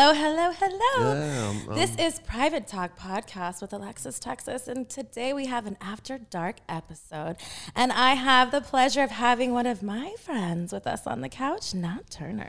[0.00, 1.12] Hello, hello, hello.
[1.18, 5.76] Yeah, I'm- this is Private Talk Podcast with Alexis Texas, and today we have an
[5.80, 7.34] After Dark episode.
[7.74, 11.28] And I have the pleasure of having one of my friends with us on the
[11.28, 12.46] couch, Nat Turner.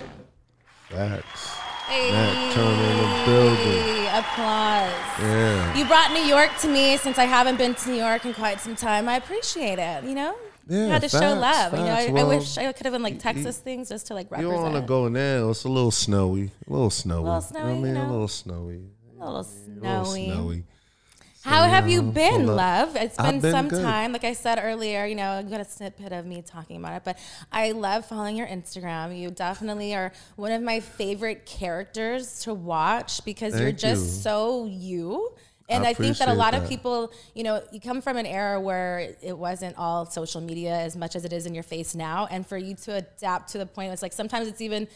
[0.90, 1.48] Facts.
[1.88, 4.06] Hey, Nat Turner in the building.
[4.10, 4.94] Applause.
[5.20, 5.76] Yeah.
[5.76, 8.62] You brought New York to me since I haven't been to New York in quite
[8.62, 9.10] some time.
[9.10, 10.36] I appreciate it, you know?
[10.70, 11.74] Yeah, you had to show facts, love.
[11.74, 12.10] You know, facts.
[12.12, 14.54] I, I wish I could have been like Texas things just to like You represent.
[14.56, 15.50] don't want to go now.
[15.50, 16.52] It's a little snowy.
[16.68, 17.20] A little snowy.
[17.28, 17.86] A little You know snowy, I mean?
[17.88, 18.08] you know.
[18.08, 18.82] A little snowy.
[19.20, 19.44] a little A little
[20.06, 20.26] snowy.
[20.32, 20.64] snowy.
[21.42, 22.96] How have you yeah, been, love?
[22.98, 23.82] It's been, been some good.
[23.82, 24.12] time.
[24.12, 27.04] Like I said earlier, you know, I got a snippet of me talking about it,
[27.06, 27.18] but
[27.52, 29.18] I love following your Instagram.
[29.18, 34.22] You definitely are one of my favorite characters to watch because you're just you.
[34.22, 35.32] so you.
[35.70, 38.26] And I I, think that a lot of people, you know, you come from an
[38.26, 41.94] era where it wasn't all social media as much as it is in your face
[41.94, 42.28] now.
[42.32, 44.88] And for you to adapt to the point, it's like sometimes it's even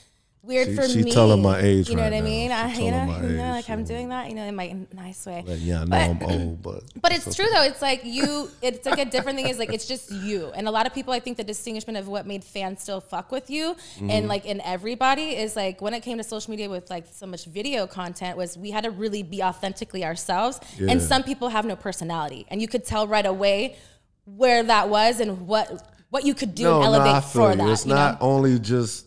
[0.44, 1.12] weird She- for she me.
[1.12, 2.52] telling my age You know right what I mean?
[2.52, 5.42] I, you know, you know, like I'm doing that, you know, in my nice way.
[5.46, 7.64] But yeah, I know But- I'm old, but but it's true though.
[7.64, 8.50] It's like you.
[8.62, 9.48] It's like a different thing.
[9.48, 10.52] Is like it's just you.
[10.56, 13.32] And a lot of people, I think, the distinguishment of what made fans still fuck
[13.32, 14.10] with you, Mm-hmm.
[14.10, 17.26] and like in everybody, is like when it came to social media with like so
[17.26, 20.60] much video content, was we had to really be authentically ourselves.
[20.80, 23.78] And some people have no personality, and you could tell right away
[24.26, 25.68] where that was and what
[26.10, 27.58] what you could do and elevate feel for you.
[27.58, 27.70] that.
[27.70, 28.28] It's not know?
[28.28, 29.06] only just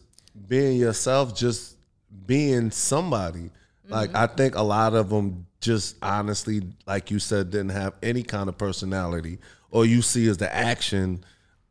[0.48, 1.76] being yourself, just
[2.26, 3.50] being somebody.
[3.88, 4.16] Like Mm-hmm.
[4.16, 8.48] I think a lot of them just honestly, like you said, didn't have any kind
[8.48, 9.38] of personality,
[9.70, 11.24] or you see as the action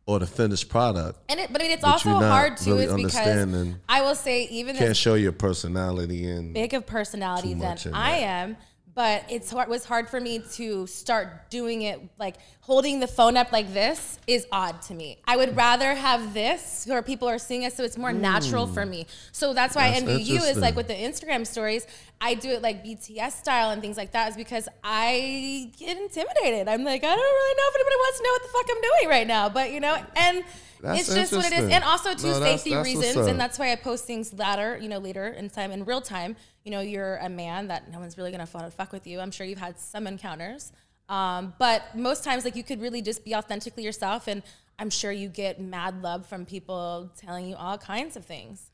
[0.06, 1.20] or the finished product.
[1.30, 3.76] And it, but it's also hard too, really is because.
[3.90, 8.58] I will say even Can't show your personality and big of personality than I that.
[8.96, 13.36] But it's hard, was hard for me to start doing it like holding the phone
[13.36, 15.18] up like this is odd to me.
[15.28, 18.86] I would rather have this where people are seeing us so it's more natural for
[18.86, 19.06] me.
[19.34, 20.08] So that's why I Hmm.
[20.09, 21.86] Envy you is like with the Instagram stories,
[22.22, 26.69] I do it like BTS style and things like that is because I get intimidated.
[26.69, 28.81] I'm like, I don't really know if anybody wants to know what the fuck I'm
[28.81, 29.50] doing right now.
[29.50, 30.44] But you know, and
[30.81, 31.69] That's it's just what it is.
[31.69, 33.28] And also to No, safety that's what's reasons.
[33.28, 36.38] And that's why I post things later, you know, later in time, in real time.
[36.66, 39.20] You know, you're a man that no one's really gonna fuck fuck with you.
[39.22, 40.74] I'm sure you've had some encounters.
[41.08, 44.44] Um, but most times, like you could really just be authentically yourself, and
[44.80, 48.72] I'm sure you get mad love from people telling you all kinds of things.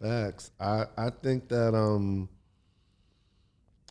[0.00, 0.50] Facts.
[0.60, 2.28] I, I think that um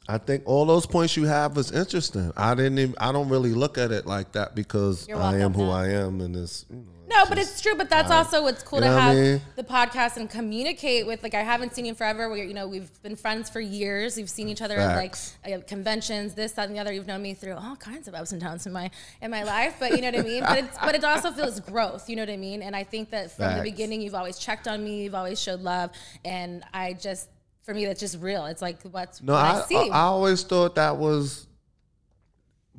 [0.09, 2.33] I think all those points you have is interesting.
[2.35, 5.69] I didn't even, I don't really look at it like that because I am who.
[5.69, 6.83] I am and it's you know,
[7.23, 7.75] No, but it's true.
[7.75, 9.41] But that's also what's cool You to know I have mean?
[9.55, 11.21] the podcast and communicate with.
[11.21, 12.27] Like I haven't seen you in forever.
[12.31, 14.17] We, you know, we've been friends for years.
[14.17, 15.37] We've seen each other Facts.
[15.43, 16.91] at like uh, conventions, this, that, and the other.
[16.91, 18.89] You've known me through all kinds of ups and downs in my
[19.21, 19.75] in my life.
[19.79, 20.41] But you know what I mean.
[20.41, 22.09] But it's but it also feels growth.
[22.09, 22.63] You know what I mean.
[22.63, 25.03] And I think that from the beginning, you've always checked on me.
[25.03, 25.91] You've always showed love,
[26.25, 27.29] and I just.
[27.69, 28.47] For me, that's just real.
[28.47, 29.75] It's like what's No, what I, I, see.
[29.77, 31.45] I, I always thought that was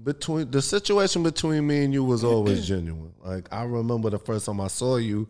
[0.02, 3.12] between the situation between me and you was always genuine.
[3.22, 5.28] Like I remember the first time I saw you,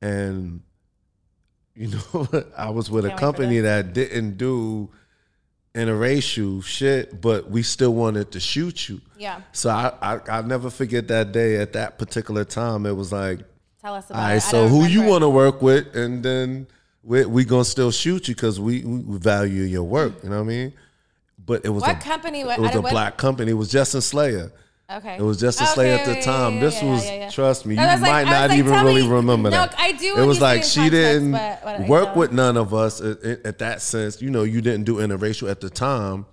[0.00, 0.62] and
[1.74, 4.88] you know I was with Can't a company that didn't do
[5.74, 9.00] interracial shit, but we still wanted to shoot you.
[9.18, 9.40] yeah.
[9.50, 12.86] So I I I never forget that day at that particular time.
[12.86, 13.40] It was like,
[13.82, 14.32] Tell us about all it.
[14.34, 16.68] right, so don't who you want to work with, and then
[17.06, 20.12] we we gonna still shoot you because we, we value your work.
[20.22, 20.72] You know what I mean?
[21.46, 22.40] But it was What a, company?
[22.40, 23.52] It was a what- black company.
[23.52, 24.50] It was Justin Slayer.
[24.88, 25.16] Okay.
[25.16, 26.54] It was Justin Slayer at the Okay, time.
[26.54, 29.08] yeah, this yeah, was trust me, you was like- might not like, even really me-
[29.08, 29.74] remember no, that.
[29.78, 33.20] I do It was like she context, didn't what work with none of us at-
[33.44, 34.22] at that sense.
[34.22, 36.24] You know, you didn't do interracial at the time.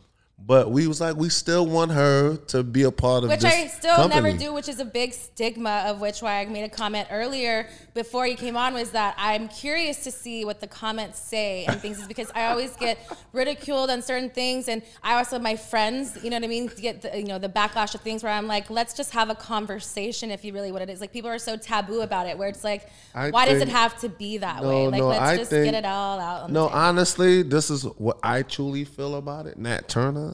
[0.45, 3.53] But we was like, we still want her to be a part of which this
[3.53, 4.21] I still company.
[4.21, 7.69] never do, which is a big stigma of which why I made a comment earlier
[7.93, 11.79] before you came on was that I'm curious to see what the comments say and
[11.79, 12.99] things is because I always get
[13.31, 17.03] ridiculed on certain things and I also my friends, you know what I mean, get
[17.03, 20.29] the, you know the backlash of things where I'm like, let's just have a conversation
[20.29, 20.99] if you really what it is.
[20.99, 23.97] Like people are so taboo about it where it's like, I why does it have
[24.01, 24.87] to be that No, way?
[24.87, 26.51] Like no, let's I just think- get it all out.
[26.51, 29.57] No, honestly, this is what I truly feel about it.
[29.57, 30.32] Nat Turner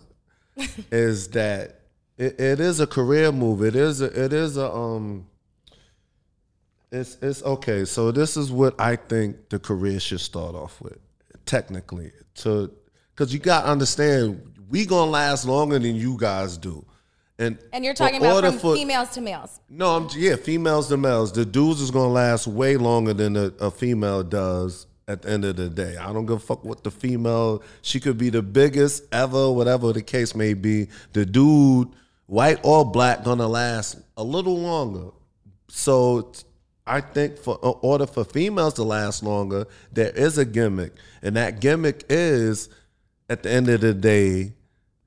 [0.92, 1.82] is that
[2.18, 3.64] it, it is a career move.
[3.64, 5.28] It is a, it is a um.
[6.92, 7.86] It's it's okay.
[7.86, 10.98] So this is what I think the career should start off with.
[11.46, 12.72] Technically, to
[13.16, 16.86] because you got to understand, we gonna last longer than you guys do,
[17.38, 19.60] And And you're talking about from for- females to males.
[19.70, 21.32] No, I'm yeah, females to males.
[21.32, 25.44] The dudes is gonna last way longer than a, a female does at the end
[25.44, 25.98] of the day.
[25.98, 27.64] I don't give a fuck what the female.
[27.82, 30.88] She could be the biggest ever, whatever the case may be.
[31.14, 31.90] The dude,
[32.28, 35.10] white or black, gonna last a little longer.
[35.68, 36.32] So
[36.86, 41.36] I think for in order for females to last longer, there is a gimmick, and
[41.36, 42.70] that gimmick is
[43.30, 44.54] at the end of the day,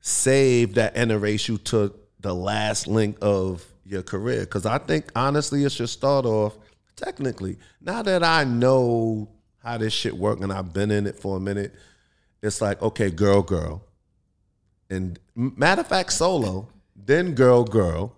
[0.01, 4.41] save that interracial to the last link of your career.
[4.41, 6.59] Because I think honestly, it should start off
[6.97, 7.59] technically.
[7.81, 9.29] Now that I know
[9.63, 11.75] how this shit work and I've been in it for a minute,
[12.43, 13.83] it's like okay, girl, girl,
[14.91, 18.15] and matter of fact, solo, then girl, girl.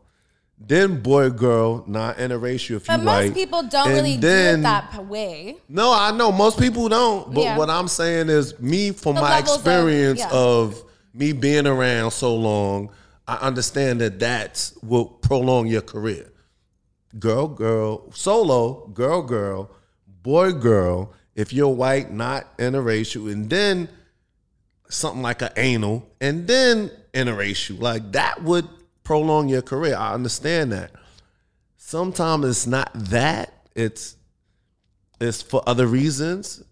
[0.56, 3.35] Then boy, girl, not interracial if But you most like.
[3.35, 5.56] people don't And really do it that way.
[5.69, 7.35] no, I know most people don't.
[7.35, 7.58] But Yeah.
[7.58, 10.31] what I'm saying is, me from The my levels of- experience yeah.
[10.31, 10.82] of
[11.12, 12.91] me being around so long,
[13.26, 16.31] I understand that that will prolong your career.
[17.19, 19.70] Girl, girl, solo, girl, girl,
[20.23, 21.12] boy, girl.
[21.34, 23.88] If you're white, not interracial, and then
[24.88, 28.69] something like an anal, and then interracial, like that would
[29.02, 29.96] prolong your career.
[29.96, 30.92] I understand that.
[31.76, 33.52] Sometimes it's not that.
[33.75, 34.16] It's
[35.20, 36.62] it's for other reasons.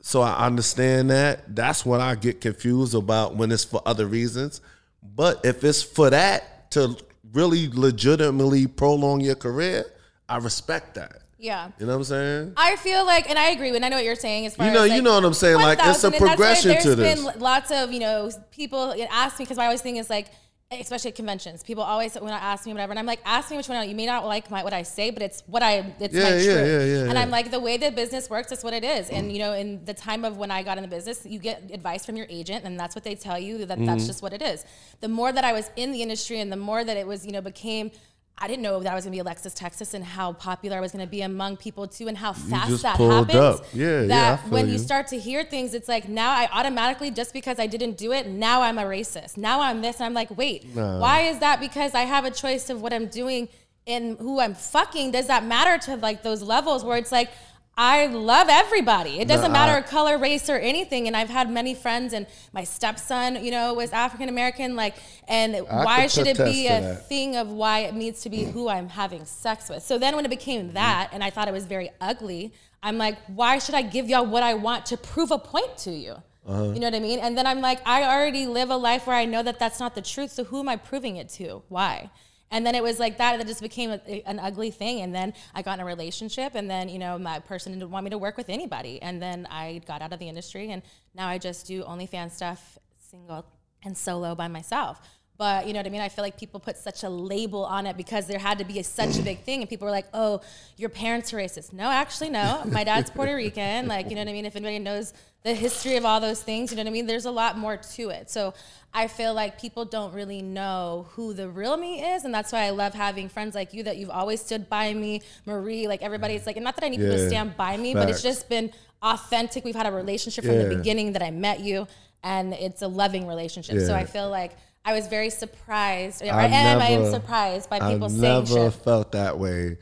[0.00, 1.54] So I understand that.
[1.54, 4.60] That's what I get confused about when it's for other reasons.
[5.02, 6.96] But if it's for that to
[7.32, 9.84] really legitimately prolong your career,
[10.28, 11.22] I respect that.
[11.38, 11.70] Yeah.
[11.78, 12.52] You know what I'm saying?
[12.56, 14.46] I feel like, and I agree, and I know what you're saying.
[14.46, 16.14] As far You know- as you know what I'm saying, like, it's a 1,000, and
[16.14, 17.24] that's why progression to there's this.
[17.32, 20.28] been lots of you know people ask me because my always thing is like,
[20.70, 23.56] especially at conventions, people always when I ask me whatever, and I'm like, ask me
[23.56, 23.88] which one.
[23.88, 26.28] You may not like my, what I say, but it's what I, it's Yeah, my
[26.30, 26.46] yeah, truth.
[26.46, 27.20] yeah, yeah, and yeah.
[27.22, 29.08] I'm like, the way that business works, is what it is.
[29.08, 31.70] And you know, in the time of when I got in the business, you get
[31.72, 33.64] advice from your agent, and that's what they tell you.
[33.64, 33.86] That Mm-hmm.
[33.86, 34.64] that's just what it is.
[35.00, 37.30] The more that I was in the industry, and the more that it was, you
[37.30, 37.92] know, became.
[38.40, 40.80] I didn't know that I was going to be Alexis Texas and how popular I
[40.80, 43.34] was going to be among people too, and how fast just that happens.
[43.34, 43.64] up.
[43.72, 44.78] Yeah, yeah, that feel when you you.
[44.78, 48.26] start to hear things, it's like now I automatically just because I didn't do it,
[48.26, 49.36] now I'm a racist.
[49.36, 51.60] Now I'm this, and I'm like, wait, why is that?
[51.60, 53.48] Because I have a choice of what I'm doing
[53.86, 55.10] and who I'm fucking.
[55.10, 57.30] Does that matter to like those levels where it's like?
[57.80, 59.20] I love everybody.
[59.20, 61.06] It doesn't No, matter I- color, race, or anything.
[61.06, 64.74] And I've had many friends, and my stepson, you know, was African American.
[64.74, 64.96] Like,
[65.28, 67.08] and why should it be a that.
[67.08, 69.84] thing of why it needs to be who I'm having sex with.
[69.84, 72.52] So then when it became that, and I thought it was very ugly,
[72.82, 75.92] I'm like, why should I give y'all what I want to prove a point to
[75.92, 76.16] you?
[76.48, 76.72] Uh-huh.
[76.72, 77.20] You know what I mean?
[77.20, 79.94] And then I'm like, I already live a life where I know that that's not
[79.94, 80.32] the truth.
[80.32, 81.62] So who am I proving it to?
[81.68, 82.10] Why?
[82.50, 83.38] And then it was like that.
[83.38, 85.02] That just became a, an ugly thing.
[85.02, 88.04] And then I got in a relationship, and then you know my person didn't want
[88.04, 89.00] me to work with anybody.
[89.02, 90.82] And then I got out of the industry, and
[91.14, 93.44] now I just do OnlyFans stuff, single
[93.84, 95.00] and solo by myself.
[95.38, 96.00] But you know what I mean?
[96.00, 98.80] I feel like people put such a label on it because there had to be
[98.80, 100.40] a, such a big thing, and people were like, "Oh,
[100.76, 102.62] your parents are racist." No, actually, no.
[102.66, 103.86] My dad's Puerto Rican.
[103.86, 104.46] Like, you know what I mean?
[104.46, 105.12] If anybody knows
[105.44, 107.06] the history of all those things, you know what I mean?
[107.06, 108.28] There's a lot more to it.
[108.30, 108.52] So
[108.92, 112.64] I feel like people don't really know who the real me is, and that's why
[112.64, 115.86] I love having friends like you that you've always stood by me, Marie.
[115.86, 118.22] Like everybody's like, and not that I need people to stand by me, but it's
[118.22, 119.64] just been authentic.
[119.64, 121.86] We've had a relationship from the beginning that I met you,
[122.24, 123.78] and it's a loving relationship.
[123.86, 126.80] So I feel like I was very surprised, I I've am.
[126.80, 128.72] I am surprised by people saying never shit.
[128.82, 129.76] felt that way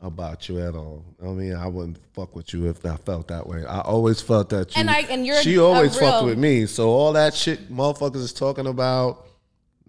[0.00, 1.04] about you at all.
[1.22, 3.64] I mean, I wouldn't fuck with you if I felt that way.
[3.64, 4.80] I always felt that you.
[4.80, 6.66] And I- and you're she always fucked with me.
[6.66, 9.26] So all that shit motherfuckers is talking about.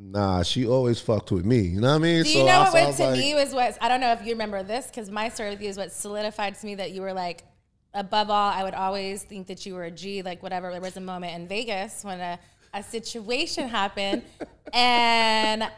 [0.01, 1.59] Nah, she always fucked with me.
[1.59, 2.23] You know what I mean?
[2.23, 3.99] Do so you know I- what I went to like, me was what I don't
[3.99, 6.75] know if you remember this because my story with you is what solidified to me
[6.75, 7.43] that you were like
[7.93, 10.95] above all I would always think that you were a G like whatever there was
[10.95, 12.39] a moment in Vegas when a,
[12.73, 14.23] a situation happened
[14.73, 15.69] and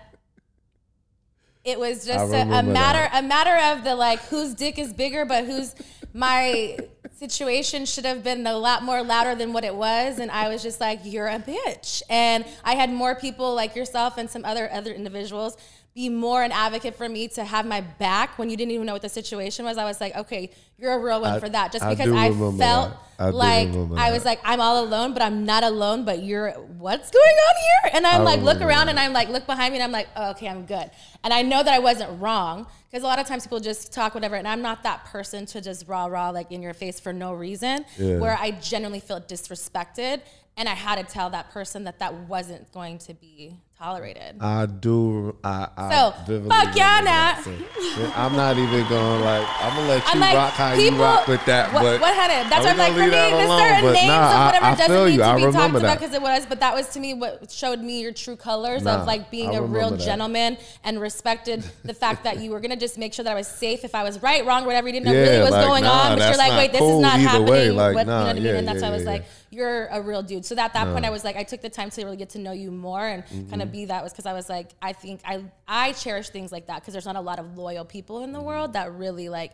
[1.63, 3.23] it was just a, a matter that.
[3.23, 5.75] a matter of the like whose dick is bigger but whose
[6.13, 6.77] my
[7.15, 10.63] situation should have been a lot more louder than what it was and I was
[10.63, 14.69] just like you're a bitch and I had more people like yourself and some other
[14.71, 15.55] other individuals
[15.93, 18.93] be more an advocate for me to have my back when you didn't even know
[18.93, 21.71] what the situation was I was like okay you're a real one I- for that
[21.71, 22.93] just I because I felt.
[23.19, 24.11] I like I that.
[24.13, 27.91] was like I'm all alone but I'm not alone but you're what's going on here
[27.97, 28.91] and I'm like look around that.
[28.91, 30.89] and I'm like look behind me and I'm like oh, okay I'm good
[31.23, 34.15] and I know that I wasn't wrong because a lot of times people just talk
[34.15, 37.11] whatever and I'm not that person to just rah rah like in your face for
[37.13, 38.17] no reason Yeah.
[38.17, 40.21] where I genuinely feel disrespected
[40.57, 44.35] and I had to tell that person that that wasn't going to be tolerated.
[44.39, 45.35] I do.
[45.43, 46.11] I, I So,
[46.49, 47.41] fuck that.
[47.43, 49.47] So, I'm not even going like.
[49.59, 51.73] I'm gonna let you like, rock how people, you rock with that.
[51.73, 52.49] What, but what had it?
[52.49, 52.93] That's what I'm like.
[52.93, 53.59] For me, leave that the alone?
[53.59, 55.17] certain names nah, of whatever I doesn't need you.
[55.17, 56.45] to I be talked remember about because it was.
[56.45, 59.55] But that was to me what showed me your true colors Nah, of like being
[59.55, 59.99] a real that.
[59.99, 63.47] gentleman and respected the fact that you were gonna just make sure that I was
[63.47, 65.83] safe if I was right, wrong, whatever you didn't know Yeah, really was like, going
[65.83, 66.17] nah, on.
[66.19, 67.47] But you're like, wait, this is not happening.
[67.47, 68.45] what, you know what I mean?
[68.47, 69.25] And that's why I was like.
[69.51, 70.45] You're a real dude.
[70.45, 72.39] So at that point, I was like, I took the time to really get to
[72.39, 73.61] know you more and kind Mm-hmm.
[73.61, 76.67] of be that was because I was like, I think I I cherish things like
[76.67, 79.53] that because there's not a lot of loyal people in the world that really like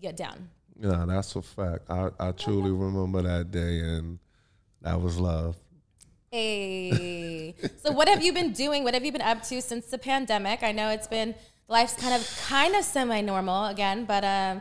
[0.00, 0.50] get down.
[0.78, 1.90] Yeah, that's a fact.
[1.90, 4.18] I, I truly remember that day, and
[4.82, 5.56] that was love.
[6.30, 7.54] Hey.
[7.82, 8.84] so what have you been doing?
[8.84, 10.62] What have you been up to since the pandemic?
[10.62, 11.34] I know it's been
[11.68, 14.60] life's kind of kind of semi-normal again, but um,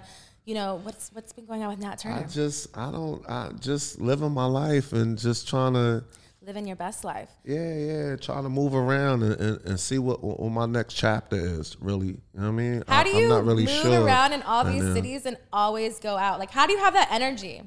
[0.49, 2.21] you know, what's what's been going on with Nat Turner?
[2.21, 6.03] I just, I don't, I just living my life and just trying to,
[6.41, 7.29] Living your best life.
[7.43, 11.35] yeah, yeah, trying to move around and, and, and see what, what my next chapter
[11.35, 11.77] is.
[11.79, 12.83] Really, you know what I mean?
[12.87, 15.37] How I, do I'm you not really move sure around in all these cities and
[15.53, 16.39] always go out?
[16.39, 17.61] Like how do you have that energy?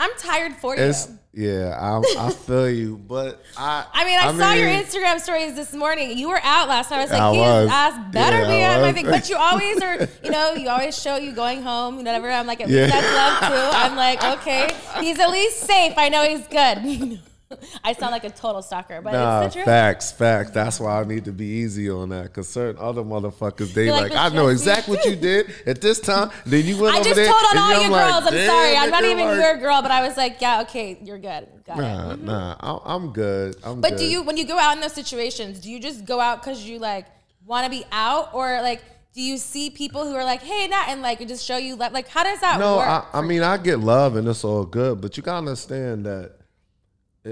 [0.00, 0.92] I'm tired for you.
[1.34, 3.84] Yeah, I, I feel you, but I.
[3.92, 6.16] I mean, I, saw your Instagram stories this morning.
[6.16, 6.98] You were out last night.
[6.98, 7.68] I was like, I was.
[7.70, 9.06] ass better Yeah, be I on my thing.
[9.06, 12.30] But you always are, you know, you always show you going home, You know, whatever.
[12.30, 12.82] I'm like, at Yeah.
[12.82, 13.76] least that's love too.
[13.76, 14.68] I'm like, okay,
[15.00, 15.94] he's at least safe.
[15.96, 17.20] I know he's good.
[17.84, 19.66] I sound like a total stalker, but Nah, it's the truth.
[19.66, 20.50] facts, facts.
[20.50, 22.32] That's why I need to be easy on that.
[22.32, 26.00] Cause certain other motherfuckers, they like, like, I know exactly what you did at this
[26.00, 26.30] time.
[26.44, 27.26] Then you went I over just there.
[27.26, 28.26] told on all I'm you like, girls.
[28.26, 28.76] I'm sorry.
[28.76, 31.48] I'm not even like, your girl, but I was like, yeah, okay, you're good.
[31.64, 31.80] Got it.
[31.80, 32.26] Nah, mm-hmm.
[32.26, 33.56] nah, I- I'm good.
[33.64, 33.82] I'm good.
[33.82, 33.98] But good.
[33.98, 36.64] do you, when you go out in those situations, do you just go out because
[36.64, 37.06] you like
[37.46, 38.82] want to be out, or like
[39.14, 41.92] do you see people who are like, hey, Nat, and like just show you love?
[41.92, 42.86] Like, how does that No, work?
[42.86, 46.37] I, I mean I get love and it's all good, but you gotta understand that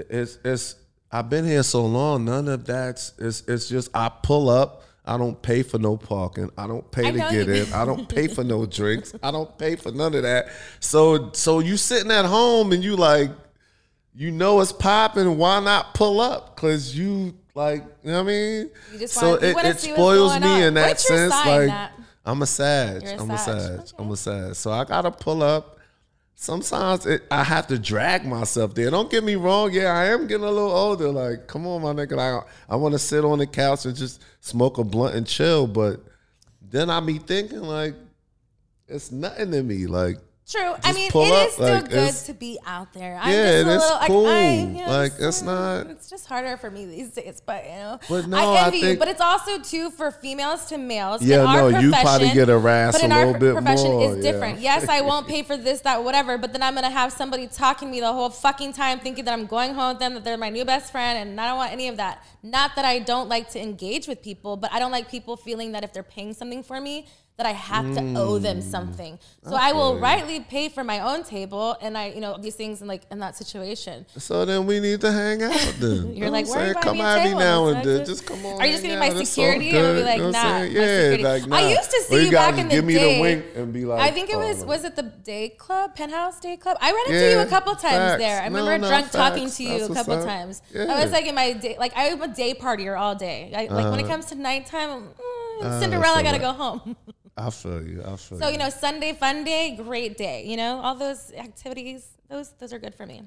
[0.09, 0.75] it's it's.
[1.11, 2.25] I've been here so long.
[2.25, 3.13] None of that's.
[3.17, 4.83] It's it's just I pull up.
[5.05, 6.51] I don't pay for no parking.
[6.57, 7.71] I don't pay I to get in.
[7.73, 9.15] I don't pay for no drinks.
[9.23, 10.49] I don't pay for none of that.
[10.81, 13.31] So so you sitting at home and you like,
[14.13, 15.37] you know it's popping.
[15.37, 16.57] Why not pull up?
[16.57, 18.69] Cause you like, you know what I mean.
[18.91, 20.61] You just so it, it see what's spoils going me on.
[20.63, 21.31] in that What's your sense.
[21.31, 21.91] like Nat?
[22.25, 23.03] I'm a Sag.
[23.03, 23.79] You're a I'm a Sag.
[23.97, 24.55] I'm a Sag.
[24.55, 25.76] So I gotta pull up.
[26.39, 28.91] Sometimes it, I have to drag myself there.
[28.91, 29.73] Don't get me wrong.
[29.73, 31.09] Yeah, I am getting a little older.
[31.09, 32.15] Like, come on, my nigga.
[32.15, 35.65] Like, I want to sit on the couch and just smoke a blunt and chill.
[35.65, 35.99] But
[36.61, 37.95] then I be thinking like,
[38.87, 39.87] it's nothing to me.
[39.87, 40.17] Like,
[40.49, 40.75] True.
[40.81, 43.19] I mean, it up, is still like, good to be out there.
[43.21, 44.27] I'm Yeah, just a little, like, cool.
[44.27, 47.65] I, you know, Like, just, it's not- It's just harder for me these days, but
[47.65, 48.83] you know, But no, I I envy you.
[48.85, 51.21] think- But it's also too for females to males.
[51.21, 54.31] Yeah, no, you probably get harassed but in a our bit profession more, is yeah.
[54.31, 54.59] different.
[54.61, 56.37] Yes, I won't pay for this, that, whatever.
[56.37, 59.33] But then I'm gonna have somebody talking to me the whole fucking time, thinking that
[59.33, 61.73] I'm going home with them, that they're my new best friend, and I don't want
[61.73, 62.23] any of that.
[62.41, 65.73] Not that I don't like to engage with people, but I don't like people feeling
[65.73, 67.05] that if they're paying something for me,
[67.37, 68.63] that I have to owe them Mm.
[68.63, 69.19] something.
[69.47, 72.81] So I will rightly pay for my own table, and I, you know, these things
[72.81, 74.05] in like in that situation.
[74.17, 75.53] so then we need to hang out.
[75.79, 76.83] Then You're like, what where are I'm you saying?
[76.83, 78.05] come me at me now and like then.
[78.05, 78.59] Just come on.
[78.59, 79.69] Are you just gonna be my security?
[79.77, 81.19] all And be like, You know nah, I'm my saying?
[81.21, 83.15] Yeah, like, I used to see you back in the give me day.
[83.15, 84.65] the wink and be like, I think it oh, was no.
[84.73, 86.77] was it the day club, penthouse day club?
[86.81, 88.17] I ran into you a couple times facts.
[88.23, 88.41] there.
[88.41, 90.25] I remember no, drunk talking to you That's a couple up.
[90.25, 90.63] times.
[90.73, 90.91] Yeah.
[90.91, 93.51] I was like in my day, like I'm a day partier all day.
[93.55, 94.07] I, like when it Uh-huh.
[94.13, 96.95] comes to nighttime, mm, Uh, Cinderella so gotta go home.
[97.37, 98.01] I feel you.
[98.01, 100.43] I feel so you know, Sunday fun day, great day.
[100.45, 103.21] You know, all those activities, those those are good for me.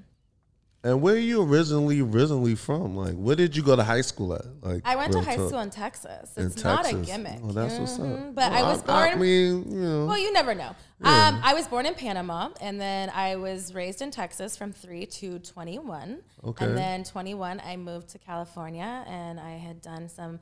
[0.82, 2.96] And where you originally originally from?
[2.96, 4.46] Like, where did you go to high school at?
[4.62, 5.48] Like, I went to high talk.
[5.48, 6.30] school in Texas.
[6.38, 7.38] In It's not a gimmick.
[7.44, 8.28] Oh, that's what's Mhm.
[8.30, 8.34] up.
[8.34, 9.08] But I Well, was born.
[9.10, 10.06] I mean, you know.
[10.06, 10.74] Well, you never know.
[11.02, 15.04] Um, I was born in Panama, and then I was raised in Texas from three
[15.06, 16.22] to twenty-one.
[16.44, 16.64] Okay.
[16.64, 20.40] And then twenty-one, I moved to California, and I had done some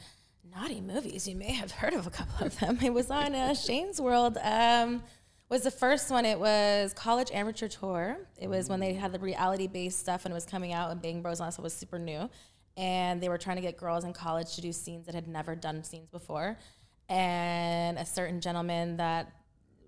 [0.54, 1.26] naughty movies.
[1.28, 2.78] You may have heard of a couple of them.
[2.82, 4.38] It was on uh, Shane's World.
[4.42, 5.02] Um,
[5.48, 6.24] was the first one.
[6.24, 8.18] It was College Amateur Tour.
[8.36, 11.22] It was when they had the reality-based stuff, and it was coming out, and Bang
[11.22, 12.28] Bros and all that stuff was super new.
[12.76, 15.54] And they were trying to get girls in college to do scenes that had never
[15.56, 16.58] done scenes before.
[17.08, 19.32] And a certain gentleman that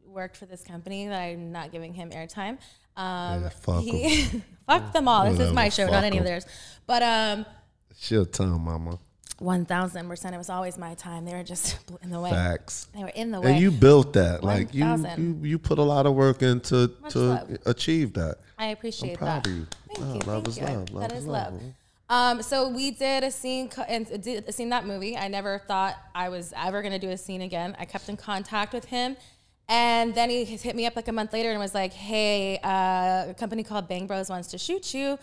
[0.06, 2.58] worked for this company that I'm not giving him airtime.
[2.96, 4.24] Um, Yeah, fuck he,
[4.66, 5.30] fuck them all.
[5.30, 6.46] This is my show, not any of theirs.
[6.86, 7.46] But um,
[7.90, 8.98] It's your time, mama.
[9.40, 11.24] One thousand percent, it was always my time.
[11.24, 12.30] They were just in the way.
[12.30, 12.86] Facts.
[12.94, 13.52] They were in the way.
[13.52, 14.44] And you built that.
[14.44, 17.58] Like you, you, you put a lot of work into Much to love.
[17.66, 18.36] achieve that.
[18.58, 19.46] I appreciate I'm proud that.
[19.50, 19.66] of you.
[19.94, 20.20] Thank Oh, you.
[20.20, 20.64] love thank is you.
[20.66, 20.90] love.
[20.92, 21.62] Love That is love, love.
[22.10, 25.16] Um, so we did a scene and did a scene that movie.
[25.16, 27.76] I never thought I was ever gonna do a scene again.
[27.78, 29.16] I kept in contact with him,
[29.68, 33.30] and then he hit me up like a month later and was like, "Hey, uh,
[33.30, 35.18] a company called Bang Bros wants to shoot you.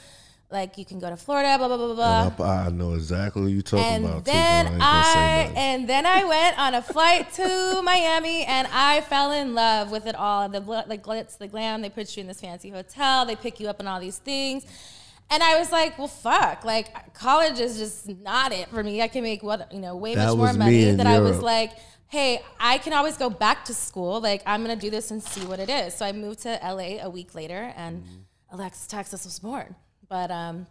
[0.50, 2.30] Like you can go to Florida, blah blah blah blah.
[2.30, 2.48] blah.
[2.48, 4.26] I, know exactly what you're talking And about.
[4.26, 7.82] then but I, ain't gonna say I and then I went on a flight to
[7.84, 10.48] Miami and I fell in love with it all.
[10.48, 11.82] The the glitz, the glam.
[11.82, 13.26] They put you in this fancy hotel.
[13.26, 14.66] They pick you up on all these things.
[15.30, 16.64] And I was like, well, fuck.
[16.64, 19.02] Like college is just not it for me.
[19.02, 20.92] I can make what you know way That much more money.
[20.92, 21.72] That I was like,
[22.08, 24.22] hey, I can always go back to school.
[24.22, 25.94] Like I'm gonna do this and see what it is.
[25.94, 28.56] So I moved to LA a week later, and Mm-hmm.
[28.56, 29.76] Alexis Texas was born.
[30.10, 30.68] But um,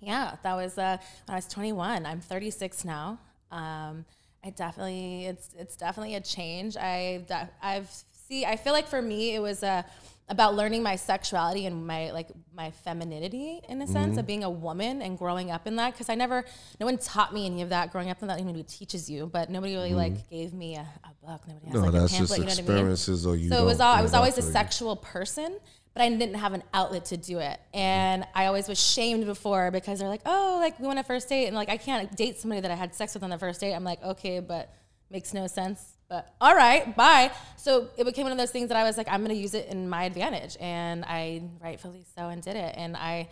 [0.00, 2.06] yeah, that was uh, when I was 21.
[2.06, 3.18] I'm 36 now.
[3.50, 4.04] Um,
[4.44, 6.76] I definitely, it's it's definitely a change.
[6.76, 7.24] I
[7.62, 7.90] I've
[8.28, 8.44] see.
[8.46, 9.82] I feel like for me, it was uh,
[10.28, 14.18] about learning my sexuality and my like my femininity in a sense Mm-hmm.
[14.18, 16.44] of being a woman and growing up in that because I never,
[16.78, 18.38] no one taught me any of that growing up in that.
[18.40, 21.42] Nobody teaches you, but nobody really like gave me a, a book.
[21.46, 21.74] Nobody has Mm-hmm.
[21.74, 22.32] no, like that's a just.
[22.38, 22.70] You know what I mean?
[22.70, 23.50] experiences, or you.
[23.50, 25.58] So it was all I was always a sexual person,
[25.94, 27.58] but I didn't have an outlet to do it.
[27.74, 31.06] And I always was shamed before because they're like, "Oh, like we went on a
[31.06, 33.38] first date and like I can't date somebody that I had sex with on the
[33.38, 34.72] first date." I'm like, "Okay, but
[35.10, 37.30] makes no sense." But all right, bye.
[37.56, 39.54] So it became one of those things that I was like, I'm going to use
[39.54, 42.74] it in my advantage, and I rightfully so and did it.
[42.76, 43.28] And I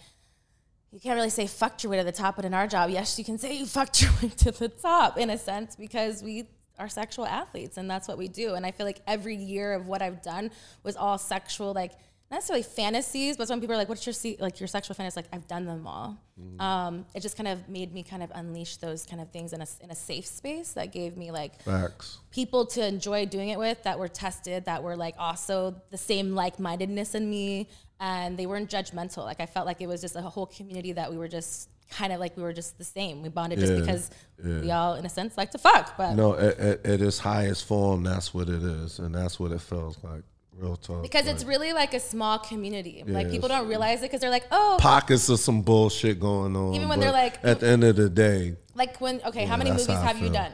[0.92, 3.18] you can't really say fucked your way to the top, but in our job, yes,
[3.18, 6.48] you can say you fucked your way to the top in a sense because we
[6.78, 8.54] are sexual athletes and that's what we do.
[8.54, 10.50] And I feel like every year of what I've done
[10.84, 11.92] was all sexual, like
[12.30, 15.16] not necessarily fantasies, but when people are like, "What's your se- like your sexual fantasy?"
[15.20, 16.18] Like I've done them all.
[16.60, 19.60] Um, it just kind of made me kind of unleash those kind of things in
[19.60, 22.18] a in a safe space that gave me like Facts.
[22.30, 26.34] people to enjoy doing it with that were tested that were like also the same
[26.36, 27.68] like-mindedness in me
[27.98, 31.10] and they weren't judgmental like i felt like it was just a whole community that
[31.10, 33.80] we were just kind of like we were just the same we bonded just Yeah,
[33.80, 34.10] because
[34.44, 37.64] we all in a sense like to fuck but No, at, at, at its highest
[37.64, 40.22] form, that's what it is, and that's what it feels like.
[40.58, 41.02] Real talk.
[41.02, 44.46] because it's really like a small community like people don't realize it because they're like
[44.50, 46.74] oh pockets of some bullshit going on.
[46.74, 49.70] Even when they're like- at the end of the day, like when okay how many
[49.70, 50.52] movies how have you done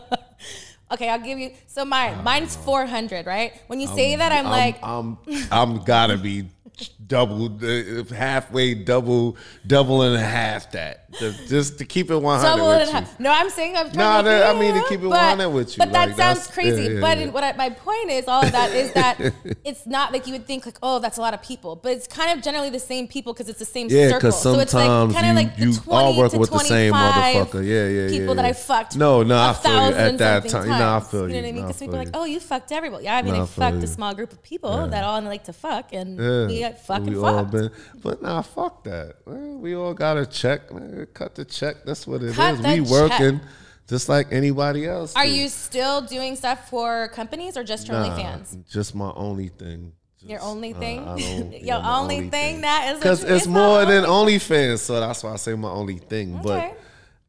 [0.91, 4.77] okay i'll give you so mine mine's 400 right when you say that i'm, like
[4.83, 5.17] I'm,
[5.51, 6.47] I'm gotta be
[7.13, 12.43] double, uh, halfway, double, double and a half that, To- just to keep it 100
[12.57, 12.93] double with and you.
[12.95, 13.19] half.
[13.19, 14.29] No, I'm saying I'm trying Nah, to.
[14.29, 16.83] that- I mean to keep it but- 100 with you, But that like, sounds crazy.
[16.83, 17.27] yeah, yeah, but yeah.
[17.35, 19.19] what I, my point is, all of that is that
[19.63, 22.07] it's not like you would think like, oh, that's a lot of people, but it's
[22.07, 24.19] kind of generally the same people because it's the same Yeah, circle.
[24.31, 26.93] because so it's like sometimes kind of like the you, all work with the same
[26.93, 27.63] motherfucker.
[27.63, 28.09] Yeah, yeah, yeah.
[28.17, 28.45] People that.
[28.45, 28.95] I fucked.
[28.97, 29.95] No, no, I feel you.
[29.95, 31.61] At that time, you know, I feel You know what I mean?
[31.63, 33.03] Because people are like, oh, you fucked everybody.
[33.05, 35.53] Yeah, I mean, No, I fucked a small group of people that all like to
[35.53, 36.17] fuck, and
[36.49, 37.51] we got fucking we all fucked.
[37.51, 39.15] been, but nah, fuck that.
[39.27, 40.71] Man, we all got a check.
[40.73, 41.07] Man.
[41.13, 41.77] Cut the check.
[41.85, 42.35] That's what it is.
[42.35, 43.47] Cut the We working check.
[43.87, 45.15] just like anybody else.
[45.15, 45.31] Are do.
[45.31, 48.69] you still doing stuff for companies or just your Nah, OnlyFans?
[48.69, 49.93] Just my only thing.
[50.25, 51.03] Your only uh, thing?
[51.05, 52.61] Don't- Your my only thing?
[52.61, 54.79] That is because it's it's more not than only- OnlyFans.
[54.79, 56.35] So that's why I say my only thing.
[56.37, 56.43] Okay.
[56.43, 56.79] But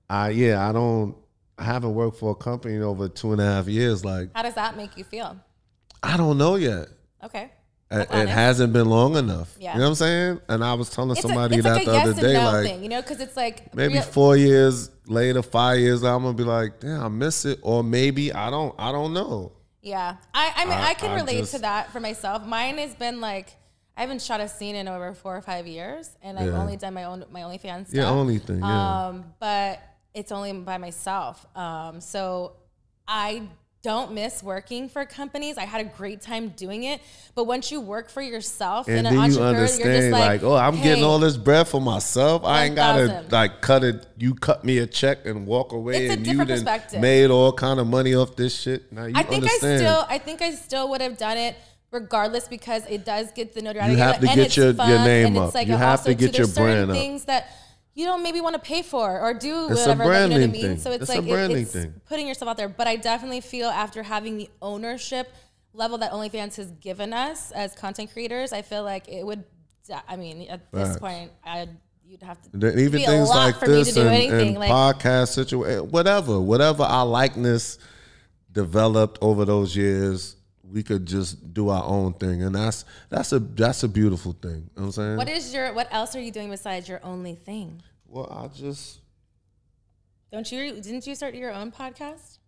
[0.09, 1.17] I yeah, I don't.
[1.59, 4.05] I haven't worked for a company in over two and a half years.
[4.05, 5.37] Like How does that make you feel?
[6.03, 6.89] I don't know yet.
[7.25, 7.51] Okay.
[8.01, 9.57] It, it hasn't been long enough.
[9.59, 9.73] Yeah.
[9.73, 10.41] You know what I'm saying?
[10.49, 12.45] And I was telling It's, somebody a, that like the yes other and day, no
[12.53, 16.15] like thing, you know, because it's like maybe real- four years later, five years later,
[16.15, 18.75] I'm gonna be like, damn, I miss it, or maybe I don't.
[18.79, 19.53] I don't know.
[19.83, 22.47] Yeah, I, I mean, I, I- can I relate just- to that for myself.
[22.47, 23.55] Mine has been like
[23.97, 26.61] I haven't shot a scene in over four or five years, and I've Yeah.
[26.61, 27.89] only done my own my OnlyFans.
[27.93, 28.13] Yeah, stuff.
[28.13, 28.59] only thing.
[28.61, 29.07] Yeah.
[29.09, 29.81] Um, but
[30.15, 31.47] it's only by myself.
[31.57, 32.55] Um, so
[33.07, 33.43] I
[33.85, 35.59] don't miss working for companies.
[35.59, 37.03] I had a great time doing it.
[37.35, 40.57] But once you work for yourself and an you entrepreneur, you're just like, like, oh,
[40.57, 42.45] I'm getting all this bread for myself.
[42.47, 43.33] I ain't gotta 1,000.
[43.33, 44.07] like cut it.
[44.17, 47.01] You cut me a check and walk away, It's a and you done perspective.
[47.03, 48.91] made all kind of money off this shit.
[48.91, 49.75] Now you I think understand.
[49.75, 51.55] I still, I think I still would have done it
[51.91, 53.93] regardless because it does get the notoriety.
[53.93, 55.47] You have to get your- your name and up.
[55.49, 56.97] It's like You have to get your brand up.
[56.97, 57.49] Things that
[57.95, 60.05] you don't maybe want to pay for or do It's a whatever.
[60.07, 60.63] like, you know what I mean?
[60.63, 60.79] thing.
[60.79, 61.95] So it's, It's like it- it's thing.
[62.07, 62.69] putting yourself out there.
[62.69, 65.33] But I definitely feel after having the ownership
[65.73, 69.45] level that OnlyFans has given us as content creators, I feel like it would.
[70.09, 71.69] I mean, at this point, I
[72.07, 74.49] you'd have to even things like for me this to do and, anything.
[74.51, 77.79] and like podcast situation, eh, whatever, whatever our likeness
[78.53, 80.37] developed over those years,
[80.75, 84.51] we could just do our own thing, and that's that's a that's a beautiful thing.
[84.51, 85.17] You know what I'm saying?
[85.17, 87.81] what is your what else are you doing besides your only thing?
[88.09, 88.99] well, I just
[90.33, 92.39] Don't you didn't you start your own podcast?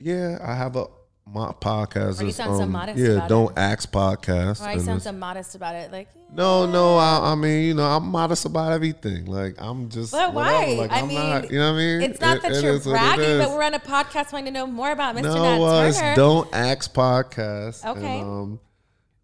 [0.00, 0.86] yeah, I have a
[1.32, 2.20] my podcast.
[2.20, 4.60] Or you is, sound so um, modest yeah, about don't ask podcast.
[4.60, 5.92] Or I and sound it's- so modest about it.
[5.92, 9.26] Like No, no, I, I mean, you know, I'm modest about everything.
[9.26, 10.12] Like, I'm just.
[10.12, 10.52] But why?
[10.52, 10.74] whatever.
[10.82, 12.02] Like, I I'm mean, not, you know what I mean?
[12.02, 13.54] It's not It- that it you're is what it bragging, but is.
[13.54, 15.22] we're on a podcast wanting to know more about Mr.
[15.22, 16.16] No, Nat uh, it's Turner.
[16.16, 17.84] Don't Ask Podcast.
[17.84, 18.20] Okay.
[18.20, 18.60] And, um,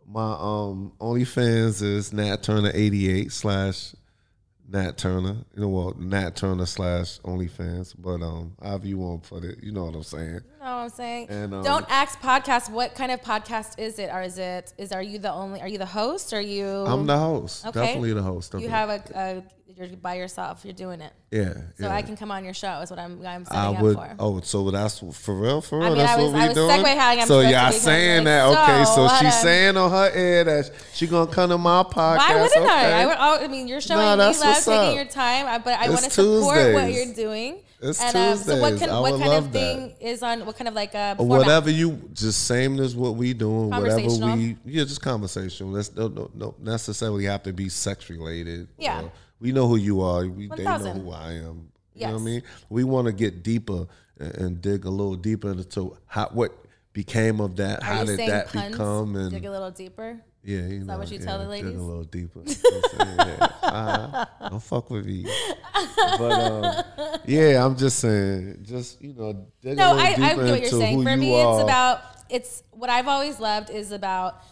[0.07, 3.95] my um OnlyFans is Nat Turner eighty eight slash
[4.75, 5.37] Nat Turner.
[5.55, 9.63] You know well Nat Turner slash OnlyFans, but um however you want to put it,
[9.63, 10.27] you know what I'm saying.
[10.27, 11.27] You know what I'm saying?
[11.31, 12.71] And, um, Don't ask podcast.
[12.71, 14.11] What kind of podcast is it?
[14.13, 14.75] Or is it?
[14.77, 15.61] Is are you the only?
[15.61, 16.33] Are you the host?
[16.33, 16.67] Are you?
[16.67, 17.81] I'm the host, Okay.
[17.81, 18.53] definitely the host.
[18.55, 19.45] of You have a, a.
[19.77, 20.61] You're by yourself.
[20.65, 21.13] You're doing it.
[21.31, 21.53] yeah.
[21.79, 21.95] So yeah.
[21.95, 22.81] I can come on your show.
[22.81, 23.25] Is what I'm.
[23.27, 23.97] I'm I would.
[23.97, 24.17] up for.
[24.19, 25.89] Oh, so that's for real, for real.
[25.89, 26.71] mean, that's I was- what I we was doing.
[26.71, 28.47] segue how I'm so y'all saying like, that?
[28.47, 32.17] Okay, so so she's saying on her ear that she gonna come to my podcast.
[32.19, 32.69] Why wouldn't okay.
[32.71, 33.03] I?
[33.03, 34.95] I, would, I mean, you're showing No, me love, what's taking up.
[34.95, 37.61] your time, I- but I want to support what you're doing.
[37.81, 38.81] It's and, um, so what Tuesdays.
[38.89, 40.47] kind, I what kind of thing is on?
[40.47, 41.39] What kind of like a format?
[41.39, 43.97] whatever you just same as what we doing, whatever
[44.37, 45.71] we yeah, just conversational.
[45.73, 48.69] Let's don't, don't, don't necessarily have to be sex related.
[48.79, 49.03] Yeah.
[49.03, 49.13] or-
[49.45, 50.27] we know who you are.
[50.27, 51.71] We they know who I am.
[51.95, 52.43] You know what I mean?
[52.71, 53.87] We want to get deeper
[54.19, 56.53] and, and dig a little deeper into how what
[56.95, 57.83] became of that.
[57.83, 58.73] Are how did that puns?
[58.73, 59.17] become?
[59.17, 60.19] And dig a little deeper.
[60.43, 61.73] yeah, you know, that what you yeah, tell the ladies?
[61.73, 62.41] dig a little deeper.
[62.47, 63.49] You know I'm yeah.
[63.63, 64.49] Uh-huh.
[64.49, 65.27] Don't fuck with me.
[66.19, 66.85] But um,
[67.27, 70.51] yeah, I'm just saying, just you know, dig a No, little I, I deeper get
[70.51, 71.03] what you're saying.
[71.03, 71.55] For me, are.
[71.55, 74.43] it's about it's what I've always loved is about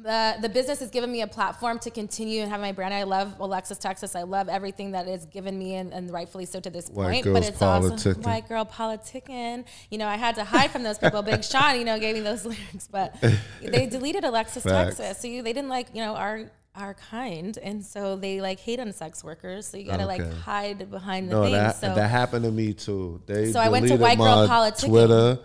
[0.00, 2.94] the the business has given me a platform to continue and have my brand.
[2.94, 4.14] I love Alexis Texas.
[4.14, 7.34] I love everything that it's given me, and, and rightfully so to this White point.
[7.34, 8.24] but it's also politicking.
[8.24, 9.64] white girl politicking.
[9.90, 11.22] You know, I had to hide from those people.
[11.22, 13.16] Big Sean, you know, gave me those lyrics, but
[13.62, 14.98] they deleted Alexis Facts.
[14.98, 15.20] Texas.
[15.20, 18.78] So you, they didn't like you know our our kind, and so they like hate
[18.78, 19.66] on sex workers.
[19.66, 21.54] So you got to like hide behind the No, things.
[21.54, 23.20] that so that happened to me too.
[23.26, 24.86] They So I went to White Girl Politicking.
[24.88, 25.38] Twitter,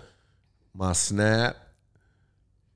[0.76, 1.56] my Snap,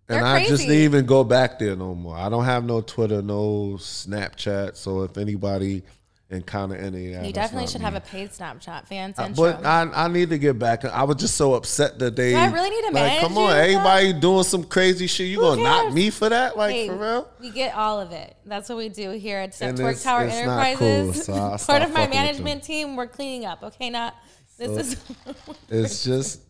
[0.10, 2.15] and I just didn't even go back there no more.
[2.15, 4.76] I don't have no Twitter, no Snapchat.
[4.76, 5.84] So if anybody
[6.30, 7.86] encounter any, of that, you definitely should me.
[7.86, 9.30] have a paid Snapchat fan Uh.
[9.30, 10.84] But I, I need to get back.
[10.86, 12.32] I was just so upset that they.
[12.32, 13.70] Do I really need to like, Come on, with that?
[13.70, 15.28] everybody doing some crazy shit.
[15.28, 16.58] You Who gonna knock me for that?
[16.58, 17.30] Like Hey, for real?
[17.39, 18.36] We get all of it.
[18.46, 21.26] That's what we do here at Twerk it's- Tower it's Enterprises.
[21.26, 23.63] cool, so Part of my management team, we're cleaning up.
[23.63, 24.15] Okay, not
[24.58, 25.04] this is.
[25.70, 26.41] It's just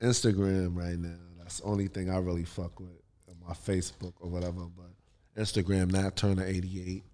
[0.00, 1.21] Instagram right now.
[1.52, 2.88] That's the only thing I really fuck with.
[3.28, 4.86] On my Facebook or whatever, but
[5.38, 7.04] Instagram Nat Turner eighty eight.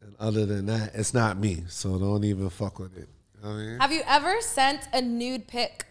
[0.00, 1.64] And other than that, it's not me.
[1.66, 3.08] So don't even fuck with it.
[3.42, 3.80] I mean?
[3.80, 5.84] Have you ever sent a nude pic?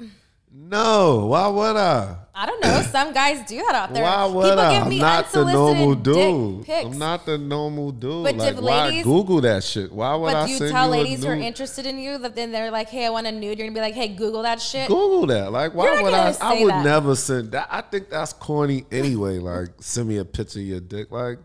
[0.55, 2.15] No, why would I?
[2.35, 2.81] I don't know.
[2.83, 4.03] Some guys do that out there.
[4.03, 4.73] Why would People I?
[4.73, 6.69] give I'm not the normal dude.
[6.69, 8.23] I'm not the normal dude.
[8.23, 9.91] But like, if why ladies- Google that shit?
[9.91, 12.35] Why would But I do you tell you ladies who are interested in you that
[12.35, 14.61] then they're like, "Hey, I want a nude." You're gonna be like, "Hey, Google that
[14.61, 15.51] shit." Google that.
[15.51, 16.35] Like, why would I?
[16.39, 16.83] I would that.
[16.85, 17.67] never send that.
[17.71, 19.39] I think that's corny anyway.
[19.43, 21.11] Like, send me a picture of your dick.
[21.11, 21.39] Like,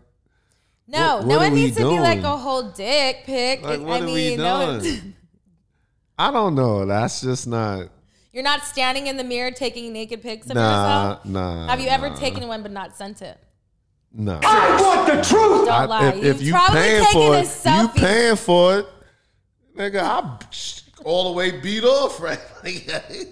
[0.87, 3.61] no, what- no what one we needs to be like a whole dick pic.
[3.63, 5.13] like what I are mean, we no, doing?
[6.17, 6.85] I don't know.
[6.85, 7.89] That's just not.
[8.31, 11.25] You're not standing in the mirror taking naked pics of Nah, yourself.
[11.25, 11.67] nah.
[11.67, 13.37] Have you ever nah, taken one but not sent it?
[14.13, 14.39] Nah.
[14.43, 15.65] I want the truth.
[15.65, 16.07] Don't I- lie.
[16.09, 17.95] if, if You've you probably paying taken for a it, you selfie.
[17.95, 18.85] paying for it,
[19.77, 20.01] nigga.
[20.01, 20.37] I
[21.05, 22.39] all the way beat off, right?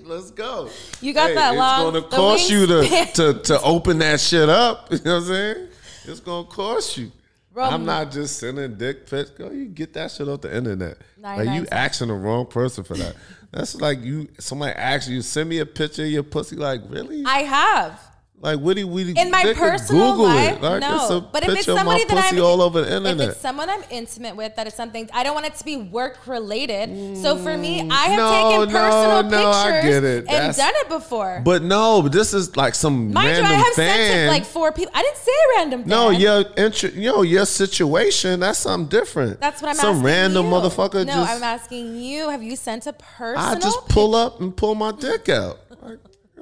[0.06, 0.70] Let's go.
[1.02, 4.88] You got that it's long- gonna cost you to, to to open that shit up.
[4.92, 5.68] You know what I'm saying?
[6.06, 7.12] It's gonna cost you.
[7.54, 9.32] Bro, I'm not just sending dick pics.
[9.32, 11.00] Go, you get that shit off the internet.
[11.18, 11.72] Like 99 you cents.
[11.72, 13.16] asking the wrong person for that.
[13.52, 14.28] That's like you.
[14.40, 16.56] Somebody asked you, send me a picture of your pussy.
[16.56, 17.24] Like really?
[17.26, 18.07] I have.
[18.40, 20.62] Like what do we In my personal Google life, it.
[20.62, 21.28] Like no.
[21.34, 23.30] but if it's somebody that I'm all over the if internet.
[23.30, 26.28] it's someone I'm intimate with, that is something I don't want it to be work
[26.28, 27.18] related.
[27.18, 27.92] So for me, mm.
[27.92, 30.18] I have No, taken personal no, I pictures get it.
[30.20, 31.42] and That's- done it before.
[31.44, 33.98] But no, but this is like some Mind you, random I have fan.
[33.98, 34.92] sent it like four people.
[34.94, 35.84] I didn't say random.
[35.88, 36.22] no, fan.
[36.22, 38.42] your intro, you know, your situation.
[38.42, 39.40] That's something different.
[39.40, 39.94] That's what I'm asking.
[39.96, 40.52] some random you.
[40.52, 41.32] motherfucker No, just.
[41.32, 42.30] I'm asking you.
[42.30, 43.40] Have you sent a personal?
[43.56, 45.60] I just pull up and pull my dick out.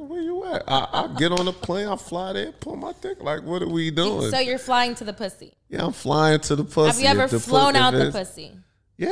[0.07, 0.63] Where you at?
[0.67, 1.87] I, I get on the plane.
[1.87, 3.21] I fly there, pull my dick.
[3.21, 4.29] Like, what are we doing?
[4.31, 5.53] So you're flying to the pussy.
[5.69, 7.03] yeah, I'm flying to the pussy.
[7.05, 8.53] Have you ever flown out the pussy?
[8.97, 9.09] Yeah,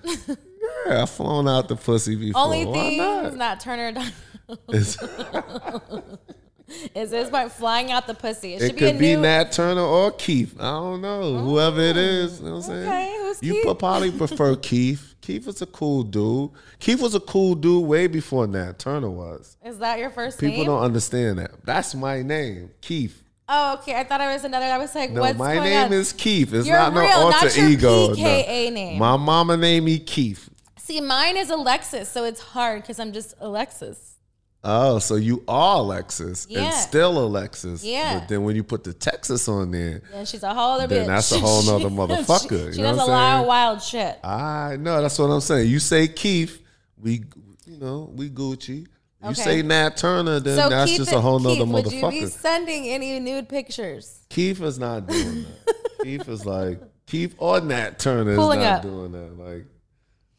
[0.28, 2.42] yeah, I've flown out the pussy before.
[2.42, 3.24] Only Why thing not?
[3.26, 3.92] is Nat Turner.
[6.84, 8.54] It's- is this part flying out the pussy?
[8.54, 9.20] It, It should be a could be new.
[9.22, 10.54] Nat Turner or Keith.
[10.58, 11.38] I don't know.
[11.38, 12.40] Whoever it oh, is.
[12.40, 12.88] You know what I'm saying?
[12.88, 13.78] okay, who's you Keith?
[13.78, 15.14] probably prefer Keith.
[15.20, 16.50] Keith was a cool dude.
[16.78, 19.56] Keith was a cool dude way before Nat Turner was.
[19.64, 20.60] is that your first People name?
[20.64, 21.50] People don't understand that.
[21.64, 23.22] That's my name, Keith.
[23.48, 23.94] Oh, okay.
[23.94, 24.66] I thought I was another.
[24.66, 25.92] I was like, No, what's my going name on?
[25.92, 26.52] is Keith.
[26.52, 28.08] It's Your not no real, alter not your ego.
[28.08, 28.14] no.
[28.14, 28.98] PKA name.
[28.98, 30.48] My mama named me Keith.
[30.78, 34.15] See, mine is Alexis, so it's hard because I'm just Alexis.
[34.68, 36.64] Oh, so you are Alexis Yeah.
[36.64, 37.84] and still Alexis.
[37.84, 38.18] Yeah.
[38.18, 41.04] But then when you put the Texas on there, And she's a whole other Then
[41.04, 41.06] bitch.
[41.06, 44.18] that's a whole nother motherfucker, She, you know does a I'm lot of wild shit.
[44.24, 45.70] I know that's what I'm saying.
[45.70, 46.60] You say Keith,
[47.00, 47.24] we
[47.66, 48.68] you know we Gucci.
[49.22, 49.34] You Okay.
[49.42, 52.26] say Nat Turner, then So that's Keith, just a whole nother Keith, would you be
[52.26, 54.18] sending any nude pictures?
[54.28, 55.74] Keith is not doing that.
[56.02, 58.82] Keith is like Keith or Nat Turner is Pulling not up.
[58.82, 59.38] doing that.
[59.38, 59.66] Like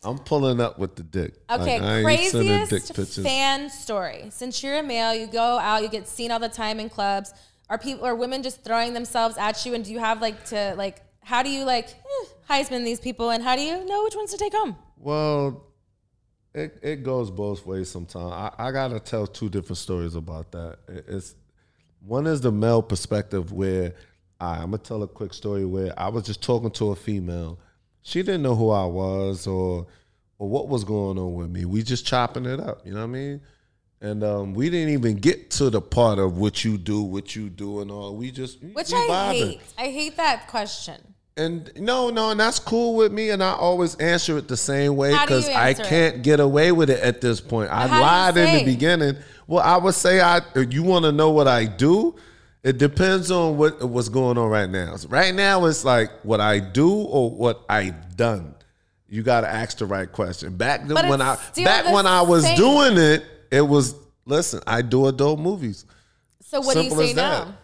[0.07, 1.35] I'm pulling up with the dick.
[1.49, 4.27] Okay, like, sending dick craziest fan story.
[4.29, 7.33] Since you're a male, you go out, you get seen all the time in clubs.
[7.69, 9.73] Are people or women just throwing themselves at you?
[9.73, 11.01] And do you have like to like?
[11.21, 13.29] How do you like eh, Heisman these people?
[13.31, 14.77] And how do you know which ones to take home?
[14.97, 15.65] Well,
[16.53, 18.31] it it goes both ways sometimes.
[18.31, 20.77] I, I gotta tell two different stories about that.
[20.87, 21.35] It- It's
[21.99, 23.93] one is the male perspective where
[24.39, 27.59] I, I'm gonna tell a quick story where I was just talking to a female.
[28.07, 29.85] She didn't know who I was or
[30.39, 31.65] or what was going on with me.
[31.65, 33.41] We just chopping it up, you know what I mean?
[33.99, 37.49] And um, we didn't even get to the part of what you do, what you
[37.49, 38.15] do, and all.
[38.15, 39.33] We just Which we I vibing.
[39.33, 39.61] hate.
[39.77, 40.95] I hate that question.
[41.35, 43.31] And no, no, and that's cool with me.
[43.31, 46.39] And I always answer it the same way How do you because I can't get
[46.39, 47.71] away with it at this point.
[47.71, 49.17] I How do you lied in the beginning.
[49.47, 50.41] Well, I would say I.
[50.55, 52.15] You want to know what I do?
[52.67, 54.97] It depends on what what's going on right now.
[54.97, 58.55] So right now, it's like what I do or what I've done.
[59.07, 60.57] You got to ask the right question.
[60.57, 62.57] Back then, when I back when I was same.
[62.57, 64.61] doing it, it was listen.
[64.67, 65.85] I do adult movies.
[66.41, 67.47] So what do you Simple say that.
[67.47, 67.55] now?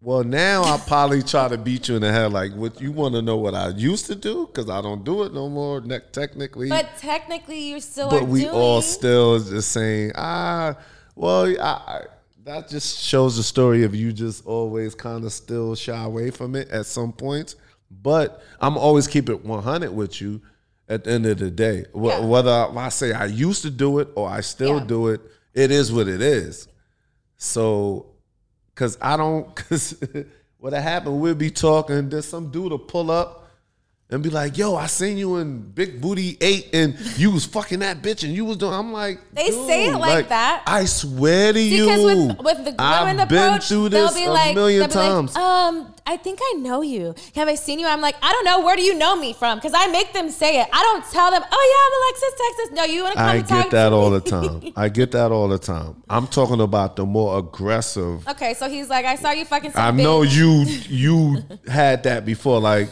[0.00, 2.32] Well, now I'll probably try to beat you in the head.
[2.32, 4.46] Like, what you want to know what I used to do?
[4.46, 5.82] Because I don't do it no more.
[5.82, 8.54] Ne- technically, But technically, you still but we doing.
[8.54, 10.74] all still just saying, ah,
[11.14, 12.00] well, I, I,
[12.44, 16.54] that just shows the story of you just always kind of still shy away from
[16.56, 17.56] it at some points.
[17.90, 20.40] But I'm always keep it 100 with you
[20.88, 21.86] at the end of the day.
[21.94, 22.20] Yeah.
[22.20, 24.84] Whether I say I used to do it or I still Yeah.
[24.84, 25.20] do it,
[25.54, 26.68] it is what it is.
[27.36, 28.06] So,
[28.74, 29.94] cause I don't, cause
[30.58, 33.39] what happened, we'll be talking, there's some dude will pull up
[34.10, 37.78] and be like, yo, I seen you in Big Booty 8 and you was fucking
[37.78, 40.64] that bitch and you was doing, I'm like, They say it dude, like that.
[40.66, 41.84] I swear to you.
[41.84, 44.80] Because with, with the women I've approach, been through this they'll be a like, million
[44.80, 45.34] they'll be times.
[45.34, 47.14] Like, um, I think I know you.
[47.36, 47.86] Have I seen you?
[47.86, 48.64] I'm like, I don't know.
[48.64, 49.58] Where do you know me from?
[49.58, 50.68] Because I make them say it.
[50.72, 51.42] I don't tell them.
[51.48, 52.76] Oh yeah, I'm Alexis Texas.
[52.76, 54.20] No, you want to come I and talk get that to all the
[54.60, 54.72] time.
[54.76, 56.02] I get that all the time.
[56.10, 58.26] I'm talking about the more aggressive.
[58.26, 59.70] Okay, so he's like, I saw you fucking.
[59.76, 60.02] I bitch.
[60.02, 62.58] know you you had that before.
[62.58, 62.88] Like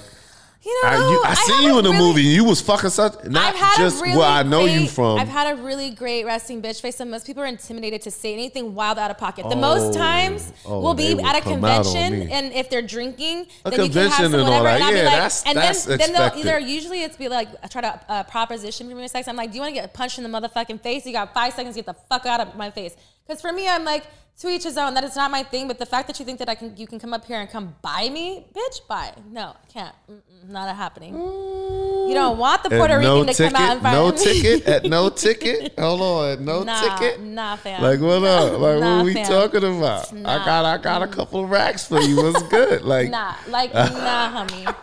[0.68, 2.90] You know, I, you, I, seen have you in the really- movie you was fucking
[2.90, 5.18] such not I've had just a really where I know you great- from.
[5.18, 8.34] I've had a really great resting bitch face, and most people are intimidated to say
[8.34, 9.48] anything wild out of pocket.
[9.48, 9.98] The most Oh.
[9.98, 13.70] times Oh, we'll be at a come out on convention, and if they're drinking, A
[13.70, 14.68] then you can have some and whatever.
[14.68, 17.48] And be Yeah, like, that's- and that's then then they'll either usually it's be like
[17.62, 19.26] I try to uh, proposition for me sex.
[19.26, 21.06] I'm like, do you want to get punched in the motherfucking face?
[21.06, 22.94] You got five seconds to get the fuck out of my face.
[23.26, 24.04] Because for me, I'm like.
[24.40, 24.94] To each his own.
[24.94, 25.66] That is not my thing.
[25.66, 27.50] But the fact that you think that I can, you can come up here and
[27.50, 29.12] come buy me, bitch, buy.
[29.32, 29.94] No, I can't.
[30.08, 31.12] Mm-mm, not happening.
[31.14, 34.16] You don't want the Puerto no Rican to ticket, come out and fight no me.
[34.16, 35.76] ticket, at no ticket.
[35.78, 37.20] Hold on, at no Nah, ticket.
[37.20, 37.82] nah, fam.
[37.82, 38.60] Like what up?
[38.60, 39.26] Like Nah, what we fam.
[39.26, 40.12] talking about?
[40.14, 42.16] I got I got a couple of racks for you.
[42.22, 42.82] What's good?
[42.82, 44.74] Like Nah, like nah, homie.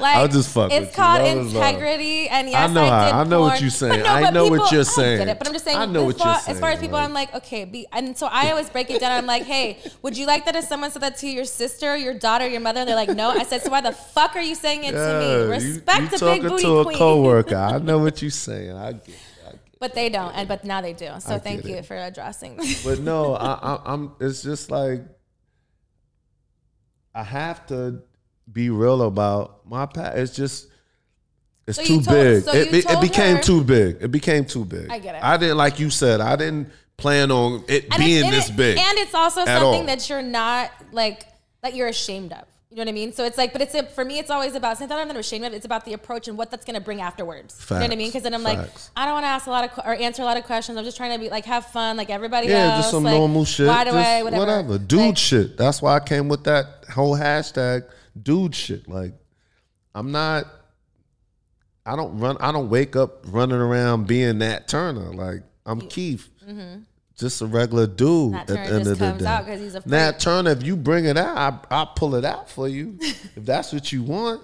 [0.00, 3.14] Like I'll just fuck It's called Love uh, integrity, and yes, I know how- did
[3.14, 4.02] I know what you're saying.
[4.02, 5.28] No, I know what people- you're I get saying.
[5.28, 5.76] it, but I'm just saying.
[5.78, 7.86] I know what as far, you're As far as people, like- I'm like, okay, be,
[7.92, 9.12] and so I always break it down.
[9.12, 12.14] I'm like, hey, would you like that if someone said that to your sister, your
[12.14, 12.80] daughter, your mother?
[12.80, 13.30] And they're like, no.
[13.30, 15.50] I said, so why the fuck are you saying it to me?
[15.52, 16.96] Respect you, the talking big booty to a queen.
[16.98, 17.56] coworker.
[17.56, 18.72] I know what you're saying.
[18.72, 19.08] I get.
[19.08, 19.14] it.
[19.46, 19.60] I get it.
[19.78, 21.08] But they don't, and but now they do.
[21.20, 22.58] So I thank you for addressing.
[22.84, 24.12] But no, I, I, I'm.
[24.20, 25.02] It's just like
[27.14, 28.02] I have to
[28.52, 30.16] be real about my past.
[30.18, 30.68] It's just
[31.66, 32.42] it's So too told- big.
[32.42, 33.98] so it, be- it became her- too big.
[34.00, 34.90] It became too big.
[34.90, 35.22] I get it.
[35.22, 36.20] I didn't like you said.
[36.20, 38.78] I didn't plan on it and being and this it- big.
[38.78, 39.86] And it's also something all.
[39.86, 41.26] that you're not like
[41.62, 42.44] that you're ashamed of.
[42.70, 43.12] You know what I mean?
[43.12, 44.78] So it's like, but it's a, for me, it's always about.
[44.78, 45.52] That I'm not ashamed of.
[45.52, 47.66] It's about the approach and what that's going to bring afterwards.
[47.68, 48.06] you know what I mean?
[48.08, 48.60] Because then I'm like,
[48.96, 50.78] I don't want to ask a lot of or answer a lot of questions.
[50.78, 52.78] I'm just trying to be like have fun, like everybody yeah, else.
[52.84, 53.66] just some like, normal shit.
[53.66, 54.78] Why do just I whatever?
[54.78, 55.56] Dude Like, shit.
[55.56, 57.86] That's why I came with that whole hashtag
[58.20, 58.88] dude shit.
[58.88, 59.14] Like
[59.94, 60.46] I'm not
[61.84, 65.12] I don't run I don't wake up running around being Nat Turner.
[65.12, 66.28] Like I'm Keith.
[67.16, 68.32] Just a regular dude mm-hmm.
[68.32, 69.26] Nat at the end just of the comes day.
[69.26, 70.20] out he's a Nat.
[70.20, 72.96] Turner, if you bring it out, I I'll pull it out for you.
[73.00, 74.42] if that's what you want.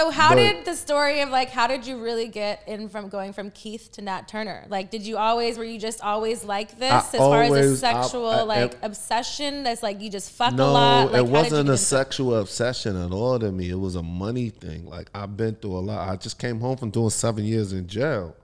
[0.00, 3.10] So how But- did the story of like how did you really get in from
[3.10, 4.64] going from Keith to Nat Turner?
[4.70, 7.54] Like, did you always were you just always like this I as far as a
[7.54, 9.62] always- I- sexual I- like obsession?
[9.62, 11.12] That's like you just fuck a lot.
[11.12, 13.68] Like, it how did you wasn't a sexual obsession at all to me.
[13.68, 14.86] It was a money thing.
[14.86, 16.08] Like I've been through a lot.
[16.08, 18.34] I just came home from doing seven years in jail.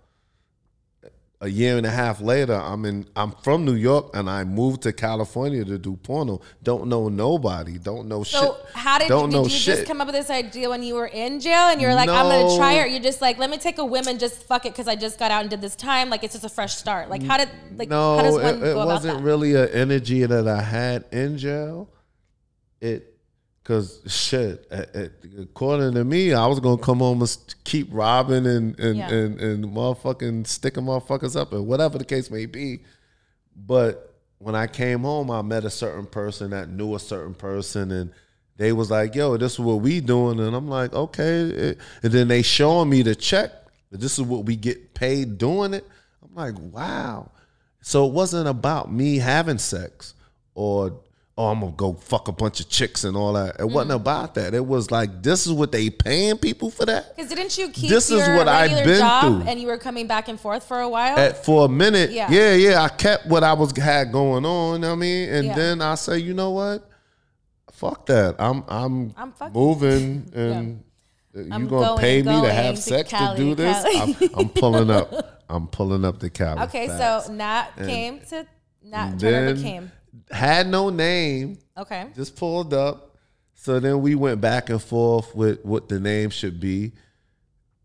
[1.40, 3.07] A year and a half later, I'm in.
[3.14, 6.40] I'm from New York, and I moved to California to do porno.
[6.62, 7.77] Don't know nobody.
[7.77, 8.49] Don't know So shit.
[8.49, 9.77] So how did, don't did know you shit.
[9.77, 12.09] just come up with this idea when you were in jail and you were like,
[12.09, 12.90] I'm gonna try it?
[12.90, 15.18] You're just like, let me take a whim and just fuck it because I just
[15.18, 16.09] got out and did this time.
[16.09, 17.11] Like it's just a fresh start.
[17.11, 19.68] Like how did like no, how does it, one it go about wasn't really an
[19.68, 21.90] energy that I had in jail.
[22.81, 23.15] It,
[23.66, 28.46] cause shit, it, it- according to me, I was gonna come home and keep robbing
[28.46, 29.11] and and, Yeah.
[29.11, 32.81] and and motherfucking sticking motherfuckers up and whatever the case may be.
[33.57, 37.90] But when I came home, I met a certain person that knew a certain person
[37.90, 38.12] and.
[38.59, 42.11] They was like, "Yo, this is what we doing," and I'm like, "Okay." Eh, and
[42.11, 43.50] then they showing me the check.
[43.92, 45.87] This is what we get paid doing it.
[46.22, 47.33] I'm like, "Wow."
[47.83, 50.14] So it wasn't about me having sex
[50.55, 50.98] or
[51.38, 53.57] oh I'm gonna go fuck a bunch of chicks and all that.
[53.61, 53.96] It wasn't mm.
[53.96, 54.55] about that.
[54.55, 57.14] It was like this is what they paying people for that.
[57.14, 59.51] Because didn't you keep This is your what I've been job through.
[59.51, 61.18] and you were coming back and forth for a while?
[61.18, 62.31] At, for a minute, Yeah.
[62.31, 62.55] yeah.
[62.55, 64.85] yeah, I kept what I was had going on.
[64.85, 65.55] I mean, and Yeah.
[65.55, 66.88] then I say, you know what?
[67.70, 68.37] Fuck that.
[68.38, 70.83] I'm I'm, I'm moving and
[71.35, 73.85] you I'm gonna going pay and me to have to sex Cali, to do this?
[73.87, 75.42] I'm, I'm pulling up.
[75.49, 76.62] I'm pulling up the Cali.
[76.62, 77.27] okay, Facts.
[77.27, 78.46] so Nat came to
[78.83, 79.92] Nat And Turner became
[80.31, 81.59] had no name.
[81.77, 82.09] okay.
[82.15, 83.17] just pulled up.
[83.55, 86.93] So then we went back and forth with what the name should be.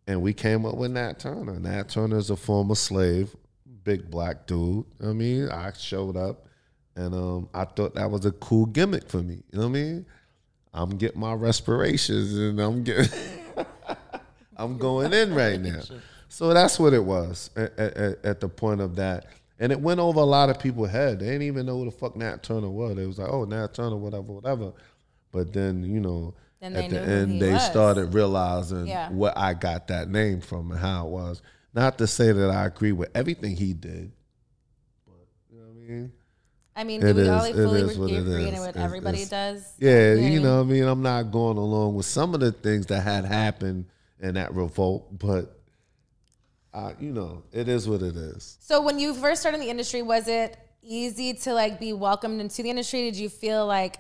[0.08, 1.60] And we came up with Nat Turner.
[1.60, 3.36] Nat Turner is a former slave,
[3.84, 4.86] big black dude.
[5.02, 6.48] I mean, I showed up
[6.96, 9.44] and um, I thought that was a cool gimmick for me.
[9.52, 10.06] You know what I mean?
[10.74, 13.10] I'm getting my respirations and I'm getting
[14.58, 15.82] I'm going in right now.
[16.30, 19.26] So that's what it was at, at, at the point of that.
[19.62, 21.19] And it went over a lot of people's head.
[21.19, 22.95] They didn't even know who the fuck Nat Turner was.
[22.95, 24.74] They was like, oh, Nat Turner, whatever, whatever.
[25.32, 27.63] But then, you know, Then at the end, they was.
[27.67, 29.12] started realizing Yeah.
[29.12, 31.43] what I got that name from and how it was.
[31.76, 34.12] Not to say that I agree with everything he did,
[35.06, 36.12] but you know what I mean?
[36.76, 38.60] I mean, It do we all is- it fully is what it agree is.
[38.60, 39.74] what It's- everybody it's- does?
[39.78, 40.84] Yeah, You know you know what I mean?
[40.86, 43.86] I'm not going along with some of the things that had happened
[44.19, 45.61] in that revolt, but
[46.74, 48.58] uh, you know, it is what it is.
[48.62, 52.40] So when you first started in the industry, was it easy to like be welcomed
[52.40, 53.02] into the industry?
[53.04, 53.98] Did you feel like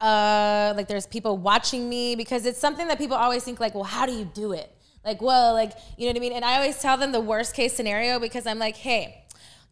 [0.00, 2.14] uh like there's people watching me?
[2.14, 4.72] Because it's something that people always think like, well, how do you do it?
[5.04, 6.32] Like, well, like, you know what I mean?
[6.32, 9.22] And I always tell them the worst case scenario because I'm like, hey,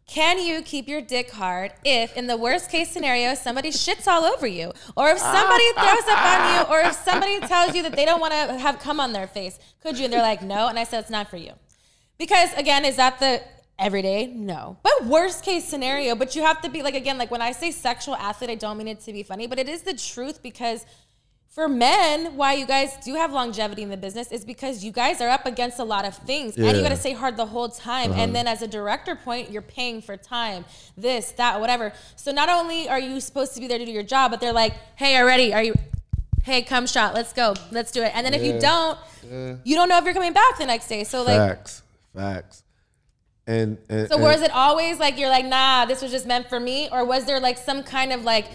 [0.07, 4.25] can you keep your dick hard if, in the worst case scenario, somebody shits all
[4.25, 7.97] over you, or if somebody throws up on you, or if somebody tells you that
[7.97, 9.59] they don't want to have cum on their face?
[9.81, 10.05] Could you?
[10.05, 10.69] And they're like, no.
[10.69, 11.53] And I said, it's not for you.
[12.19, 13.43] Because again, is that the
[13.79, 14.27] everyday?
[14.27, 14.79] No.
[14.83, 17.71] But worst case scenario, but you have to be like again, like when I say
[17.71, 20.85] sexual athlete, I don't mean it to be funny, but it is the truth because
[21.55, 25.21] for men, why you guys do have longevity in the business is because you guys
[25.21, 27.69] are up against a lot of things and you got to stay hard the whole
[27.69, 28.11] time.
[28.11, 28.33] And uh-huh.
[28.33, 30.65] then as a director point, you're paying for time,
[30.97, 31.93] this, that, whatever.
[32.17, 34.53] So not only are you supposed to be there to do your job, but they're
[34.53, 35.75] like, hey, already, are you,
[36.43, 38.11] hey, come shot, let's go, let's do it.
[38.17, 38.99] And then if you don't,
[39.63, 41.05] you don't know if you're coming back the next day.
[41.05, 41.84] So like, Facts,
[42.15, 42.63] facts.
[43.47, 46.49] And, and So and- was it always like you're like, nah, this was just meant
[46.49, 48.47] for me, or was there like some kind of like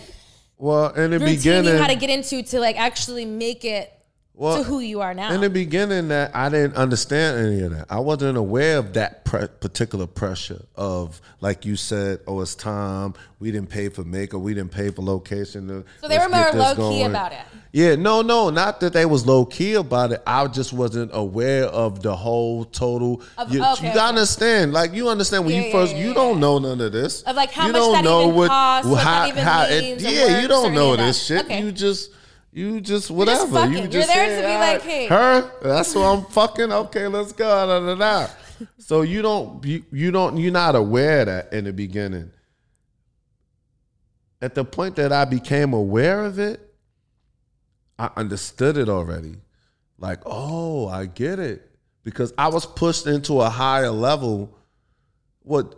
[0.58, 3.92] well in the beginning, you had to get into to like actually make it
[4.40, 5.34] well, to who you are now?
[5.34, 7.88] In the beginning, that I didn't understand any of that.
[7.90, 13.16] I wasn't aware of that pre- particular pressure of, like you said, oh, it's time.
[13.40, 14.40] We didn't pay for makeup.
[14.40, 15.84] We didn't pay for location.
[16.00, 17.40] so they were more low key about it.
[17.74, 20.24] Yeah, no, no, not that they was low key about it.
[20.26, 23.22] I just wasn't aware of the whole total.
[23.38, 24.10] Of- you, okay, you gotta okay.
[24.10, 26.14] understand, like you understand when Yeah, you first, yeah, you yeah.
[26.14, 27.24] don't know none of this.
[27.24, 29.44] Of, like, how you much don't that know even what, costs, what how, that even
[29.44, 31.44] how means, it, yeah, you don't know this shit.
[31.44, 31.62] Okay.
[31.62, 32.12] You just,
[32.52, 33.42] you just whatever.
[33.42, 33.72] just fucking.
[33.72, 35.52] You You're just there say, to be "All like, hey." her.
[35.62, 36.72] That's who I'm fucking.
[36.72, 37.46] Okay, let's go.
[37.46, 38.28] Da, da, da.
[38.78, 42.32] So you don't, you, you don't, you're not aware of that in the beginning.
[44.42, 46.60] At the point that I became aware of it,
[47.98, 49.36] I understood it already.
[49.98, 51.70] Like, oh, I get it.
[52.04, 54.58] Because I was pushed into a higher level.
[55.44, 55.76] What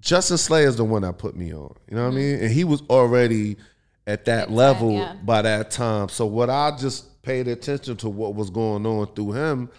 [0.00, 1.74] Justin Slayer is the one that put me on.
[1.88, 2.16] You know what I mm-hmm.
[2.16, 2.40] mean?
[2.40, 3.56] And he was already
[4.06, 5.14] at that Big time, level yeah.
[5.22, 6.08] by that time.
[6.08, 9.70] So what I just paid attention to what was going on through him,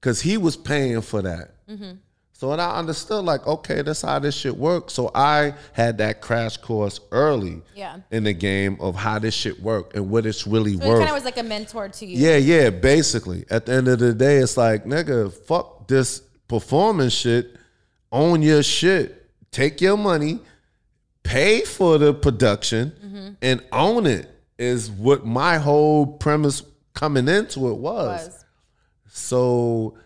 [0.00, 1.54] because he was paying for that.
[1.68, 1.92] Mm-hmm.
[2.32, 4.94] So and I understood, like, okay, that's how this shit works.
[4.94, 7.98] So I had that crash course early Yeah.
[8.10, 10.98] in the game of how this shit worked and what it's really So it worth.
[10.98, 12.18] kind of was like a mentor to you.
[12.18, 13.44] yeah, yeah, basically.
[13.48, 17.54] At the end of the day, it's like, nigga, fuck this performance shit.
[18.10, 19.30] Own your shit.
[19.52, 20.40] Take your money,
[21.22, 23.28] pay for the production, Mm-hmm.
[23.42, 26.62] and own it is what my whole premise
[26.94, 28.26] coming into it was.
[28.28, 28.44] Was.
[29.08, 29.98] So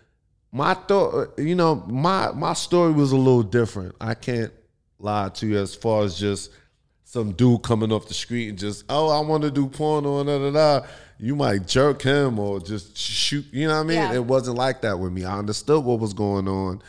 [0.51, 3.95] my thought, you know, my my story was a little different.
[4.01, 4.51] I can't
[4.99, 6.51] lie to you as far as just
[7.03, 10.27] some dude coming off the street and just, oh, I want to do porno and
[10.27, 10.51] da da
[10.81, 10.87] da.
[11.19, 13.45] You might jerk him or just shoot.
[13.51, 13.97] You know what I mean?
[13.97, 14.13] Yeah.
[14.13, 15.23] It wasn't like that with me.
[15.25, 16.81] I understood what was going on,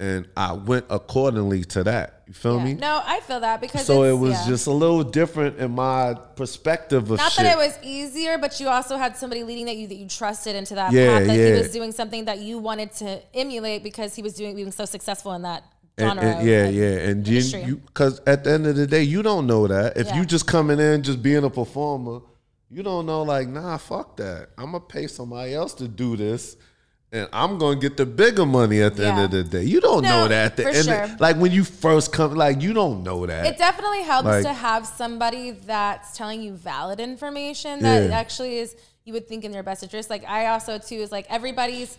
[0.00, 2.22] and I went accordingly to that.
[2.28, 2.64] You feel Yeah.
[2.64, 2.74] me?
[2.74, 4.46] No, I feel that because so it was yeah.
[4.46, 7.44] just a little different in my perspective of not shit.
[7.44, 10.54] that it was easier, but you also had somebody leading that you that you trusted
[10.54, 11.46] into that Yeah, path that yeah.
[11.54, 14.84] he was doing something that you wanted to emulate because he was doing being so
[14.84, 15.64] successful in that
[15.96, 16.22] And- genre.
[16.36, 17.62] and- yeah, like, yeah, and industry.
[17.64, 19.96] you, because at the end of the day, you don't know that.
[19.96, 22.20] If you just coming in, just being a performer,
[22.70, 23.22] you don't know.
[23.22, 24.50] Like, nah, fuck that.
[24.58, 26.56] I'm gonna pay somebody else to do this,
[27.12, 29.62] and I'm gonna get the bigger money at the end of the day.
[29.64, 30.52] You don't No, know that.
[30.52, 31.02] At the end, sure.
[31.04, 33.46] of, like when you first come, like you don't know that.
[33.46, 38.18] It definitely helps Like- to have somebody that's telling you valid information that Yeah.
[38.18, 40.10] actually is you would think in their best interest.
[40.10, 41.96] Like I also too is like everybody's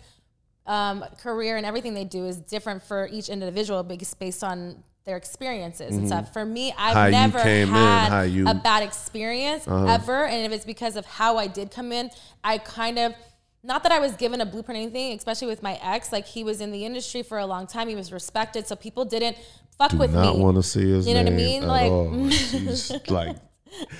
[0.66, 5.16] um, career and everything they do is different for each individual based based on their
[5.16, 6.32] experiences and stuff.
[6.32, 7.14] For me, I've Mm-hmm.
[7.14, 8.58] How never in, had how you- Uh-huh.
[8.58, 12.10] a bad experience ever, and if it's because of how I did come in,
[12.44, 13.14] I kind of.
[13.62, 16.12] Not that I was given a blueprint or anything, especially with my ex.
[16.12, 17.88] Like he was in the industry for a long time.
[17.88, 19.36] He was respected, so people didn't
[19.76, 20.26] fuck do with not me.
[20.28, 21.66] Not want to see his You know what I mean?
[21.66, 23.36] Like- like,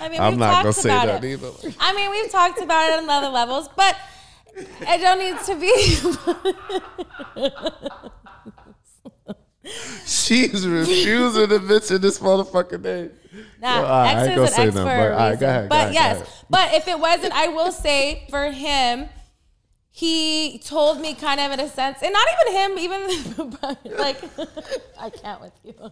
[0.00, 1.32] I mean, I'm we've not talked gonna say about that it.
[1.32, 1.50] either.
[1.78, 3.96] I mean, we've talked about it on other levels, but
[4.56, 5.70] it don't need to be.
[10.06, 13.10] she's refusing to mention this motherfucking name.
[13.60, 15.40] Nah, Yo, all right, I X is an X for but a right, reason.
[15.40, 19.08] go ahead, but ahead, yes, but if it wasn't, I will say for him,
[20.00, 24.22] he told me kind of in a sense, and not even him, even like
[24.98, 25.74] I can't with you.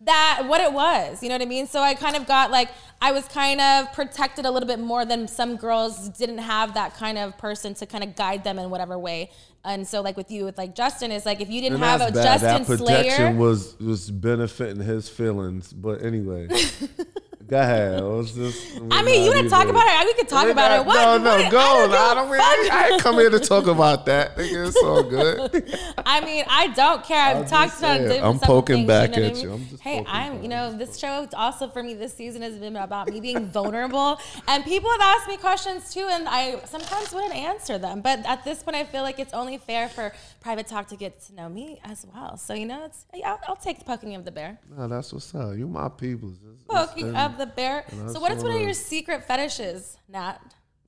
[0.00, 1.68] that what it was, you know what I mean?
[1.68, 2.70] So I kind of got like
[3.00, 6.94] I was kind of protected a little bit more than some girls didn't have that
[6.94, 9.30] kind of person to kind of guide them in whatever way.
[9.64, 12.00] And so like with you with like Justin is like if you didn't And have
[12.00, 12.40] a bad.
[12.40, 15.72] Justin that protection Slayer, was was benefiting his feelings.
[15.72, 16.48] But anyway,
[17.46, 18.02] go ahead.
[18.02, 20.06] Was just, I mean, you want to talk about it?
[20.06, 20.86] We could talk about it.
[20.86, 20.94] What?
[20.94, 21.50] No, no, what?
[21.52, 21.58] go.
[21.58, 21.90] I on.
[21.90, 22.28] don't, I don't.
[22.30, 22.90] give a I.
[22.94, 24.36] I come here to talk about that.
[24.36, 25.78] Nigga, it's all good.
[26.06, 27.20] I mean, I don't care.
[27.20, 29.48] I've I'm talked about I'm poking things, back you know at I you.
[29.50, 29.68] mean?
[29.72, 30.42] I'm hey, I'm.
[30.42, 34.18] You know, this show also for me this season has been about me being vulnerable,
[34.48, 38.00] and people have asked me questions too, and I sometimes wouldn't answer them.
[38.00, 41.20] But at this point, I feel like it's only fair for private talk to get
[41.26, 42.36] to know me as well.
[42.36, 44.58] So you know, it's I'll, I'll take the poking of the bear.
[44.76, 45.56] No, that's what's up.
[45.56, 45.86] You my.
[45.86, 47.14] It's- it's Poking.
[47.38, 47.84] The bear.
[48.08, 50.38] So what is one of your secret fetishes, Nat?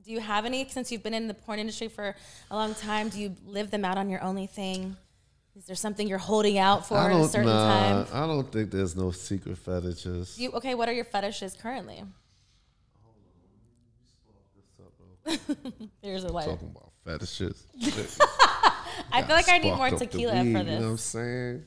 [0.05, 2.14] Do you have any since you've been in the porn industry for
[2.51, 3.09] a long time?
[3.09, 4.97] Do you live them out on your only thing?
[5.57, 8.07] Is there something you're holding out for I at a certain Nah, time?
[8.12, 10.38] I don't think there's no secret fetishes.
[10.38, 10.74] You okay?
[10.74, 12.05] What are your fetishes currently?
[16.03, 16.47] Here's a light.
[16.47, 17.64] Talking about fetishes.
[19.12, 21.64] I feel like I need more tequila weed, for You know what I'm saying?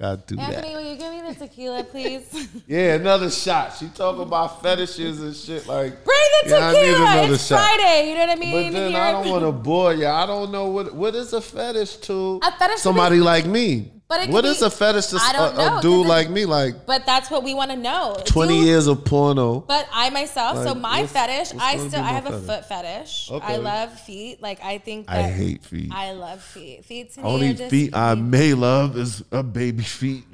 [0.00, 0.74] Gotta do Anthony, that.
[0.74, 2.48] will you give me the tequila, please?
[2.68, 3.74] Yeah, another shot.
[3.76, 6.04] She talking about fetishes and shit like.
[6.04, 7.10] Bring the Yeah, I need tequila.
[7.12, 7.58] another it's shot.
[7.58, 8.08] Friday.
[8.10, 8.72] You know what I mean?
[8.72, 10.06] But then I don't want to bore you.
[10.06, 13.90] I don't know what what is a fetish to A fetish somebody be- like me.
[14.08, 16.46] But it what is be- a fetish to a, a dude like me?
[16.46, 18.16] Like But that's what we want to know.
[18.24, 19.60] Twenty years of porno.
[19.60, 23.30] But I myself, so my what's- fetish, what's I still I have a foot fetish.
[23.30, 23.46] Okay.
[23.54, 24.40] I love feet.
[24.40, 25.92] Like I think I hate feet.
[25.92, 26.86] I love feet.
[26.86, 30.24] Feet to me Only are just feet I may love is a baby feet.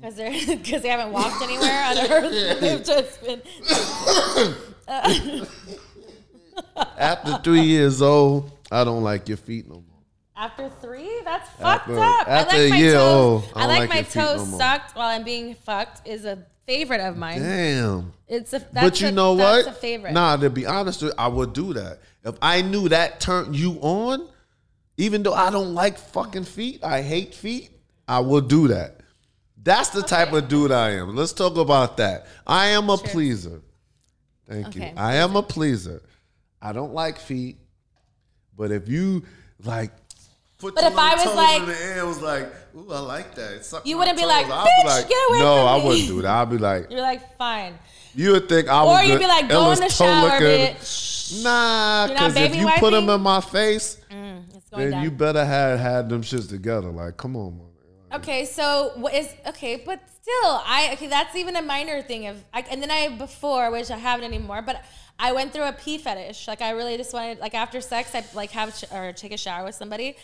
[0.00, 2.60] because they're because they haven't walked anywhere on earth.
[2.60, 3.42] They've just been.
[6.96, 9.84] After three years old, I don't like your feet no more.
[10.40, 12.26] After three, that's fucked After- up.
[12.28, 13.02] after I like my year toes.
[13.44, 16.24] old, I I like, like my feet no toes sucked while I'm being fucked is
[16.24, 17.42] a favorite of mine.
[17.42, 18.12] Damn.
[18.26, 19.76] It's a that's but you a, know that's what?
[19.76, 20.14] a favorite.
[20.14, 23.54] Nah, to be honest, with you, I would do that if I knew that turned
[23.54, 24.28] you on.
[24.96, 27.70] Even though I don't like fucking feet, I hate feet.
[28.08, 29.00] I will do that.
[29.62, 31.16] That's the type of dude I am.
[31.16, 32.26] Let's talk about that.
[32.46, 33.60] I am a pleaser.
[34.48, 34.90] Thank you.
[34.96, 36.02] I am a pleaser.
[36.62, 37.58] I don't like feet,
[38.56, 39.22] but if you
[39.64, 39.92] like.
[40.60, 43.34] Put But if I was like- in the air, it was like, ooh, I like
[43.34, 43.64] that.
[43.64, 44.28] Suck You wouldn't be toes.
[44.28, 46.30] like, "Bitch, get away No, I wouldn't do that.
[46.42, 47.78] I'd be like, You're like fine,
[48.14, 51.42] you would think I or was you'd the be like, go in the shower, bitch.
[51.42, 55.02] Nah, because if you put them in my face, mm, It's going then down.
[55.04, 56.88] you better have had them shits together.
[56.90, 57.66] Like, come on, man.
[58.20, 61.06] Okay, so what is okay, but still, I okay.
[61.06, 64.60] That's even a minor thing of, I, and then I before, which I haven't anymore,
[64.62, 64.82] but
[65.20, 66.48] I went through a pee fetish.
[66.48, 69.64] Like I really just wanted, like after sex, I like have or take a shower
[69.64, 70.16] with somebody,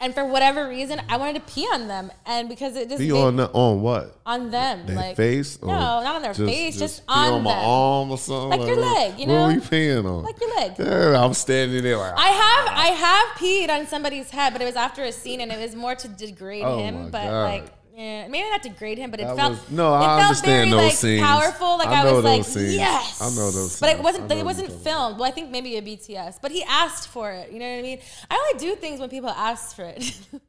[0.00, 3.12] and for whatever reason, I wanted to pee on them, and because it just made-
[3.12, 4.18] on the, on what?
[4.26, 5.62] on them, Their like face?
[5.62, 5.72] No, oh,
[6.02, 7.64] not on their face, just, pee on, my them.
[7.64, 8.58] arm or something.
[8.60, 10.24] Like your leg, you know, What were you peeing on?
[10.24, 10.72] Like your leg.
[10.78, 12.14] Yeah, I'm standing there like.
[12.16, 12.74] I have ah.
[12.76, 15.74] I have peed on somebody's head, but it was after a scene, and it was
[15.76, 17.04] more to degrade Oh him.
[17.04, 17.42] my But God.
[17.44, 17.64] like,
[17.96, 20.70] yeah, maybe not degrade him, but it That felt was- no, it I felt understand
[20.70, 21.22] very, those like, scenes.
[21.22, 22.74] Powerful, like I I, was like, scenes.
[22.74, 23.20] yes.
[23.22, 24.32] I know those But it wasn't.
[24.32, 25.18] It wasn't filmed.
[25.18, 27.52] Well, I think maybe a BTS, but he asked for it.
[27.52, 28.00] You know what I mean?
[28.30, 30.18] I only do things when people ask for it.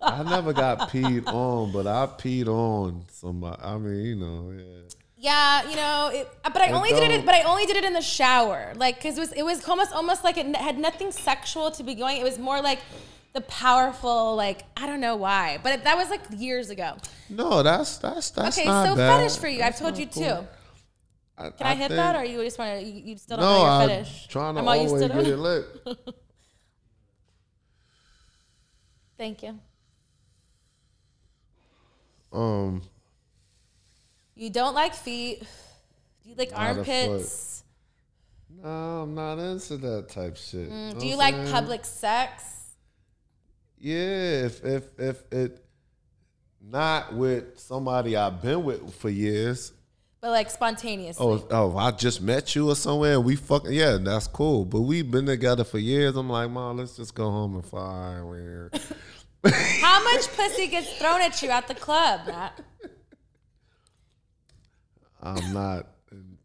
[0.00, 3.60] I never got peed on, but I peed on somebody.
[3.62, 4.64] I mean, you know, yeah.
[5.16, 7.24] Yeah, you know, it, but I only did it.
[7.24, 9.92] But I only did it in the shower, like because it was it was almost
[9.92, 12.18] almost like it had nothing sexual to be going.
[12.18, 12.78] It was more like
[13.34, 16.96] the powerful, like I don't know why, but that was like years ago.
[17.28, 19.18] No, that's that's that's okay, so bad.
[19.20, 19.62] fetish for you.
[19.62, 20.22] I've told you cool.
[20.22, 20.46] too.
[21.36, 22.86] I, Can I, hit think- that, or you just want to?
[22.86, 24.28] You, you still don't No, know your I'm fetish.
[24.28, 25.26] trying to I'm always get it.
[25.26, 25.64] it lit.
[29.18, 29.58] Thank you.
[32.32, 32.82] Um,
[34.36, 35.42] You don't like feet.
[36.24, 37.62] You like armpits.
[38.62, 40.70] no, I'm not into that type shit.
[40.70, 42.44] Mm, Do you what like public sex?
[43.84, 45.62] Yeah, if if if it
[46.58, 49.74] not with somebody I've been with for years.
[50.22, 51.22] But like spontaneously.
[51.22, 54.64] Oh, oh, I just met you or somewhere and we fucking yeah, that's cool.
[54.64, 56.16] But we've been together for years.
[56.16, 58.70] I'm like, mom, let's just go home and fire We're
[59.82, 62.58] How much pussy gets thrown at you at the club, Matt?
[65.22, 65.88] I'm not.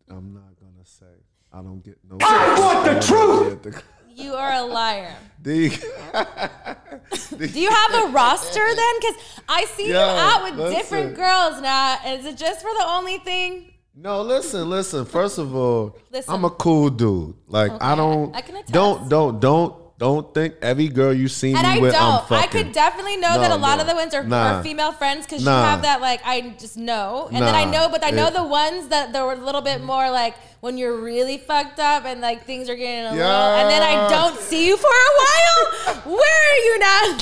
[0.10, 1.06] I'm not gonna say.
[1.54, 2.18] I don't get no.
[2.20, 3.84] I want the truth.
[4.14, 5.16] You are a liar.
[5.42, 5.70] Do you,
[7.38, 8.94] Do you have a roster then?
[9.00, 9.16] Because
[9.48, 10.76] I see you out with listen.
[10.78, 11.98] different girls now.
[12.06, 13.74] Is it just for the only thing?
[13.96, 15.06] no, listen, listen.
[15.06, 16.34] First of all, Listen.
[16.34, 17.36] I'm a cool dude.
[17.48, 18.36] Like I don't.
[18.36, 18.74] I can attest.
[18.74, 22.32] Don't don't don't don't think every girl you see And me I with, I'm don't.
[22.32, 22.64] I fucking.
[22.64, 23.82] could definitely know that a lot no.
[23.82, 24.60] of the ones are, Nah.
[24.60, 25.60] are female friends because Nah.
[25.60, 28.34] you have that like I just know, and then I know, but I know It-
[28.34, 32.06] the ones that they were a little bit more like when you're really fucked up
[32.06, 33.60] and like things are getting a little, Yeah.
[33.60, 35.95] and then I don't see you for a while.
[36.18, 37.18] Where are you now?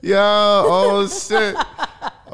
[0.02, 0.62] yeah.
[0.66, 1.56] Oh shit.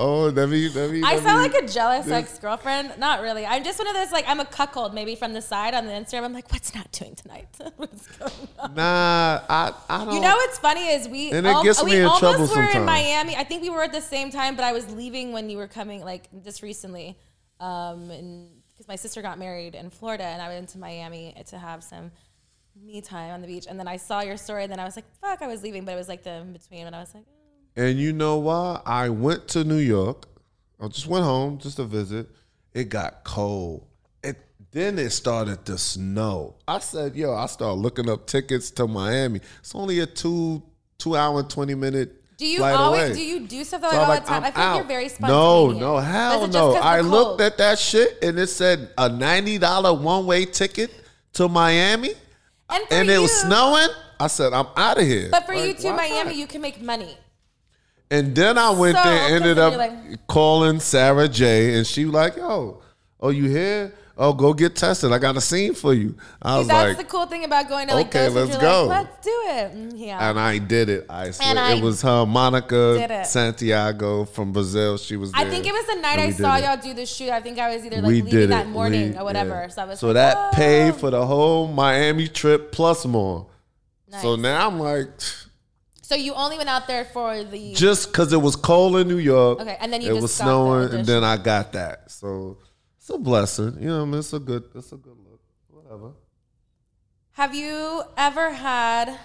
[0.03, 1.03] Oh, me let me.
[1.03, 2.93] I sound like a jealous ex girlfriend.
[2.99, 3.45] Not really.
[3.45, 5.93] I'm just one of those like I'm a cuckold maybe from the side on the
[5.93, 6.25] Instagram.
[6.25, 7.49] I'm like, what's Nat doing tonight?
[7.77, 8.75] what's going on?
[8.75, 10.15] Nah, I I don't.
[10.15, 12.47] You know what's funny is we And it al- gets we me in almost trouble
[12.49, 12.85] were in.
[12.87, 13.37] Miami.
[13.37, 15.69] I think we were at the same time, but I was leaving when you were
[15.69, 17.19] coming, like just recently,
[17.61, 21.59] um, and because my sister got married in Florida, and I went to Miami to
[21.59, 22.11] have some
[22.83, 24.97] me time on the beach, and then I saw your story, and then I was
[24.97, 27.13] like, fuck, I was leaving, but it was like the in between, and I was
[27.15, 27.25] like.
[27.25, 27.40] eh.
[27.81, 28.83] And you know why?
[28.85, 30.27] I went to New York.
[30.79, 32.29] I just went home just to visit.
[32.75, 33.87] It got cold.
[34.23, 34.37] It
[34.71, 36.57] then it started to snow.
[36.69, 39.41] I said, "Yo," I started looking up tickets to Miami.
[39.61, 40.63] It's only a two
[40.99, 42.23] two hour and twenty minute.
[42.37, 43.15] Do you always away.
[43.15, 44.45] do you do stuff like So all I'm like, the time?
[44.45, 45.81] I'm I feel like you're very No, spontaneous.
[45.81, 46.75] no, is hell no.
[46.77, 47.11] I cold?
[47.13, 50.91] looked at that shit and it said a ninety dollar one way ticket
[51.35, 52.13] to Miami,
[52.69, 53.89] and, and it was snowing.
[54.19, 56.37] I said, "I'm out of here." But for you Like, to why Miami, not?
[56.37, 57.17] you can make money.
[58.11, 62.15] And then I went So, there, ended up like- calling Sarah Jay, and she was
[62.15, 62.83] like, "Yo,
[63.21, 63.93] oh, you here?
[64.19, 65.13] Oh, go get tested.
[65.13, 67.87] I got a scene for you." I was That's like, the cool thing about going
[67.89, 68.87] to like okay, let's go.
[68.87, 69.75] Like, let's do it.
[69.77, 70.29] Mm, Yeah.
[70.29, 71.07] and I did it.
[71.09, 73.07] I swear, I it was her, Monica.
[73.25, 74.99] Santhiago from Brazil.
[74.99, 75.31] She was.
[75.33, 77.31] I think it was the night I saw y'all do the shoot.
[77.31, 79.51] I think I was either like we leaving that morning We- or whatever.
[79.51, 79.69] yeah.
[79.69, 83.47] So I was so like, that "Whoa." paid for the whole Miami trip plus more.
[84.21, 85.09] So now I'm like,
[86.11, 87.73] So you only went out there for the.
[87.73, 89.61] just because it was cold in New York.
[89.61, 90.99] Okay, and then you it was the snowing, audition.
[90.99, 92.11] and then I got that.
[92.11, 92.59] So
[92.97, 93.77] it's a blessing.
[93.81, 95.41] You know, I mean, it's a good, it's a good look.
[95.69, 96.15] Whatever.
[97.35, 99.21] have you ever had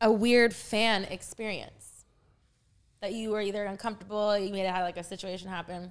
[0.00, 2.04] a weird fan experience
[3.00, 5.90] that you were either uncomfortable, you may have had like a situation happen?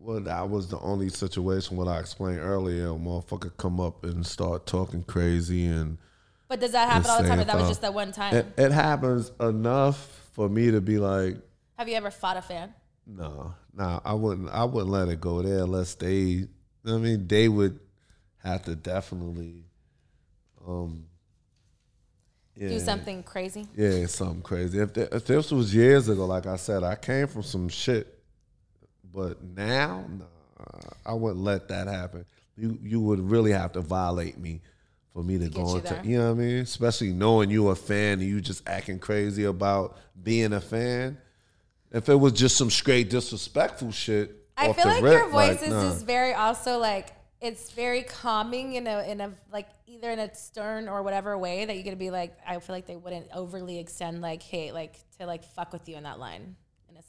[0.00, 2.86] Well, that was the only situation what I explained earlier.
[2.86, 5.98] A motherfucker come up and start talking crazy, and
[6.50, 8.34] But does that happen all the time, or that was just that one time?
[8.34, 9.96] it, it happens enough
[10.32, 11.36] for me to be like,
[11.78, 12.74] have you ever fought a fan?
[13.06, 16.48] no, no, I wouldn't, I wouldn't let it go there unless they,
[16.84, 17.78] I mean, they would
[18.42, 19.62] have to definitely,
[20.66, 21.06] um,
[22.56, 23.68] yeah, Do something crazy?
[23.76, 24.80] Yeah, something crazy.
[24.80, 28.18] If, th- if this was years ago, like I said, I came from some shit,
[29.14, 30.64] but now, nah,
[31.06, 32.24] I wouldn't let that happen.
[32.56, 34.62] You you would really have to violate me
[35.12, 35.94] for me to, get go into.
[35.94, 36.02] there.
[36.04, 36.58] You know what I mean?
[36.58, 41.18] Especially knowing you a fan and you just acting crazy about being a fan.
[41.92, 45.62] If it was just some straight disrespectful shit, I feel like rip, your voice like,
[45.62, 45.82] is nah.
[45.82, 50.34] just very also like it's very calming in a in a like either in a
[50.34, 53.78] stern or whatever way that you're gonna be like I feel like they wouldn't overly
[53.78, 56.56] extend like hey like to like fuck with you in that line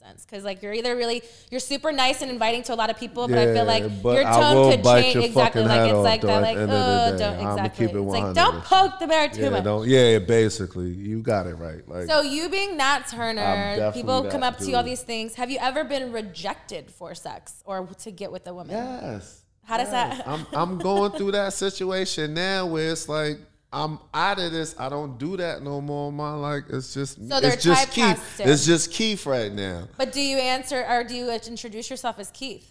[0.02, 2.96] sense because like you're either really you're super nice and inviting to a lot of
[2.98, 6.56] people but I feel like your tone could change exactly like it's like that like
[6.56, 9.28] the end of the oh don't exactly keep it it's like don't poke the bear
[9.28, 9.64] too Yeah, much.
[9.64, 9.88] don't.
[9.88, 11.86] Yeah, basically, you got it right.
[11.88, 15.34] Like, So you being Nat Turner, people come up to you all these things.
[15.36, 18.74] Have you ever been rejected for sex or to get with a woman?
[18.76, 19.42] yes.
[19.64, 20.18] How does yes.
[20.18, 23.38] that- I'm I'm going through that situation now where it's like
[23.72, 24.74] I'm out of this.
[24.78, 26.12] I don't do that no more.
[26.12, 28.40] Man, like it's just So they're it's just Keith.
[28.40, 29.88] It's just Keith right now.
[29.96, 32.70] But do you answer or do you introduce yourself as Keith?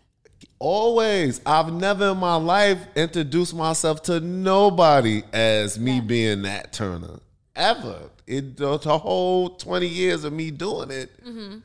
[0.60, 1.42] Always.
[1.46, 7.20] I've never in my life introduced myself to nobody as me being Nat Turner.
[7.56, 8.10] Ever.
[8.28, 11.12] It the, the whole 20 years of me doing it.
[11.26, 11.58] Mm-hmm.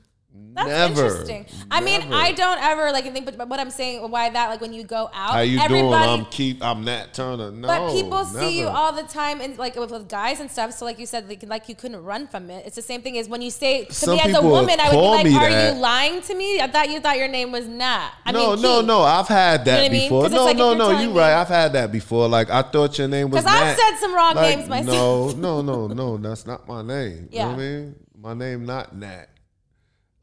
[0.54, 1.02] That's never.
[1.08, 1.44] interesting.
[1.70, 4.62] I mean, I don't ever like think, but, but what I'm saying, why that like
[4.62, 5.70] when you go out, How you doing?
[5.70, 6.08] everybody.
[6.10, 6.62] I'm Keith.
[6.62, 7.50] I'm Nat Turner.
[7.50, 7.68] No.
[7.68, 10.72] but people see you all the time, and like with, with guys and stuff.
[10.72, 12.64] So like you said, like, like you couldn't run from it.
[12.64, 14.94] It's the same thing as when you say to Some me as a woman, I
[14.96, 15.74] would be like, "Are that.
[15.74, 16.58] you lying to me?
[16.58, 18.86] I thought you thought your name was Nat." I no, mean, no, Keith.
[18.86, 19.00] no.
[19.02, 20.04] I've had that I mean?
[20.08, 20.28] before.
[20.30, 21.00] No, like no, you're no.
[21.02, 21.34] You right.
[21.34, 22.28] I've had that before.
[22.28, 23.44] Like I thought your name was.
[23.44, 25.36] 'Cause I've said some wrong Like, names myself.
[25.36, 26.16] No, no, no, no.
[26.16, 27.28] That's not my name.
[27.30, 27.94] You know what I mean?
[28.18, 29.26] My name not Nat.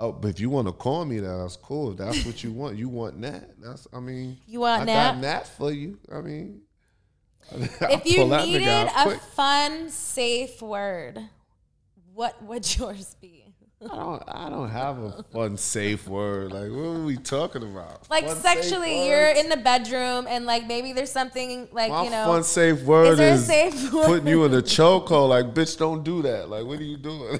[0.03, 1.91] Oh, but if you want to call me that, that's cool.
[1.91, 2.75] If That's what you want.
[2.77, 3.51] You want that.
[3.57, 3.87] That's.
[3.93, 4.37] I mean.
[4.45, 4.91] You want that?
[4.91, 5.11] I Nat?
[5.13, 5.97] got Nat for you.
[6.13, 6.61] I mean.
[7.81, 11.19] If you needed a fun, safe word,
[12.13, 13.45] what would yours be?
[13.81, 14.23] I don't.
[14.27, 16.51] I don't have a fun safe word.
[16.51, 18.09] Like what are we talking about?
[18.09, 22.09] Like Fun, sexually, you're in the bedroom and like maybe there's something like My you
[22.09, 22.25] know.
[22.25, 24.05] fun safe word is is safe word?
[24.05, 25.29] putting you in a chokehold.
[25.29, 26.49] Like bitch, don't do that.
[26.49, 27.39] Like what are you doing?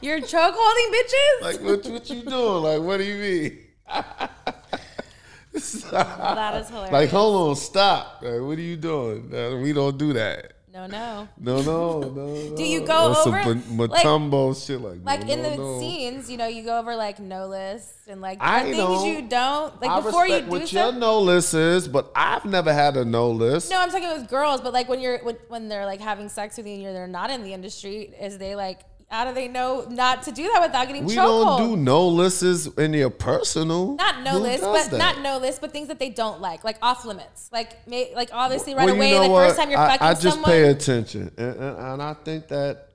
[0.00, 1.42] You're choke holding bitches.
[1.42, 1.92] like what?
[1.92, 2.62] What you doing?
[2.62, 3.58] Like what do you mean?
[5.52, 6.92] that is hilarious.
[6.92, 8.20] Like hold on, stop.
[8.22, 9.32] Like, what are you doing?
[9.34, 10.52] Uh, we don't do that.
[10.72, 11.26] no, no.
[11.38, 12.56] No, no, no.
[12.56, 15.80] Do you go some over- like- Mutombo shit like Like no, in no, the no.
[15.80, 18.98] scenes, you know, you go over like no lists and like I are know.
[18.98, 22.44] things you don't like I before you do what your no list is, but I've
[22.44, 23.70] never had a no list.
[23.70, 26.56] No, I'm talking with girls, but like when you're when, when they're like having sex
[26.58, 29.46] with you and you're they're not in the industry, is they like how do they
[29.48, 31.58] know not to do that without getting we chokehold?
[31.58, 33.94] don't do no lists in your personal.
[33.94, 34.98] not no Who list, but that?
[34.98, 38.30] not no list, but things that they don't like, like off limits, like may, like
[38.32, 39.46] obviously right Well, you away know the what?
[39.48, 40.50] first time you're I, fucking I just someone.
[40.50, 42.88] pay attention, and, and, and I think that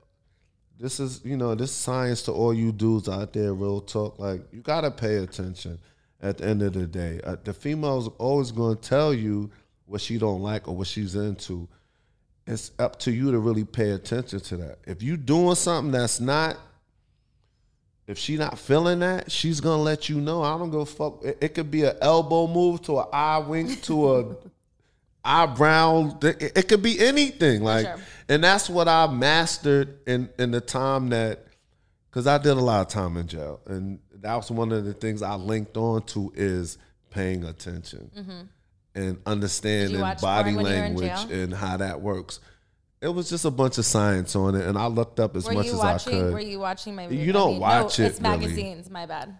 [0.78, 3.54] this is, you know, this science to all you dudes out there.
[3.54, 5.78] Real talk, like you gotta pay attention.
[6.20, 9.50] At the end of the day, uh, the female's always going to tell you
[9.86, 11.68] what she don't like or what she's into.
[12.46, 14.78] It's up to you to really pay attention to that.
[14.86, 16.56] If you doing something that's not
[18.06, 20.42] if she not feeling that, she's gonna let you know.
[20.42, 21.24] I don't go fuck.
[21.24, 24.36] It, it could be an elbow move to an eye wink to a
[25.24, 26.18] eyebrow.
[26.22, 27.62] It, it could be anything.
[27.62, 27.96] Like, sure.
[28.28, 31.46] and that's what I mastered in in the time that,
[32.10, 34.94] because I did a lot of time in jail, and that was one of the
[34.94, 36.78] things I linked on to is
[37.10, 38.40] paying attention mm-hmm.
[38.94, 42.40] And understanding body porn when you were in language and how that works.
[43.00, 45.54] It was just a bunch of science on it, and I looked up as were
[45.54, 46.14] much as watching?
[46.14, 46.32] I could.
[46.34, 47.08] Were you watching my?
[47.08, 48.36] You don't mean, watch no, it, It's really.
[48.38, 48.90] magazines.
[48.90, 49.36] My bad.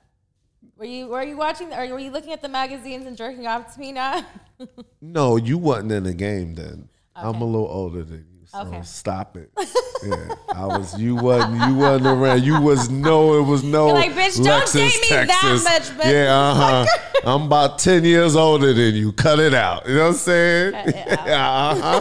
[0.77, 3.73] Were you were you watching or were you looking at the magazines and jerking off
[3.75, 4.25] to me now?
[5.01, 6.89] No, you wasn't in the game then.
[7.17, 8.81] I'm a little older than you, so Okay.
[8.83, 9.51] stop it.
[10.07, 10.99] yeah, I was.
[11.01, 11.61] You wasn't.
[11.69, 12.45] You wasn't around.
[12.45, 13.39] You was no.
[13.41, 13.87] It was no.
[13.89, 16.99] You're like, "Bitch, don't Lexus, date me that much, but- yeah, uh huh.
[17.25, 19.12] I'm about ten years older than you.
[19.12, 19.87] Cut it out.
[19.89, 20.73] You know what I'm saying?
[20.73, 21.75] Cut it uh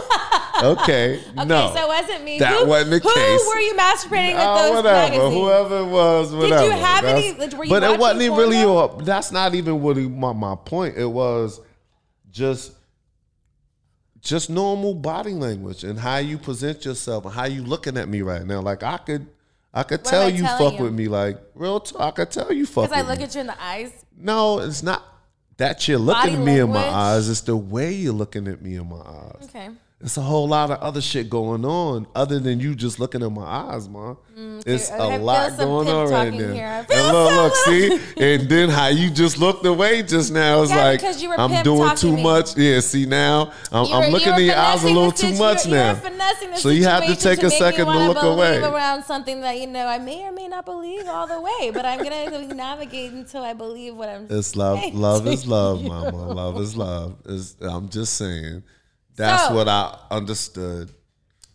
[0.64, 1.20] Okay.
[1.32, 1.72] Okay, no.
[1.74, 2.38] so it wasn't me.
[2.38, 3.46] That who, wasn't the who case.
[3.48, 5.34] were you masturbating with Ah, those whatever, magazines?
[5.34, 6.62] whoever it was, whatever.
[6.62, 8.62] Did you have That's- any- like, were you but it wasn't even really.
[8.62, 10.96] a- That's not even what he, my my point.
[10.96, 11.60] It was
[12.30, 12.72] just
[14.20, 18.22] just normal body language and how you present yourself and how you looking at me
[18.22, 18.60] right now.
[18.60, 19.26] Like I could
[19.74, 20.84] I could What tell you fuck you?
[20.84, 21.08] with me.
[21.08, 22.00] Like real talk.
[22.00, 23.24] I could tell you fuck Because I look me.
[23.24, 23.92] at you in the eyes.
[24.16, 25.02] no, it's not
[25.62, 27.28] that you're looking Body at me in my eyes.
[27.28, 29.44] It's the way you're looking at me in my eyes.
[29.44, 29.68] Okay.
[30.04, 33.32] It's a whole lot of other shit going on other than you just looking in
[33.32, 34.16] my eyes, man.
[34.36, 36.84] Mm, it's I a lot going on right now.
[36.90, 40.84] And look, look, see, and then how you just looked away just now is Yeah,
[40.84, 42.22] like you were I'm doing too me.
[42.22, 42.56] much.
[42.56, 45.66] Yeah, see now I'm, You I'm looking were in your eyes a little too much
[45.66, 45.94] you were now.
[45.94, 48.58] the So you have to take a second to look away.
[48.58, 51.86] around something that you know I may or may not believe all the way, but
[51.86, 54.26] I'm gonna navigate until I believe what I'm.
[54.28, 54.80] It's love.
[54.94, 55.88] Love is love, you.
[55.90, 56.10] mama.
[56.32, 57.16] Love is love.
[57.26, 58.64] Is I'm just saying.
[59.16, 60.90] That's So- what I understood.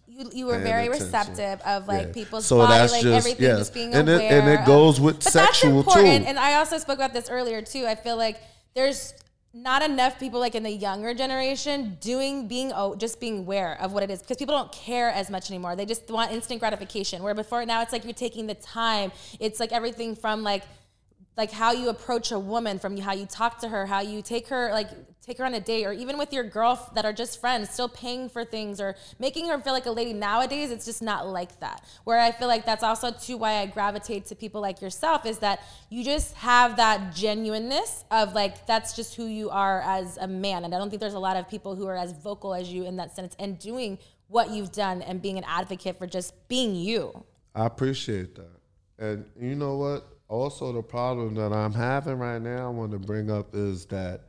[0.08, 1.06] You, you were very attention.
[1.08, 2.14] receptive of like Yeah.
[2.14, 3.58] people's So body, that's like just- everything, yes.
[3.60, 4.40] just being And it- aware.
[4.42, 6.24] and it goes with but sexual, that's important.
[6.24, 6.30] too.
[6.30, 7.86] And I also spoke about this earlier too.
[7.86, 8.42] I feel like
[8.74, 9.14] there's
[9.54, 13.92] not enough people like in the younger generation doing being oh just being aware of
[13.92, 17.24] what it is because people don't care as much anymore they just want instant gratification
[17.24, 20.62] where before now it's like you're taking the time it's like everything from like
[21.38, 24.48] like how you approach a woman from how you talk to her how you take
[24.50, 24.90] her like
[25.28, 27.90] take her on a date or even with your girl that are just friends still
[27.90, 31.60] paying for things or making her feel like a lady nowadays it's just not like
[31.60, 35.26] that where i feel like that's also too why i gravitate to people like yourself
[35.26, 35.60] is that
[35.90, 40.64] you just have that genuineness of like that's just who you are as a man
[40.64, 42.86] and i don't think there's a lot of people who are as vocal as you
[42.86, 43.98] in that sense and doing
[44.30, 47.24] what you've done and being an advocate for just being you
[47.58, 48.60] I appreciate that.
[49.00, 50.06] And you know what?
[50.28, 54.22] Also, the problem that I'm having right now, I want to bring up is that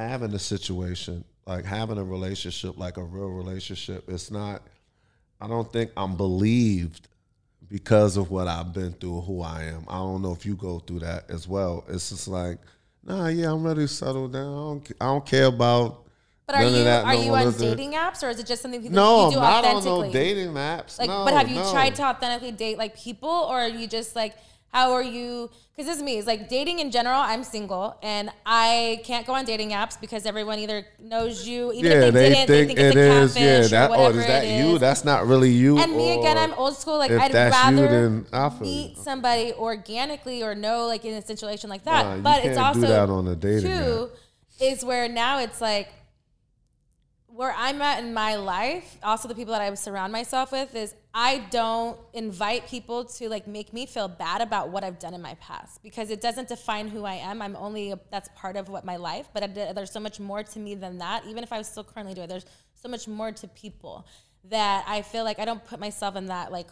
[0.00, 4.62] having a situation, like having a relationship, like a real relationship, it's not,
[5.40, 7.08] I don't think I'm believed
[7.68, 9.84] because of what I've been through, who I am.
[9.88, 11.84] I don't know if you go through that as well.
[11.88, 12.58] It's just like,
[13.04, 14.42] nah, yeah, I'm ready to settle down.
[14.46, 16.04] I don't, I don't care about.
[16.46, 18.82] but are you that are no you on dating apps or is it just something
[18.82, 20.98] that No, you do not authentically no dating apps.
[20.98, 21.70] Like, no, but have you no.
[21.70, 24.34] tried to authentically date like people, or are you just like,
[24.72, 25.50] how are you?
[25.74, 26.18] Because this is me.
[26.18, 27.18] It's like dating in general.
[27.18, 31.90] I'm single, and I can't go on dating apps because everyone either knows you, even
[31.90, 33.36] Yeah, if they, they didn't, think, they think it's it a is.
[33.36, 33.90] Yeah, that.
[33.90, 34.74] Oh, whatever is that you?
[34.74, 34.80] is.
[34.80, 35.78] That's not really you.
[35.78, 36.98] And me again, I'm old school.
[36.98, 38.60] Like I'd rather you.
[38.60, 42.16] meet somebody organically or know like in a situation like that.
[42.16, 44.10] You but it's also that on a dating too
[44.60, 45.88] is where now it's like
[47.40, 48.98] where I'm at in my life.
[49.02, 53.46] Also, the people that I surround myself with is I don't invite people to like
[53.46, 56.86] make me feel bad about what I've done in my past because it doesn't define
[56.88, 57.40] who I am.
[57.40, 60.58] I'm only that's part of what my life, but I there's so much more to
[60.58, 61.24] me than that.
[61.26, 64.06] Even if I was still currently doing, it, there's so much more to people
[64.50, 66.68] that I feel like I don't put myself in that like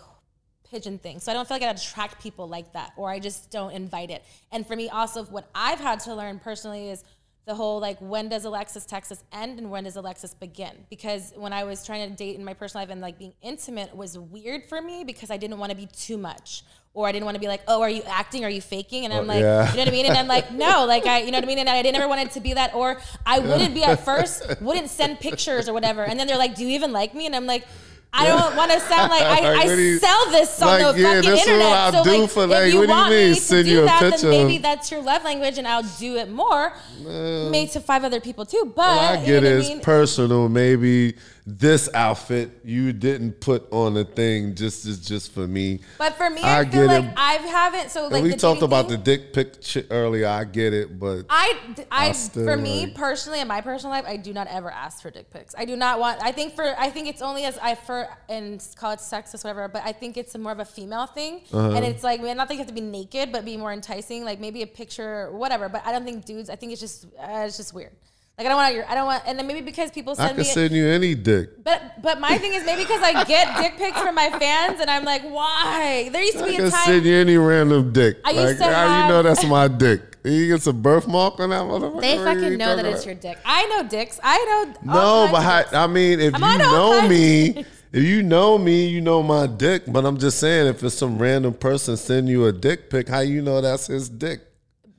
[0.71, 1.19] pigeon thing.
[1.19, 4.11] So I don't feel like I attract people like that, or I just don't invite
[4.11, 4.23] it.
[4.53, 7.05] And for me, also, what I've had to learn personally is
[7.49, 10.85] the whole like when does Alexis Texas end and when does Alexis begin?
[10.91, 13.97] Because when I was trying to date in my personal life and like being intimate
[13.97, 16.63] was weird for me because I didn't want to be too much.
[16.93, 18.45] Or I didn't want to be like, oh, are you acting?
[18.45, 19.05] Are you faking?
[19.05, 19.71] And I'm oh, like, yeah.
[19.71, 20.07] you know what I mean?
[20.07, 21.59] And I'm like, no, like I, you know what I mean?
[21.59, 22.75] And I didn't ever wanted to be that.
[22.75, 26.03] Or I wouldn't be at first, wouldn't send pictures or whatever.
[26.03, 27.25] And then they're like, do you even like me?
[27.25, 27.67] And I'm like,
[28.13, 31.01] I don't want to sound like I, Like, I you- sell this on like, the
[31.03, 31.73] yeah, fucking this is what internet.
[31.73, 33.41] I so do like, for, if like, you what do you want mean, me to
[33.41, 36.31] send do you that, picture then maybe that's your love language, and I'll do it
[36.31, 36.73] more.
[37.05, 38.73] Maybe to five other people too.
[38.75, 39.59] But Well, I you get know it.
[39.59, 39.81] It's I mean?
[39.83, 40.49] personal.
[40.49, 41.17] Maybe
[41.51, 45.81] this outfit you didn't put on a thing just is just for me.
[45.97, 47.15] But for me, I, I feel get like it.
[47.17, 47.91] I haven't.
[47.91, 50.27] So like we talked about thing- the dick pic earlier.
[50.27, 51.59] I get it, but I,
[51.91, 55.01] I, I for me like- personally, in my personal life, I do not ever ask
[55.01, 55.55] for dick pics.
[55.57, 56.23] I do not want.
[56.23, 59.69] I think for, I think it's only as I for and call it sexist, whatever.
[59.69, 61.71] But I think it's more of a female thing, Uh-huh.
[61.73, 63.73] and it's like, I mean, not that you have to be naked, but be more
[63.73, 65.71] enticing, like maybe a picture, whatever.
[65.71, 66.51] But I don't think dudes.
[66.51, 67.93] I think it's just, uh, it's just weird.
[68.39, 70.43] Like I don't want your, I don't want, and then maybe because people send me.
[70.43, 70.55] I can me.
[70.55, 71.63] send you any dick.
[71.65, 74.89] but but my thing is maybe because I get dick pics from my fans, and
[74.89, 76.09] I'm like, why?
[76.13, 76.85] There used to I be a can time.
[76.87, 78.19] send you any random dick.
[78.25, 80.03] I used like, to how have- you know that's my dick?
[80.25, 82.01] You get some birthmark on that motherfucker?
[82.01, 83.39] They fucking you know that talking it's your dick.
[83.45, 84.21] I know dicks.
[84.23, 84.93] I know.
[84.93, 85.85] all No, kinds but of how.
[85.85, 89.83] I mean, if I'm you know me, if you know me, you know my dick.
[89.89, 93.21] But I'm just saying, if it's some random person sending you a dick pic, how
[93.21, 94.43] you know that's his dick?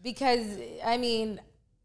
[0.01, 0.45] because
[0.83, 1.39] I mean,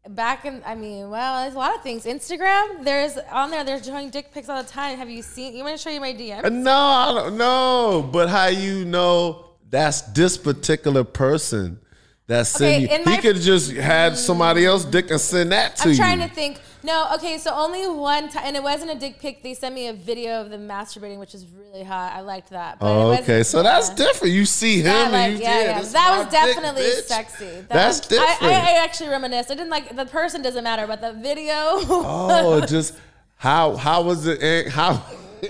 [0.09, 2.05] back in I mean, well, there's a lot of things.
[2.05, 3.63] Instagram, there's on there.
[3.63, 4.97] They're showing dick pics all the time.
[4.97, 5.55] Have you seen?
[5.55, 6.43] You want to show you my DM?
[6.45, 8.07] Uh, No, I don't know.
[8.11, 11.79] But how you know that's this particular person
[12.27, 13.15] that's Okay, sending you?
[13.15, 15.91] he could just had somebody else dick and send that to you?
[15.91, 16.59] I'm trying to think.
[16.85, 19.41] No, okay, so only one time, and it wasn't a dick pic.
[19.41, 22.13] They sent me a video of them masturbating, which is really hot.
[22.13, 22.79] I liked that.
[22.79, 23.95] But Oh, okay, so that's yeah.
[23.95, 24.33] different.
[24.33, 25.81] You see him, That, and like, you, yeah, yeah.
[25.81, 27.01] That was definitely bitch.
[27.03, 27.45] sexy.
[27.45, 28.43] That That's was- different.
[28.43, 29.49] I, I, I actually reminisced.
[29.51, 31.53] I didn't like the person doesn't matter, but the video.
[31.53, 32.93] Oh, just
[33.37, 34.41] how how was it?
[34.41, 35.01] an- How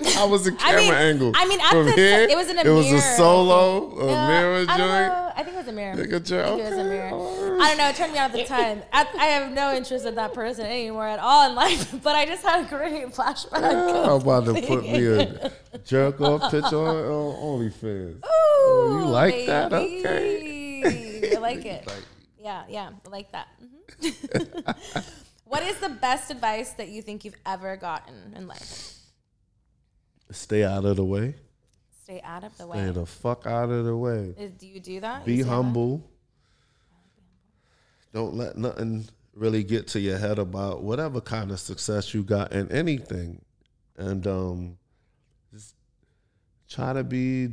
[0.04, 1.32] how was I camera mean- angle?
[1.34, 3.98] I mean, From the here, it was in a It was mirror, a I solo,
[4.00, 4.78] a Yeah, mirror I joint.
[4.78, 5.32] know.
[5.36, 5.96] I think it was a mirror.
[5.96, 6.60] Like a I joke.
[6.60, 7.58] it was a mirror.
[7.60, 7.88] I don't know.
[7.88, 8.82] It turned me on at the time.
[8.92, 11.94] I, I have no interest in that person anymore at all in life.
[12.02, 13.52] But I just had a great flashback.
[13.62, 15.52] I'm of about to put me a
[15.84, 18.16] jerk off picture on, on OnlyFans.
[18.16, 18.20] Ooh,
[18.68, 19.72] Oh, you like that?
[19.72, 21.32] Okay.
[21.34, 21.88] I like it.
[22.42, 23.48] Yeah, yeah, I like that.
[24.02, 24.74] Mhm.
[25.44, 28.95] what is the best advice that you think you've ever gotten in life?
[30.30, 31.34] Stay out of the way.
[32.02, 32.82] Stay out of the Stay way.
[32.84, 34.34] Stay the fuck out of the way.
[34.38, 35.24] Is, do you do that?
[35.24, 35.48] Be say that?
[35.48, 36.08] humble.
[38.12, 42.52] Don't let nothing really get to your head about whatever kind of success you got
[42.52, 43.42] in anything.
[43.96, 44.78] And um
[45.52, 45.74] just
[46.68, 47.50] try to be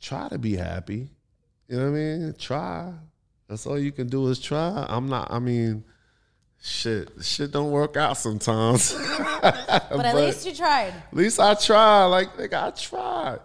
[0.00, 1.10] try to be happy.
[1.68, 2.34] You know what I mean?
[2.38, 2.92] Try.
[3.48, 4.86] That's all you can do is try.
[4.88, 5.84] I'm not I mean,
[6.62, 8.94] shit, shit don't work out sometimes.
[9.90, 10.88] But at least you tried.
[10.88, 12.06] At least I tried.
[12.06, 13.40] Like, nigga, I tried.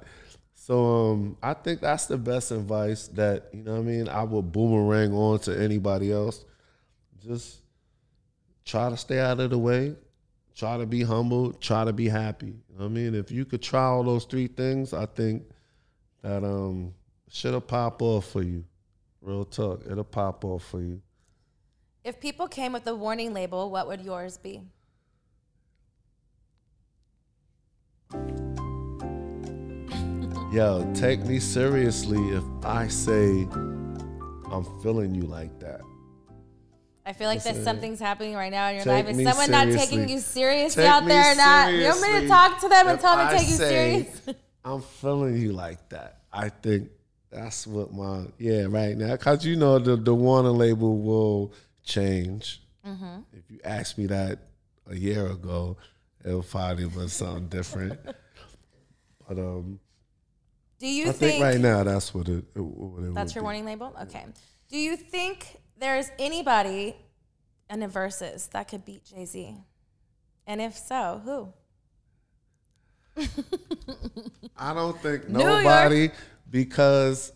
[0.53, 3.73] So um, I think that's the best advice that you know.
[3.73, 6.43] what I mean, I would boomerang on to anybody else.
[7.23, 7.59] Just
[8.65, 9.95] try to stay out of the way.
[10.55, 11.53] Try to be humble.
[11.53, 12.47] Try to be happy.
[12.47, 15.43] You know what I mean, if you could try all those three things, I think
[16.23, 16.93] that um,
[17.29, 18.63] shit'll pop off for you.
[19.21, 21.01] Real talk, it'll pop off for you.
[22.03, 24.61] If people came with a warning label, what would yours be?
[30.51, 33.47] Yo, take me seriously if I say
[34.51, 35.81] I'm feeling you like that.
[37.05, 39.09] I feel like that something's happening right now in your take life.
[39.09, 41.73] Is me someone not taking you seriously Take out there or not?
[41.73, 44.21] You want me to talk to them and tell them to take you say serious?
[44.63, 46.21] I'm feeling you like that.
[46.33, 46.89] I think
[47.29, 51.53] that's what my yeah right now because you know the the warning label will
[51.83, 52.61] change.
[52.85, 53.19] Mm-hmm.
[53.33, 54.39] If you asked me that
[54.89, 55.77] a year ago,
[56.25, 57.99] it'll find probably be something different.
[59.27, 59.79] but um,
[60.79, 62.43] Do you I think, think right now that's what it.
[62.55, 63.45] What it that's your be.
[63.45, 63.95] warning label?
[64.03, 64.25] Okay.
[64.69, 66.95] Do you think there's anybody
[67.69, 69.55] in the Verzuz that could beat Jay Z?
[70.47, 71.53] And if so, who?
[74.57, 75.63] I don't think New York.
[75.63, 76.11] nobody
[76.49, 77.31] because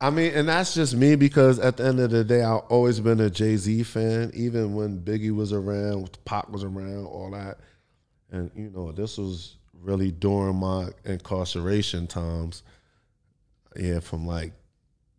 [0.00, 3.00] I mean, and that's just me because at the end of the day, I've always
[3.00, 7.58] been a Jay Z fan, even when Biggie was around, Pac was around, all that.
[8.30, 12.62] And you know, this was really during my incarceration times.
[13.76, 14.52] Yeah, from like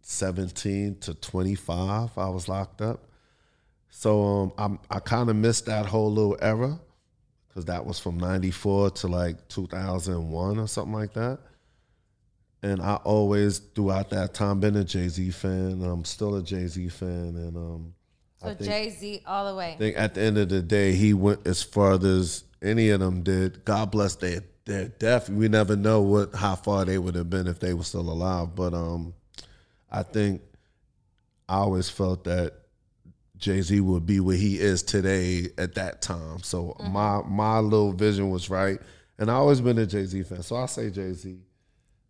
[0.01, 3.05] 17 to 25, I was locked up.
[3.89, 6.79] So um, I'm, I kind of missed that whole little era
[7.47, 11.39] because that was from 94 to like 2001 or something like that.
[12.63, 15.83] And I always, throughout that time, been a Jay Z fan.
[15.83, 17.35] I'm still a Jay Z fan.
[17.35, 17.93] And um,
[18.41, 19.73] So Jay Z all the way.
[19.73, 22.99] I think at the end of the day, he went as far as any of
[22.99, 23.63] them did.
[23.65, 25.29] God bless their, their death.
[25.29, 28.55] We never know what how far they would have been if they were still alive.
[28.55, 29.13] But um,
[29.91, 30.41] I think
[31.47, 32.53] I always felt that
[33.37, 36.41] Jay Z would be where he is today at that time.
[36.41, 38.79] So my my little vision was right,
[39.19, 40.41] and I always been a Jay Z fan.
[40.41, 41.37] So I say Jay Z.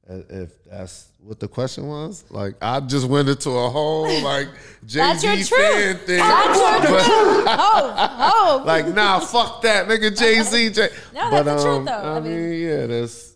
[0.08, 4.50] If that's what the question was, like I just went into a whole like
[4.86, 5.62] Jay That's your Z truth.
[5.74, 6.18] fan thing.
[6.20, 7.46] That's your But- truth.
[7.58, 8.64] Oh, oh.
[8.68, 10.16] like nah, fuck that, nigga.
[10.18, 10.70] Jay Z.
[11.14, 11.92] No, that's the truth, um, though.
[11.92, 13.34] I, I mean, mean- yeah, that's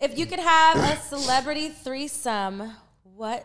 [0.00, 3.44] If you could have a celebrity threesome, what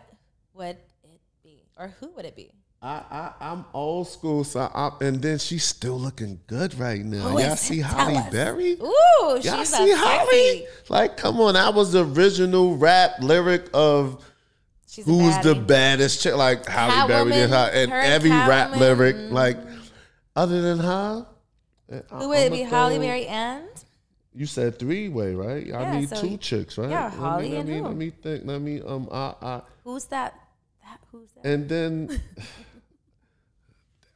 [0.53, 1.63] would it be?
[1.77, 2.51] Or who would it be?
[2.85, 7.29] I, I I'm old school, so I, and then she's still looking good right now.
[7.29, 7.79] Who Y'all see?
[7.79, 8.29] Halle us.
[8.29, 8.73] Berry?
[8.73, 10.67] Ooh, Y'all she's see a Halle?
[10.89, 14.21] Like, come on, I was the original rap lyric of
[14.89, 16.35] She's who's the baddest chick.
[16.35, 18.77] Like Halle Berry did her, and her every rap Catwoman.
[18.79, 19.57] lyric, like
[20.35, 21.25] other than her.
[22.09, 22.63] Who would it be?
[22.63, 23.65] Halle Berry and?
[24.35, 25.73] You said three way, right?
[25.73, 26.89] I need so two chicks, right?
[26.89, 27.83] yeah, Let me- Halle let and me, who?
[27.85, 28.45] Let me think.
[28.45, 30.33] Let me um I I Who's that?
[30.83, 31.45] that who's that?
[31.45, 32.21] and then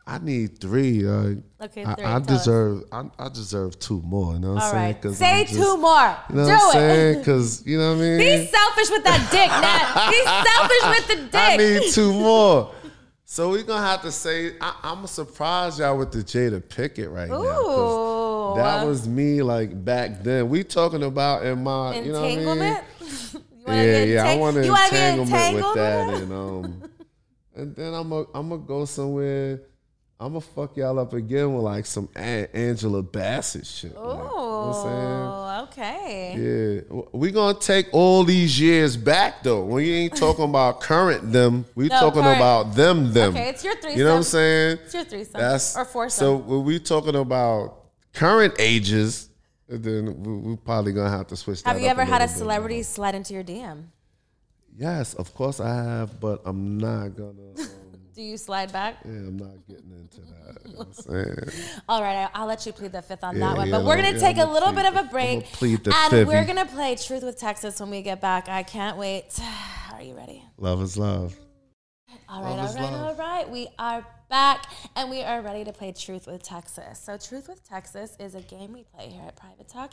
[0.10, 1.06] I need three.
[1.06, 2.04] Uh, Okay, I, three.
[2.06, 2.26] I us.
[2.26, 2.84] deserve.
[2.92, 4.34] I, I deserve two more.
[4.36, 4.96] You know what I'm saying?
[5.04, 5.14] right.
[5.16, 6.16] Say just- two more.
[6.30, 6.90] You know Do what I'm it.
[6.90, 7.20] saying?
[7.20, 8.18] Because you know what I mean.
[8.20, 10.10] Be selfish with that dick, Nat.
[10.12, 11.36] Be selfish with the dick.
[11.36, 12.74] I need two more.
[13.26, 17.14] So we're gonna have to say I, I'm gonna surprise y'all with the Jada Pinkett
[17.14, 17.42] right now.
[17.42, 18.56] Ooh.
[18.56, 20.48] That was me like back then.
[20.48, 22.40] We talking about in my you know what I mean?
[22.48, 22.84] Entanglement?
[23.68, 24.24] yeah, yeah.
[24.28, 26.90] I want be entanglement with that, and um,
[27.56, 29.60] and then I'm gonna I'm gonna go somewhere.
[30.20, 33.94] I'm gonna fuck y'all up again with like some A- Angela Bassett shit.
[33.96, 34.96] like, you know what I'm saying?
[34.96, 36.82] Oh, okay.
[36.92, 39.64] Yeah, we gonna take all these years back though.
[39.64, 41.66] We ain't talking about current them.
[41.76, 42.38] We No, talking current.
[42.38, 43.36] about them them.
[43.36, 44.00] Okay, it's your threesome.
[44.00, 44.78] You know what I'm saying?
[44.86, 45.40] It's your threesome.
[45.40, 46.20] That's or foursome.
[46.26, 47.76] So when we talking about
[48.14, 49.30] current ages,
[49.70, 51.62] then we, we probably gonna have to switch.
[51.62, 52.38] Have you ever had a little bit.
[52.40, 53.84] celebrity slide into your DM?
[54.76, 57.52] Yes, of course I have, but I'm not gonna.
[57.60, 57.64] Uh,
[58.18, 58.96] Do you slide back?
[59.06, 60.66] yeah, I'm not getting into that.
[60.66, 60.94] You know what I'm
[61.46, 61.82] saying?
[61.88, 63.68] All right, I- I'll let you plead the fifth on Yeah, that one.
[63.70, 65.94] yeah, But we're gonna yeah, take I'm a little bit of a break, plead the
[65.96, 66.28] and fifth.
[66.28, 68.50] we're gonna play Truth with Texas when we get back.
[68.50, 69.40] I can't wait.
[69.94, 70.44] Are you ready?
[70.58, 71.36] Love is love.
[72.28, 73.20] All right, Love all right, love.
[73.20, 73.50] all right.
[73.50, 74.66] We are back
[74.96, 77.00] and we are ready to play Truth with Texas.
[77.00, 79.92] So, Truth with Texas is a game we play here at Private Talk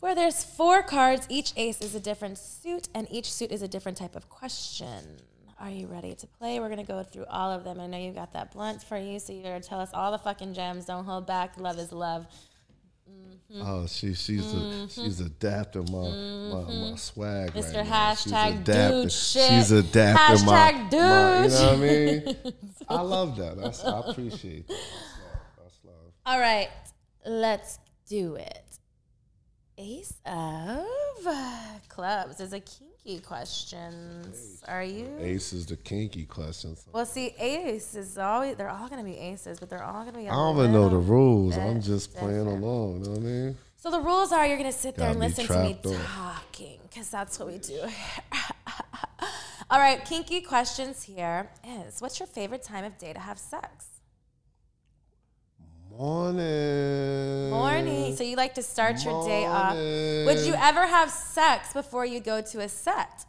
[0.00, 1.26] where there's four cards.
[1.30, 5.16] Each ace is a different suit, and each suit is a different type of question.
[5.64, 6.60] Are you ready to play?
[6.60, 7.80] We're going to go through all of them.
[7.80, 10.12] I know you've got that blunt for you, so you're going to tell us all
[10.12, 10.84] the fucking gems.
[10.84, 11.56] Don't hold back.
[11.56, 12.26] Love is love.
[13.10, 13.62] Mm-hmm.
[13.64, 14.86] Oh, she she's a, mm-hmm.
[14.88, 16.96] she's adapting my my, my mm-hmm.
[16.96, 17.76] swag Mr.
[17.76, 18.14] right now.
[18.14, 19.50] She's Hashtag dude shit.
[19.50, 22.36] She's adapting my, Hashtag my- You know what I mean?
[22.90, 23.56] I love that.
[23.56, 24.76] That's, I appreciate that.
[25.62, 26.12] That's love.
[26.26, 26.68] All right,
[27.24, 28.78] let's do it.
[29.78, 30.84] Ace of
[31.88, 32.60] clubs is a
[33.04, 34.62] kinky questions.
[34.66, 35.08] Are uh, you?
[35.20, 36.84] Ace is the kinky questions.
[36.92, 40.14] Well, see, ace is always, they're all going to be aces, but they're all going
[40.14, 40.28] to be.
[40.28, 41.56] I don't even know the rules.
[41.56, 43.00] I'm just playing along.
[43.00, 43.56] You know what I mean?
[43.76, 47.10] So the rules are you're going to sit there and listen to me talking because
[47.10, 47.80] that's what we do.
[49.70, 53.93] all right, kinky questions here is what's your favorite time of day to have sex?
[55.96, 57.50] Morning.
[57.50, 58.16] Morning.
[58.16, 59.76] So you like to start your day off.
[59.76, 63.24] Would you ever have sex before you go to a set?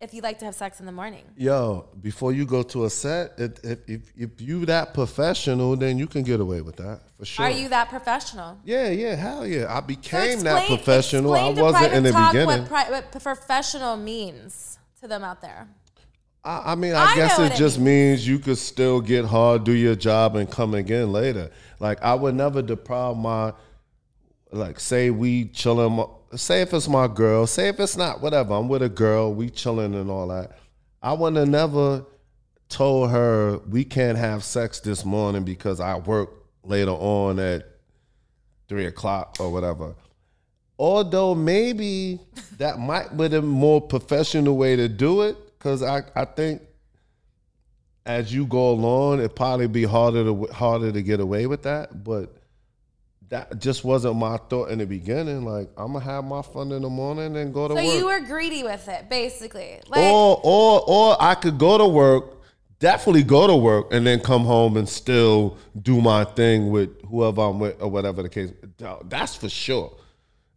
[0.00, 1.22] If you like to have sex in the morning.
[1.36, 6.08] Yo, before you go to a set, if, if, if, you that professional, then you
[6.08, 7.44] can get away with that for sure.
[7.44, 8.58] Are you that professional?
[8.64, 9.72] Yeah, yeah, hell yeah.
[9.72, 11.34] I So became that professional.
[11.34, 12.62] I wasn't in the Talk beginning.
[12.62, 15.68] What, pri- what professional means to them out there.
[16.44, 19.62] I, I mean, I, I guess it it just means you could still get hard,
[19.62, 21.50] do your job, and come again later.
[21.82, 23.52] Like I would never deprive my,
[24.52, 26.06] like say we chilling.
[26.36, 27.44] Say if it's my girl.
[27.48, 28.22] Say if it's not.
[28.22, 28.54] Whatever.
[28.54, 29.34] I'm with a girl.
[29.34, 30.52] We chilling and all that.
[31.02, 32.06] I wouldn't have never
[32.68, 36.30] told her we can't have sex this morning because I work
[36.62, 37.66] later on at
[38.68, 39.96] three o'clock or whatever.
[40.78, 42.20] Although maybe
[42.58, 46.62] that might be the more professional way to do it, because I, I think
[48.06, 52.02] as you go along, it probably be harder to harder to get away with that.
[52.04, 52.34] But
[53.28, 55.44] that just wasn't my thought in the beginning.
[55.44, 57.94] Like I'm gonna have my fun in the morning and go to So work.
[57.94, 59.80] you were greedy with it, basically.
[59.88, 62.42] Like, or or or I could go to work,
[62.78, 67.40] definitely go to work, and then come home and still do my thing with whoever
[67.42, 68.52] I'm with or whatever the case.
[69.04, 69.96] That's for sure.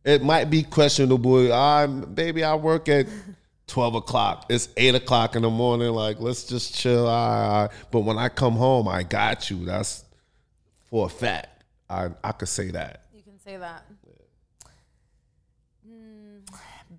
[0.04, 1.52] It might be questionable.
[1.54, 3.08] I'm baby, I work at
[3.68, 4.46] twelve o'clock.
[4.50, 5.90] It's eight o'clock in the morning.
[5.90, 7.08] Like let's just chill.
[7.08, 9.66] I, I, but when I come home, I got you.
[9.66, 10.04] That's
[10.90, 11.64] for a fact.
[11.90, 13.06] I I could say that.
[13.14, 13.86] you can say that.
[15.88, 16.42] Mm,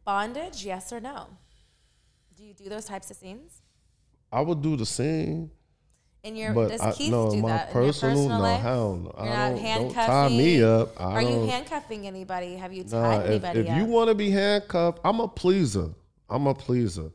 [0.05, 1.27] bondage, yes or no?
[2.37, 3.63] Do you do those types of scenes?
[4.33, 5.51] I would do the same.
[6.23, 8.43] In your But does I, Keith no, do my that personal, in your personal no,
[8.43, 8.61] life?
[8.61, 9.25] hell no.
[9.25, 11.01] You're I don't, don't tie me up.
[11.01, 12.57] I Are you handcuffing anybody?
[12.57, 13.77] Have you tied Nah, if, anybody if up?
[13.79, 15.91] you want to be handcuffed, I'm a pleaser.
[16.29, 17.11] I'm a pleaser.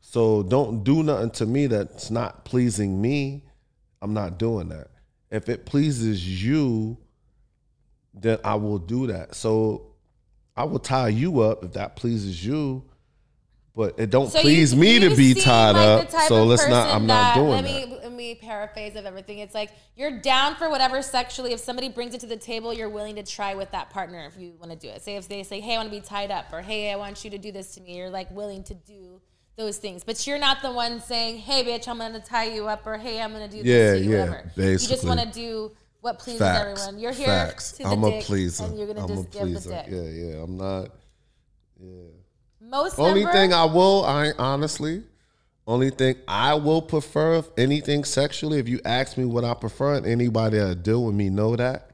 [0.00, 3.42] So don't do nothing to me that's not pleasing me.
[4.02, 4.88] I'm not doing that.
[5.30, 6.96] If it pleases you,
[8.12, 9.34] then I will do that.
[9.34, 9.86] So
[10.56, 12.84] I will tie you up if that pleases you.
[13.74, 16.28] But it don't So you- please me to be tied like up.
[16.28, 16.94] So let's not.
[16.94, 17.88] I'm not doing let that.
[17.88, 19.38] Me, let me paraphrase of everything.
[19.40, 21.52] It's like you're down for whatever sexually.
[21.52, 24.40] If somebody brings it to the table, you're willing to try with that partner if
[24.40, 25.02] you want to do it.
[25.02, 27.24] Say if they say, "Hey, I want to be tied up," or "Hey, I want
[27.24, 29.20] you to do this to me," you're like willing to do
[29.56, 30.02] those things.
[30.04, 33.20] But you're not the one saying, "Hey, bitch, I'm gonna tie you up," or "Hey,
[33.20, 34.70] I'm gonna do this Yeah, to you." yeah, whatever.
[34.72, 36.60] You just want to do what pleases Facts.
[36.82, 36.98] everyone.
[37.00, 37.72] You're here Facts.
[37.72, 38.64] to the I'm dick, a pleaser.
[38.64, 39.68] and you're gonna I'm just a give pleaser.
[39.70, 39.86] the dick.
[39.88, 40.02] Yeah,
[40.36, 40.42] yeah.
[40.42, 40.88] I'm not.
[41.80, 41.90] Yeah.
[42.60, 45.02] Most Only number- thing I will, I honestly,
[45.66, 49.94] only thing I will prefer, if anything sexually, if you ask me what I prefer,
[49.94, 51.90] and anybody that deal with me know that,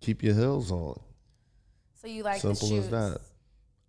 [0.00, 0.98] keep your heels on.
[2.00, 2.84] so you like the Simple shoes.
[2.84, 3.20] as that.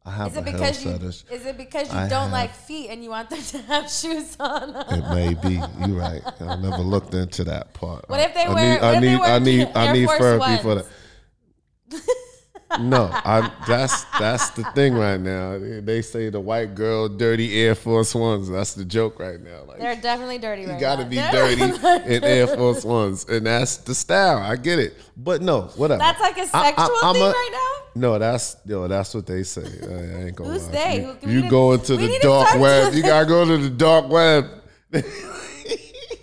[0.04, 1.24] I have Is a it heel because you fetish.
[1.30, 3.88] is it because you I don't have- like feet and you want them to have
[3.92, 4.76] shoes on?
[4.90, 5.62] It may be.
[5.88, 6.24] You're right.
[6.42, 8.10] I never looked into that part.
[8.10, 9.20] What if they I wear- Need, I need.
[9.22, 9.68] I need.
[9.76, 10.86] I need therapy for that.
[12.80, 13.52] No, I.
[13.68, 15.58] That's that's the thing right now.
[15.60, 18.48] They say the white girl dirty Air Force Ones.
[18.50, 19.64] That's the joke right now.
[19.68, 21.62] Like They're definitely dirty You right gotta be They're- dirty
[22.16, 24.38] in Air Force Ones, and that's the style.
[24.38, 26.00] I get it, but no, whatever.
[26.00, 27.68] That's like a sexual I'm thing a- right now.
[27.94, 29.64] No, that's yo, that's what they say.
[29.64, 30.72] I, I ain't gonna Who's lie.
[30.72, 31.02] they?
[31.02, 32.94] You, you need- go into the dark to web.
[32.94, 34.46] You gotta go to the dark web.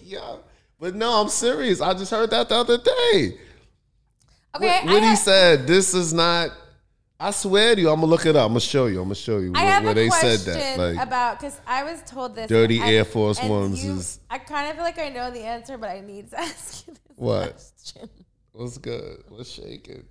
[0.02, 0.36] yeah,
[0.80, 1.80] but no, I'm serious.
[1.80, 3.38] I just heard that the other day.
[4.58, 5.66] Okay, what what he have, said.
[5.66, 6.50] This is not.
[7.20, 8.42] I swear to you, I'm gonna look it up.
[8.46, 8.98] I'm gonna show you.
[8.98, 10.78] I'm gonna show you where, where they said that.
[10.78, 12.48] Like, about because I was told this.
[12.48, 15.40] Dirty Air Force and Ones you- is- I kind of feel like I know the
[15.42, 17.50] answer, but I need to ask you this What?
[17.54, 18.08] question.
[18.52, 19.24] what's good?
[19.28, 20.04] What's shaking?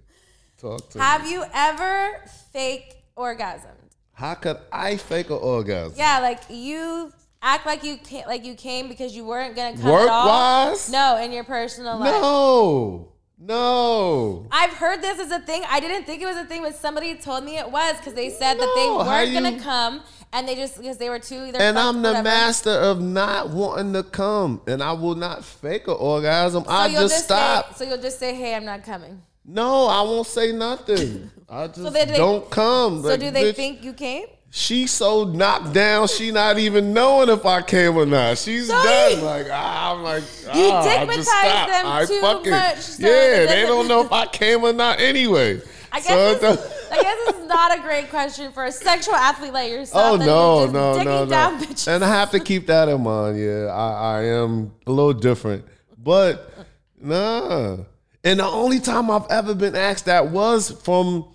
[0.59, 1.03] Talk to me.
[1.03, 3.71] Have you ever fake orgasmed?
[4.11, 5.93] How could I fake an orgasm?
[5.95, 9.91] Yeah, like you act like you can't, like you came because you weren't gonna come
[9.91, 10.27] Work at all.
[10.71, 10.89] wise?
[10.91, 12.11] No, in your personal life.
[12.21, 14.47] No, no.
[14.51, 15.63] I've heard this as a thing.
[15.69, 18.29] I didn't think it was a thing, but somebody told me it was because they
[18.29, 20.01] said that they weren't you- gonna come
[20.33, 21.59] and they just because they were too either.
[21.61, 22.23] And I'm the whatever.
[22.23, 26.63] master of not wanting to come, and I will not fake an orgasm.
[26.65, 27.75] So I just say- stop.
[27.77, 31.31] so you'll just say, "Hey, I'm not coming." No, I won't say nothing.
[31.49, 33.01] I just they- they- don't come.
[33.01, 34.25] So Like, do they bitch, think you came?
[34.58, 36.08] She so knocked down?
[36.08, 38.38] She not even knowing if I came or not.
[38.39, 39.18] She's So done.
[39.20, 40.24] you- Like ah, I'm like
[40.55, 44.12] You ah, I stigmatize them I too fucking, much, so yeah, they don't know if
[44.12, 45.62] I came or not anyway.
[45.91, 49.16] I guess, So this, I guess this is not a great question for a sexual
[49.16, 50.20] athlete like yourself.
[50.22, 51.60] Oh no, no, no, no!
[51.88, 53.39] And I have to keep that in mind.
[53.39, 55.66] Yeah, I, I am a little different,
[55.97, 56.51] but
[56.99, 57.78] nah.
[58.24, 61.26] And the only time I've ever been asked that was from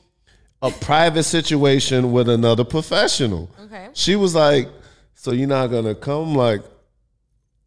[0.62, 3.50] a private situation with another professional.
[3.64, 3.88] Okay.
[3.94, 4.68] She was like,
[5.14, 6.62] "So you're not gonna come?" Like,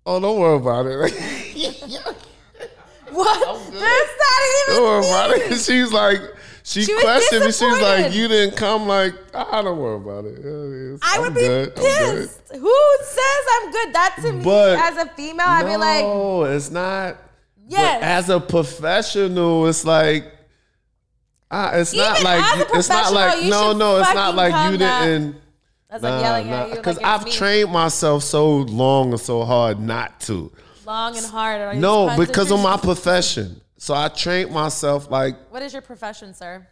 [0.05, 1.11] oh, don't worry about it.
[3.11, 3.39] what?
[3.71, 4.75] That's not even.
[4.75, 5.57] don't worry about it.
[5.59, 6.19] She's like.
[6.67, 7.51] She, She questioned me.
[7.51, 10.39] She's like, "You didn't come." Like, I don't worry about it.
[10.43, 11.75] Yeah, I I'm would be good.
[11.75, 12.41] Pissed.
[12.55, 13.93] Who says I'm good?
[13.93, 17.17] That to me, But- as a female, I'd be like, No, it's not.
[17.67, 17.99] Yes.
[17.99, 20.25] But as a professional, it's like.
[21.55, 25.37] Uh, it's not like it's not like no no it's not like you didn't
[25.89, 27.31] that's like yelling at you because like I've me.
[27.31, 30.51] trained myself so long and so hard not to
[30.85, 31.77] long and hard.
[31.77, 36.67] No because of my profession so I trained myself like What is your profession, sir?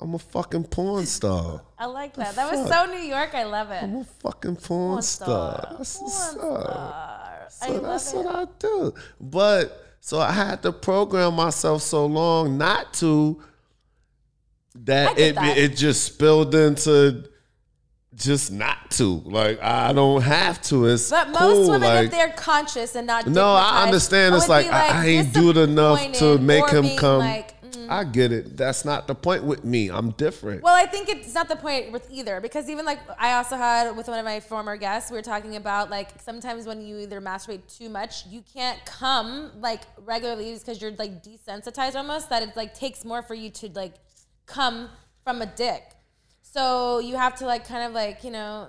[0.00, 2.34] I'm a fucking porn star I like that.
[2.34, 3.34] That was so New York.
[3.34, 3.82] I love it.
[3.84, 5.74] I'm a fucking porn, Porn star, star.
[5.78, 7.48] That's Porn star.
[7.62, 8.16] I So that's it.
[8.16, 8.94] what I do.
[9.20, 13.42] But so I had to program myself so long not to
[14.84, 15.58] that it that.
[15.58, 17.28] it just spilled into
[18.18, 19.20] just not to.
[19.24, 20.86] Like I don't have to.
[20.86, 21.70] It's But most cool.
[21.70, 24.34] women, like if they're conscious and not no, I understand.
[24.34, 27.20] It's would like, I, I ain't do it enough to make him come.
[27.20, 27.88] Like, mm.
[27.88, 28.56] I get it.
[28.56, 29.88] That's not the point with me.
[29.88, 30.62] I'm different.
[30.62, 33.96] Well, I think it's not the point with either because even like I also had
[33.96, 37.20] with one of my former guests, we were talking about like sometimes when you either
[37.20, 42.56] masturbate too much, you can't come like regularly because you're like desensitized almost that it
[42.56, 43.94] like takes more for you to like
[44.48, 44.88] come
[45.22, 45.84] from a dick.
[46.42, 48.68] So you have to like kind of like you know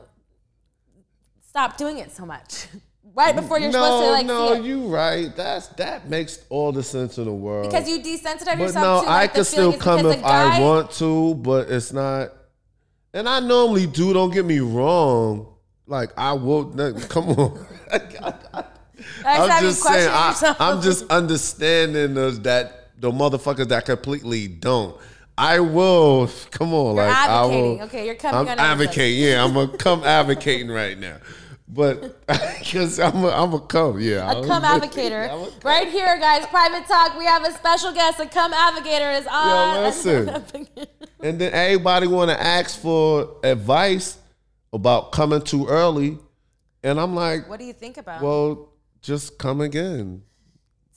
[1.42, 2.68] stop doing it so much
[3.16, 5.36] right before you're no, supposed to like no, you right.
[5.36, 7.72] That's that makes all the sense in the world.
[7.72, 10.58] because you desensitize But yourself no, to I like, can the still come if guy,
[10.58, 12.34] I want to, but it's not.
[13.14, 14.14] And I normally do.
[14.14, 15.56] Don't get me wrong.
[15.88, 16.66] Like I will.
[17.10, 17.66] Come on.
[17.92, 18.72] I
[19.26, 20.10] I'm just saying.
[20.12, 24.96] I, I'm just understanding those, that the motherfuckers that completely don't.
[25.40, 26.30] I will.
[26.52, 27.82] Come on, like I will.
[27.84, 29.24] Okay, you're coming I'm on advocating.
[29.24, 31.18] Yeah, I'm gonna come advocating right now.
[31.66, 32.26] But
[32.60, 34.02] because I'm a, I'm a come.
[34.02, 35.30] Yeah, a cum advocator.
[35.30, 37.18] A- right here, guys, private talk.
[37.18, 38.20] We have a special guest.
[38.20, 39.84] A come advocator is on.
[39.84, 40.68] listen.
[41.22, 44.18] And then everybody want to ask for advice
[44.72, 46.18] about coming too early,
[46.82, 48.22] and I'm like, what do you think about?
[48.22, 48.70] well,
[49.02, 50.24] just come again.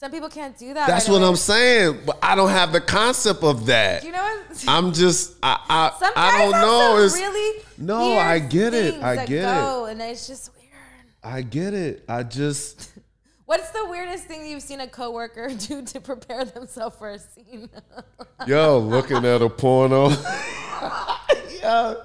[0.03, 0.89] Some people can't do that.
[0.89, 1.29] That's right what away.
[1.29, 4.03] I'm saying, but I don't have the concept of that.
[4.03, 4.65] You know what?
[4.69, 6.97] I'm just, I, I, I don't know.
[7.05, 9.01] It's, really No, I get it.
[9.01, 9.43] I get it.
[9.43, 10.73] go, And it's just weird.
[11.23, 12.05] I get it.
[12.09, 12.91] I just,
[13.47, 17.71] What's the weirdest thing you've seen a coworker do to prepare themselves for a scene?
[18.45, 20.11] yo, looking at a porno.
[21.63, 22.03] yo,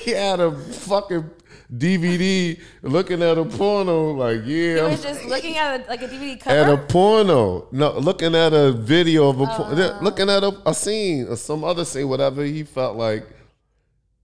[0.00, 1.30] he had a fucking
[1.72, 4.12] DVD looking at a porno.
[4.12, 6.56] Like, he yeah, I'm was just looking at a, like a DVD cover?
[6.56, 7.68] at a porno.
[7.70, 9.98] No, looking at a video of a por- oh.
[10.02, 13.26] looking at a, a scene or some other scene, whatever he felt like.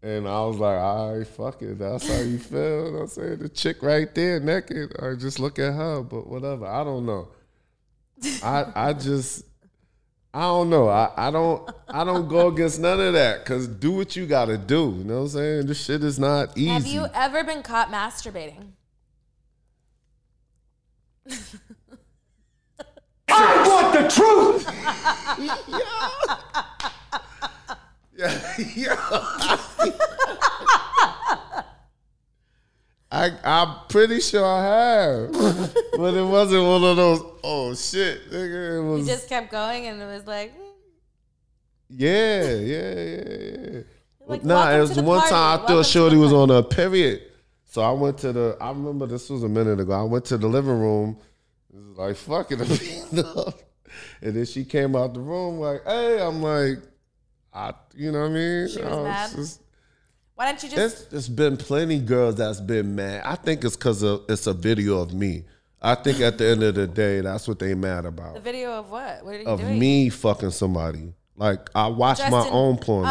[0.03, 1.79] And I was like, all right, fuck it.
[1.79, 2.93] That's how you feel.
[2.93, 4.95] Know I'm saying the chick right there naked.
[4.99, 6.67] Or just look at her, but whatever.
[6.67, 7.29] I don't know.
[8.43, 9.45] I I just
[10.35, 10.89] I don't know.
[10.89, 13.45] I, I don't I don't go against none of that.
[13.47, 14.95] Cause do what you gotta do.
[14.99, 15.67] You know what I'm saying?
[15.67, 16.69] This shit is not easy.
[16.69, 18.73] Have you ever been caught masturbating?
[23.29, 24.67] I want the truth.
[28.19, 28.41] Yeah,
[28.75, 29.59] yeah.
[33.11, 35.33] I I'm pretty sure I have,
[35.97, 37.23] but it wasn't one of those.
[37.45, 38.79] Oh shit, nigga!
[38.79, 40.63] It You was just kept going and it was like, mm.
[41.91, 43.81] yeah, yeah, yeah, yeah.
[44.27, 45.31] Like, nah, it was the one party.
[45.33, 47.23] time I thought Shorty was on a period,
[47.65, 48.57] so I went to the.
[48.61, 49.93] I remember this was a minute ago.
[49.93, 51.17] I went to the living room.
[51.73, 52.59] It was like fuck it,
[54.23, 56.79] and then she came out the room like, "Hey," I'm like,
[57.55, 58.69] "I," you know what I mean?
[58.69, 59.31] She was I mad?
[59.37, 59.61] just-
[60.37, 61.03] why don't you just?
[61.07, 63.23] It's, it's been plenty girls that's been mad.
[63.25, 65.45] I think it's because it's a video of me.
[65.83, 68.35] I think at the end of the day, that's what they mad about.
[68.35, 69.25] The video of what?
[69.25, 69.73] What are you Of doing?
[69.73, 71.13] Of me fucking somebody.
[71.37, 73.07] Like I watch my own porn.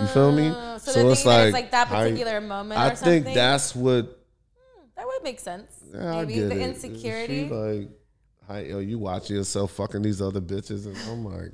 [0.00, 0.48] you feel me?
[0.54, 3.24] Oh, So, that it's like that I- particular moment I or something.
[3.24, 4.04] think that's what.
[4.04, 5.72] Hmm, that would make sense.
[5.92, 6.58] Yeah, I Maybe the it.
[6.70, 7.48] insecurity.
[7.48, 7.88] She like,
[8.46, 11.52] hi, yo, you watching yourself fucking these other bitches, and I'm like,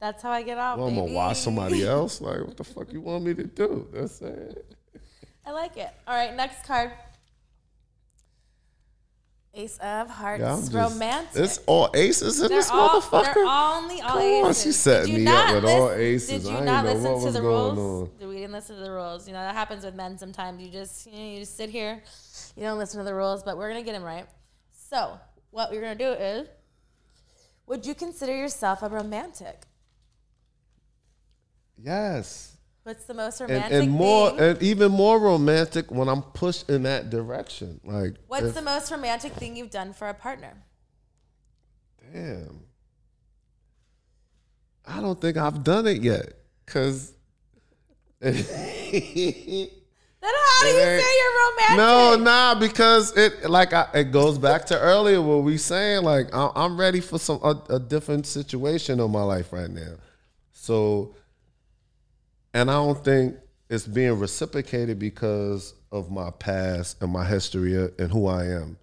[0.00, 0.78] That's how I get off.
[0.78, 2.20] Well, I'm gonna watch somebody else.
[2.20, 3.88] Like, what the fuck you want me to do?
[3.92, 4.76] That's it.
[5.46, 5.90] I like it.
[6.06, 6.92] All right, next card.
[9.54, 10.40] Ace of Hearts.
[10.40, 11.42] Yeah, just- romantic.
[11.42, 13.34] It's all aces in they're this all, motherfucker.
[13.34, 14.44] They're only all Come aces.
[14.46, 16.28] on, she setting me up with all aces.
[16.28, 18.08] Did you didn't not know listen what to was the going rules?
[18.22, 18.28] on.
[18.28, 19.26] We didn't listen to the rules.
[19.26, 20.62] You know that happens with men sometimes.
[20.62, 22.02] You just you, know, you just sit here,
[22.56, 23.42] you don't listen to the rules.
[23.42, 24.24] But we're gonna get them right.
[24.88, 25.18] So
[25.50, 26.48] what we're gonna do is,
[27.66, 29.62] would you consider yourself a romantic?
[31.82, 32.56] Yes.
[32.84, 34.40] What's the most And, romantic and more, thing?
[34.40, 37.80] and even more romantic when I'm pushed in that direction.
[37.84, 40.54] Like, What's if- the most romantic thing you've done for a partner?
[42.12, 42.64] damn?
[44.84, 46.32] I don't think I've done it yet,
[46.66, 47.12] cause.
[50.22, 51.76] Then how do you say you're romantic?
[51.76, 56.04] No, nah, because it like I, it goes back to earlier what we saying.
[56.04, 59.94] Like I, I'm ready for some a, a different situation in my life right now.
[60.52, 61.16] So,
[62.54, 63.34] and I don't think
[63.68, 68.78] it's being reciprocated because of my past and my history and who I am.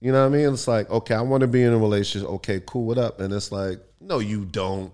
[0.00, 0.52] You know what I mean?
[0.52, 2.28] It's like, okay, I want to be in a relationship.
[2.28, 3.20] Okay, cool, what up?
[3.20, 4.92] And it's like, no, you don't.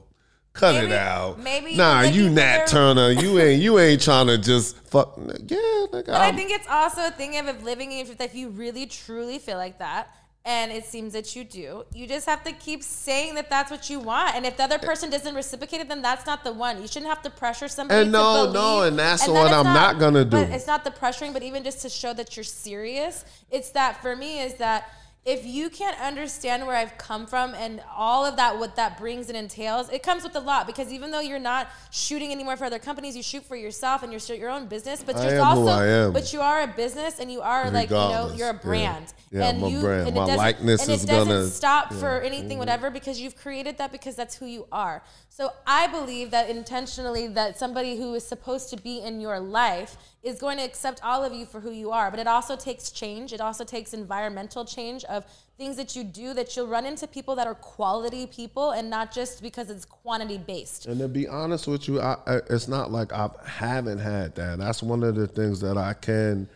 [0.60, 1.38] Cut Maybe- it out.
[1.38, 3.10] maybe nah, you Nat Turner.
[3.10, 5.14] You ain't you ain't trying to just fuck.
[5.16, 6.04] Yeah, nigga.
[6.04, 9.38] But I think it's also a thing of if living in if you really truly
[9.38, 10.14] feel like that,
[10.44, 13.88] and it seems that you do, you just have to keep saying that that's what
[13.88, 14.36] you want.
[14.36, 14.86] And if the other eh.
[14.86, 16.82] person doesn't reciprocate it, then that's not the one.
[16.82, 18.02] You shouldn't have to pressure somebody.
[18.02, 18.52] And no, believe.
[18.52, 20.30] no, and that's then what I'm not gonna do.
[20.30, 23.24] But it's not the pressuring, but even just to show that you're serious.
[23.50, 24.90] It's that for me is that
[25.26, 29.28] if you can't understand where I've come from and all of that, what that brings
[29.28, 32.64] and entails, it comes with a lot because even though you're not shooting anymore for
[32.64, 35.02] other companies, you shoot for yourself and you're your own business.
[35.02, 36.12] But you're also, who I am.
[36.14, 39.12] but you are a business and you are like you know you're a brand.
[39.30, 40.06] Yeah, and I'm a you, brand.
[40.08, 42.58] And My it doesn't, likeness and it is doesn't gonna- stop for anything, mm-hmm.
[42.58, 45.02] whatever, because you've created that because that's who you are.
[45.28, 49.96] So I believe that intentionally that somebody who is supposed to be in your life
[50.22, 52.10] is going to accept all of you for who you are.
[52.10, 53.32] But it also takes change.
[53.32, 55.24] It also takes environmental change of
[55.56, 59.12] things that you do that you'll run into people that are quality people and not
[59.12, 60.86] just because it's quantity based.
[60.86, 64.58] And to be honest with you, I, I, it's not like I haven't had that.
[64.58, 66.48] That's one of the things that I can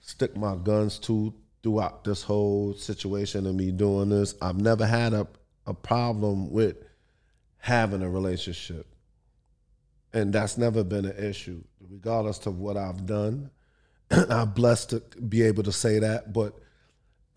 [0.00, 1.32] stick my guns to
[1.62, 4.34] throughout this whole situation of me doing this.
[4.42, 5.26] I've never had a,
[5.66, 6.76] a problem with
[7.58, 8.86] having a relationship.
[10.12, 11.62] And that's never been an issue,
[11.92, 13.50] regardless of what I've done.
[14.10, 16.58] I'm blessed to be able to say that, but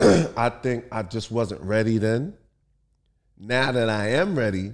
[0.00, 2.34] I think I just wasn't ready then.
[3.38, 4.72] Now that I am ready,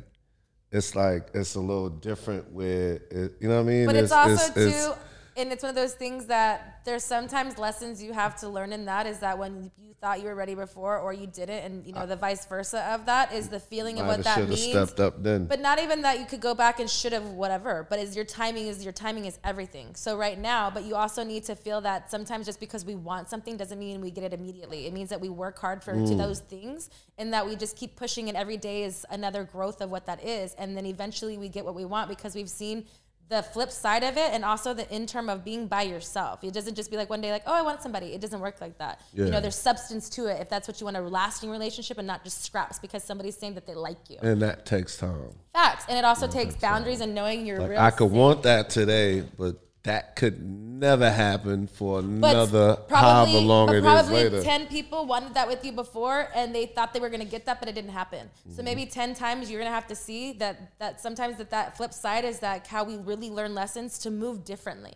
[0.71, 3.87] it's like it's a little different where it, you know what I mean.
[3.87, 4.99] But it's, also too, it's-
[5.37, 8.85] and it's one of those things that there's sometimes lessons you have to learn in
[8.87, 11.93] that is that when you thought you were ready before or you didn't, and you
[11.93, 14.61] know the vice versa of that is the feeling of what that means.
[14.71, 15.47] stepped up then.
[15.47, 17.87] But not even that you could go back and should have whatever.
[17.89, 19.95] But is your timing is your timing is everything.
[19.95, 23.29] So right now, but you also need to feel that sometimes just because we want
[23.29, 24.87] something doesn't mean we get it immediately.
[24.87, 26.09] It means that we work hard for Mm.
[26.09, 29.81] to those things and that we just keep pushing and every day is another growth
[29.81, 30.55] of what that is.
[30.55, 32.87] And then eventually we get what we want because we've seen
[33.33, 36.45] the flip side of it and also the in term of being by yourself.
[36.45, 38.13] It doesn't just be like one day like, oh, I want somebody.
[38.13, 39.01] It doesn't work like that.
[39.15, 39.25] Yeah.
[39.25, 42.07] You know, there's substance to it if that's what you want a lasting relationship and
[42.07, 44.19] not just scraps because somebody's saying that they like you.
[44.21, 45.33] and that takes time.
[45.55, 45.87] Facts.
[45.89, 49.25] And it also takes boundaries and knowing your Like real I could want that today,
[49.39, 54.43] but that could never happen for but another probably, however long it is probably later.
[54.43, 57.47] 10 people wanted that with you before and they thought they were going to get
[57.47, 58.57] that but it didn't happen Mm-hmm.
[58.57, 61.77] so maybe 10 times you're going to have to see that that sometimes that that
[61.77, 64.95] flip side is that how we really learn lessons to move differently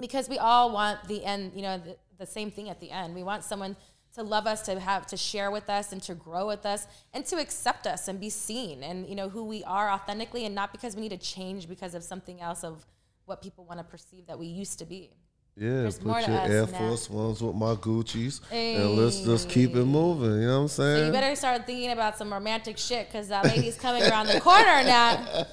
[0.00, 3.14] because we all want the end you know the, the same thing at the end
[3.14, 3.76] we want someone
[4.14, 7.24] to love us to have to share with us and to grow with us and
[7.26, 10.72] to accept us and be seen and you know who we are authentically and not
[10.72, 12.84] because we need to change because of something else of
[13.30, 15.10] what people want to perceive that we used to be
[15.56, 16.78] yeah, there's put your Air now.
[16.78, 20.40] Force Ones with my Gucci's, and let's just keep it moving.
[20.40, 21.06] You know what I'm So saying?
[21.06, 24.64] you better start thinking about some romantic shit because that lady's coming around the corner
[24.84, 25.44] now.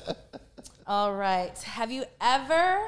[0.86, 1.58] All right.
[1.64, 2.80] Have you ever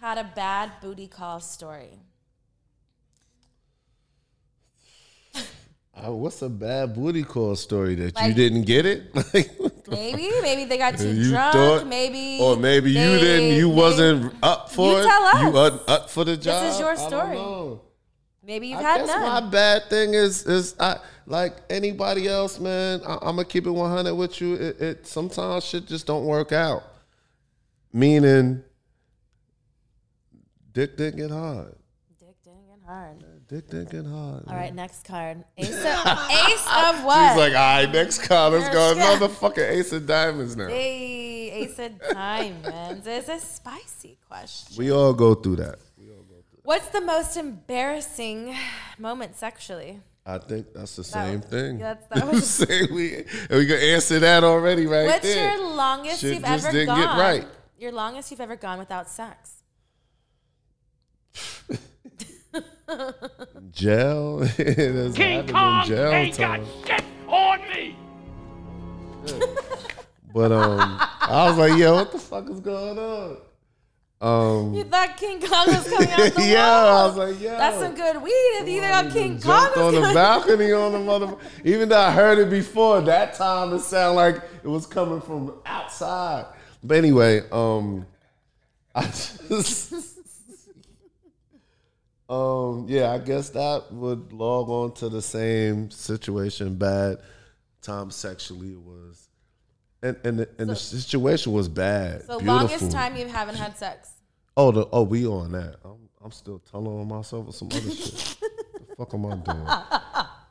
[0.00, 2.00] had a bad booty call story?
[5.94, 9.14] Uh, what's a bad booty call story that you didn't get it?
[9.92, 11.52] Like, what the Maybe, maybe they got too You drunk.
[11.54, 13.56] thought- maybe, or maybe you they- didn't.
[13.58, 15.04] You they- wasn't up for You it.
[15.04, 15.42] tell us.
[15.42, 16.62] You wasn't up for the job.
[16.64, 17.78] This is your story.
[18.44, 19.22] Maybe you've I had guess none.
[19.44, 23.00] my bad thing is is I like anybody else, man.
[23.06, 24.54] I, I'm gonna keep it 100 with you.
[24.54, 26.82] It, it sometimes shit just don't work out.
[27.92, 28.64] Meaning,
[30.72, 31.76] dick didn't get hard.
[32.18, 33.18] Dick didn't get hard.
[33.52, 34.44] Dick didn't get hard.
[34.48, 35.44] All right, next card.
[35.58, 37.28] Ace of, ace of what?
[37.32, 38.54] She's like, all right, next card.
[38.54, 38.88] Let's go.
[38.88, 39.10] Yes, yeah.
[39.10, 40.68] Another fucking ace of diamonds now.
[40.68, 42.66] Hey, waste of diamonds.
[42.66, 43.02] man.
[43.02, 44.74] This is a spicy question.
[44.78, 45.76] We all go through that.
[45.98, 46.60] We all go through.
[46.62, 48.56] What's the most embarrassing
[48.98, 50.00] moment sexually?
[50.24, 51.78] I think that's the That same was- thing.
[51.78, 55.58] that's- that was- Say we and we can answer that already right What's there.
[55.58, 57.00] your longest Shit you've just ever didn't gone?
[57.00, 57.46] get right.
[57.78, 59.58] Your longest you've ever gone without sex?
[63.70, 64.42] Jail.
[64.58, 66.66] it has King happened in Kong jail ain't got time.
[66.86, 67.96] shit on me.
[70.34, 70.78] But um,
[71.20, 73.36] I was like, yo, what the fuck is going on?
[74.22, 77.78] Um, You thought King Kong was coming out the yeah, I was like, yo, That's
[77.78, 78.30] some good weed.
[78.30, 81.36] If you thought King Kong jumped was on the balcony on the mother.
[81.64, 85.54] Even though I heard it before, that time it sounded like it was coming from
[85.66, 86.46] outside.
[86.84, 88.06] But anyway, um,
[88.94, 90.11] I just,
[92.32, 96.76] um, yeah, I guess that would log on to the same situation.
[96.76, 97.18] Bad
[97.82, 99.28] time sexually it was,
[100.02, 102.22] and and the, and the situation was bad.
[102.22, 102.54] So beautiful.
[102.54, 104.12] longest time you haven't had sex?
[104.56, 105.76] Oh, the, oh, we on that.
[105.84, 108.38] I'm, I'm still telling on myself or some other shit.
[108.40, 109.66] the fuck am I doing?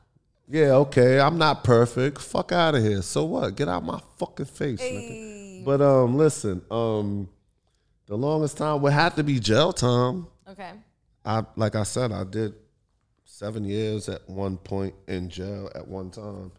[0.48, 1.18] Yeah, okay.
[1.18, 2.20] I'm not perfect.
[2.20, 3.00] Fuck out of here.
[3.00, 3.56] So what?
[3.56, 4.82] Get out my fucking face.
[4.82, 5.64] nigga.
[5.64, 6.60] But um, listen.
[6.70, 7.30] Um,
[8.04, 10.26] the longest time would have to be jail time.
[10.46, 10.72] Okay.
[11.24, 12.54] I like I said, I did
[13.24, 16.52] seven years at one point in jail at one time.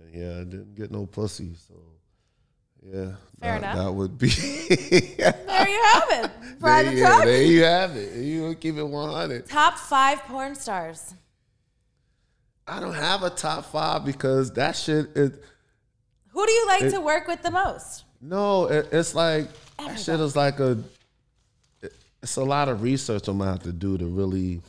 [0.00, 1.54] And yeah, I didn't get no pussy.
[1.68, 1.74] So
[2.82, 3.76] yeah, Fair that, enough.
[3.76, 4.28] that would be.
[5.50, 6.30] There you have it.
[6.60, 7.24] Private yeah, talk.
[7.24, 8.16] there you have it.
[8.24, 9.46] You keep it 100.
[9.46, 11.14] Top five porn stars.
[12.66, 15.32] I don't have a top five because that shit is
[16.28, 18.04] Who do you like It- to work with the most?
[18.22, 18.66] no.
[18.66, 19.48] It, it's like
[19.78, 20.78] that shit is like a.
[22.20, 24.60] it- It's a lot of research I'm gonna have to do to really,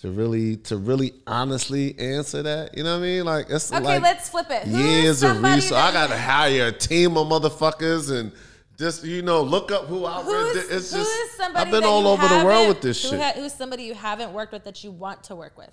[0.00, 2.76] to really, to really honestly answer that.
[2.76, 3.24] You know what I mean?
[3.24, 4.62] Like it's Okay, like let's flip it.
[4.68, 5.72] Who years of research.
[5.72, 8.32] I gotta hire a team of motherfuckers and.
[8.78, 10.24] Just you know, look up who I read.
[10.26, 10.66] Who's, it.
[10.76, 13.20] It's who just I've been all over the world with this who shit.
[13.20, 15.72] ha- who's somebody you haven't worked with that you want to work with?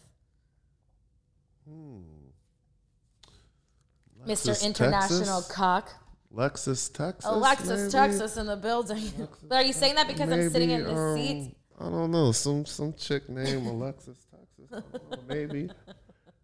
[1.69, 1.99] Hmm.
[4.25, 4.59] Mr.
[4.65, 5.51] International Texas?
[5.55, 5.93] Cock.
[6.35, 7.25] Lexus, Texas.
[7.25, 7.91] Alexis, maybe?
[7.91, 9.03] Texas in the building.
[9.43, 11.55] but are you saying that because I'm sitting in Maybe, the um, seat?
[11.79, 12.31] I don't know.
[12.31, 14.71] Some some chick named Alexis, Texas.
[14.91, 15.69] Know, maybe.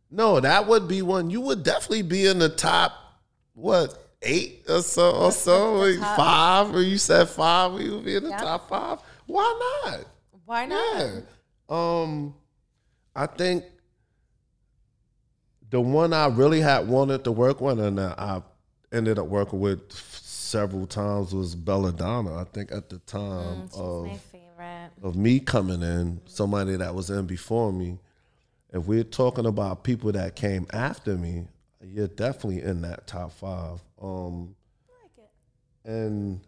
[0.10, 1.30] No, that would be one.
[1.30, 2.94] You would definitely be in the top.
[3.54, 5.98] What eight or so or so?
[6.00, 6.74] Five?
[6.74, 7.80] Or you said five?
[7.82, 8.38] You would be in the Yeah.
[8.38, 9.00] top five.
[9.26, 10.00] Why not?
[10.46, 10.98] Why not?
[11.06, 11.20] Yeah.
[11.70, 12.36] Um,
[13.16, 13.64] I think
[15.70, 18.42] the one I really had wanted to work with, and I
[18.92, 22.36] ended up working with several times, was Belladonna.
[22.36, 24.34] I think at the time Mm, of
[25.04, 27.98] of me coming in, somebody that was in before me.
[28.74, 31.48] If we're talking about people that came after me,
[31.84, 33.82] you're definitely in that top five.
[34.02, 34.56] Um,
[35.84, 36.40] and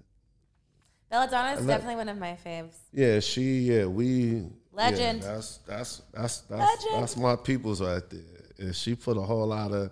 [1.09, 2.75] Belladonna is definitely one of my faves.
[2.91, 5.21] yeah, she, yeah, we Legend.
[5.21, 7.01] Yeah, that's that's that's that's Legend.
[7.03, 8.21] that's my people's right there.
[8.59, 9.91] And she put a whole lot of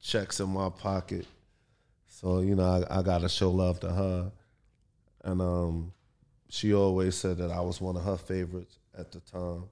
[0.00, 1.26] checks in my pocket,
[2.20, 4.32] so you know I, I got to show love to her.
[5.22, 5.92] And um,
[6.48, 9.64] she always said that I was one of her favorites at the time.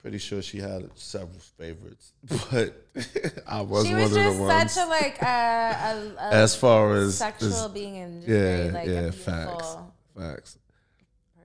[0.00, 2.12] Pretty sure she had several favorites,
[2.50, 2.74] but
[3.46, 4.72] I was She one was of the just ones.
[4.72, 8.70] such a like uh, a, a as far as sexual as- being and just yeah,
[8.72, 9.76] like, yeah, facts,
[10.16, 10.58] facts.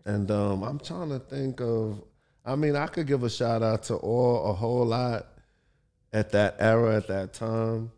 [0.06, 2.02] And um, I'm trying to think of.
[2.46, 5.28] I mean, I could give a shout out to all a whole lot
[6.14, 7.92] at that era, at that time.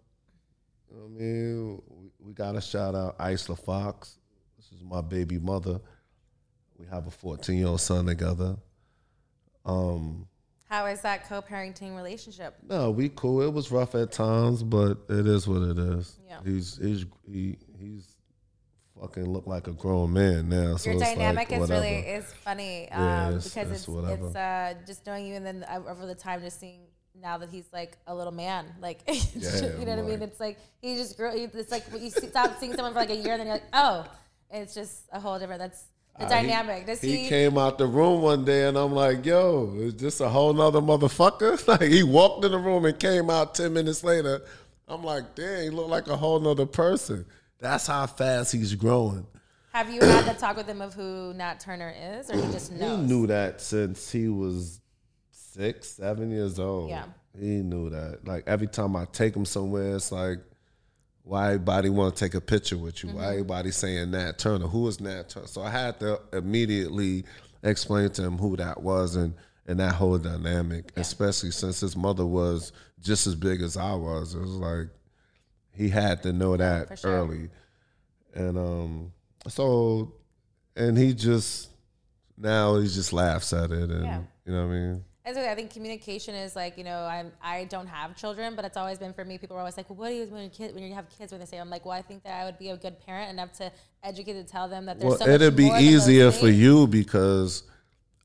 [0.97, 4.17] You know what I mean, we, we got to shout out Isla Fox.
[4.57, 5.79] This is my baby mother.
[6.75, 8.57] We have a 14 year old son together.
[9.63, 10.27] Um,
[10.67, 12.55] How is that co-parenting relationship?
[12.67, 13.43] no, we cool.
[13.43, 16.17] It was rough at times, but it is what it is.
[16.27, 16.39] Yeah.
[16.43, 18.07] He's he's he, he's
[18.99, 20.77] fucking look like a grown man now.
[20.77, 24.23] So Your it's dynamic like is really is funny um, Yeah, it's- because it's it's
[24.23, 26.86] it's uh, just knowing you and then over the time just seeing
[27.21, 30.21] now that he's like a little man, like Yeah, you know what I mean.
[30.21, 31.31] It's like he just grew.
[31.33, 34.05] It's like you stop seeing someone for like a year, and then you're like, oh,
[34.51, 35.59] it's just a whole different.
[35.59, 35.83] That's
[36.17, 36.85] the Uh, he- dynamic.
[36.85, 37.29] Does he, he?
[37.29, 40.81] came out the room one day and I'm like, yo, is this a whole nother
[40.81, 41.57] motherfucker?
[41.67, 44.41] Like he walked in the room and came out 10 minutes later.
[44.87, 47.25] I'm like, dang, he looked like a whole nother person.
[47.59, 49.27] That's how fast he's growing.
[49.73, 52.71] have you had the talk with him of who Nat Turner is, or he just
[52.71, 53.07] He knows?
[53.07, 54.79] knew that since he was
[55.57, 56.89] six, seven years old.
[56.89, 57.05] Yeah.
[57.37, 58.25] He knew that.
[58.25, 60.39] Like every time I take him somewhere, it's like,
[61.23, 63.09] why everybody want to take a picture with you?
[63.09, 63.17] Mm-hmm.
[63.17, 64.67] Why everybody saying Nat Turner?
[64.67, 65.47] Who is Nat Turner?
[65.47, 67.25] So I had to immediately
[67.63, 69.33] explain to him who that was and
[69.69, 72.71] and that whole dynamic, especially since his mother was
[73.01, 74.33] just as big as I was.
[74.33, 74.87] It was like
[75.73, 77.11] he had to know that sure.
[77.11, 77.49] early.
[78.33, 79.11] and um,
[79.49, 80.13] so,
[80.77, 81.69] and he just
[82.37, 84.21] now he just laughs at it, and Yeah.
[84.45, 85.03] you know what I mean.
[85.27, 88.77] As I, think communication is like you know I'm I don't have children, but it's
[88.77, 89.37] always been for me.
[89.37, 91.33] People are always like, well, what do you when you kid when you have kids
[91.33, 93.29] when they say I'm like, well, I think that I would be a good parent
[93.31, 93.69] enough to
[94.03, 97.63] educate to tell them that there's Well, so it'd be easier for you because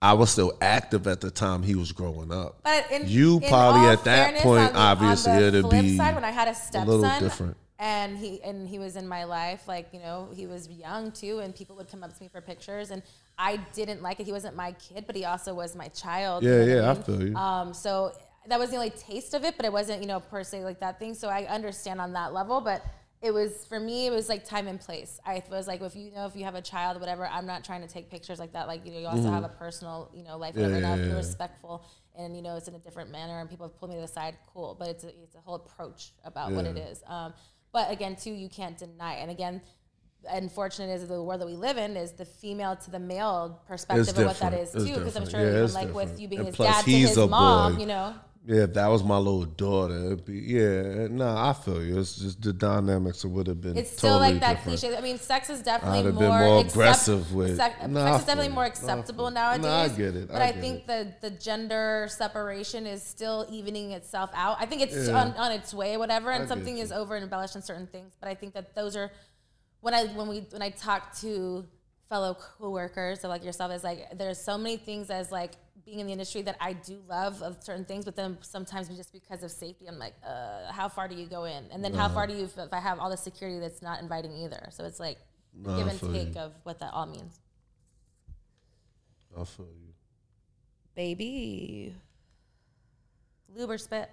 [0.01, 2.59] I was still active at the time he was growing up.
[2.65, 6.25] But in, You in probably at that fairness, point, the, obviously, it'd be side, when
[6.25, 7.57] I had a little different.
[7.83, 11.41] And he and he was in my life, like you know, he was young too,
[11.41, 13.03] and people would come up to me for pictures, and
[13.37, 14.25] I didn't like it.
[14.25, 16.45] He wasn't my kid, but he also was my child.
[16.45, 17.03] Yeah, yeah, I mean?
[17.03, 17.37] feel you.
[17.37, 18.13] Um, so
[18.47, 20.79] that was the only taste of it, but it wasn't, you know, per se like
[20.79, 21.13] that thing.
[21.15, 22.85] So I understand on that level, but
[23.21, 25.19] it was for me, it was like time and place.
[25.27, 27.81] I was like, if you know, if you have a child, whatever, I'm not trying
[27.83, 28.69] to take pictures like that.
[28.69, 30.75] Like, you know, you also have a personal, you know, life, whatever.
[30.75, 30.83] Mm-hmm.
[30.83, 31.17] Yeah, now, yeah, you're yeah.
[31.17, 31.85] respectful
[32.17, 34.09] and, you know, it's in a different manner and people have pulled me to the
[34.09, 34.77] side, cool.
[34.79, 37.33] But it's a, it's a whole approach about what it is Um,
[37.73, 39.15] but again, too, you can't deny.
[39.15, 39.63] And again,
[40.31, 44.17] unfortunate is the world that we live in is the female to the male perspective
[44.17, 44.95] of what that is It's too.
[44.95, 47.27] Because I'm sure Yeah, even like with you being And his dad to his a
[47.27, 47.81] mom, boy.
[47.81, 48.15] you know.
[48.45, 51.07] Yeah, if that was my little daughter, it'd be yeah.
[51.09, 52.01] No, I feel you.
[52.01, 53.77] It's just the dynamics would have been.
[53.77, 54.81] It's still totally like that different.
[54.81, 54.97] cliche.
[54.97, 58.19] I mean, sex is definitely have more, been more accept- aggressive with- Sex, No, sex
[58.21, 59.35] is definitely more I acceptable you.
[59.35, 59.63] nowadays.
[59.65, 60.27] No, I get it.
[60.29, 60.87] But I I, think it.
[61.21, 64.57] the the gender separation is still evening itself out.
[64.59, 65.21] I think it's Yeah.
[65.23, 68.17] on, on its way, whatever, and get something is over embellished in certain things.
[68.19, 69.13] But I think that those are
[69.83, 71.65] when I when we when I talk to
[72.09, 75.53] fellow coworkers of like yourself is like there's so many things as like
[75.85, 79.13] being in the industry that I do love of certain things, but then sometimes just
[79.13, 81.65] because of safety, I'm like, uh, how far do you go in?
[81.73, 84.01] And then how far do you if, if I have all the security that's not
[84.01, 84.69] inviting either?
[84.71, 85.19] So it's like
[85.63, 86.41] the No, I give and take you.
[86.41, 87.41] of what that all means.
[89.39, 89.93] I feel you.
[90.95, 91.95] Baby,
[93.55, 94.11] lube or spit?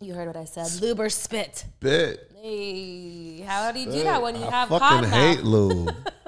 [0.00, 0.68] You heard what I said.
[0.82, 1.64] Lube or spit?
[1.80, 2.18] Bet.
[2.42, 5.44] Hey, how do you do that when you I have fucking cotton hate mouth?
[5.44, 5.96] lube.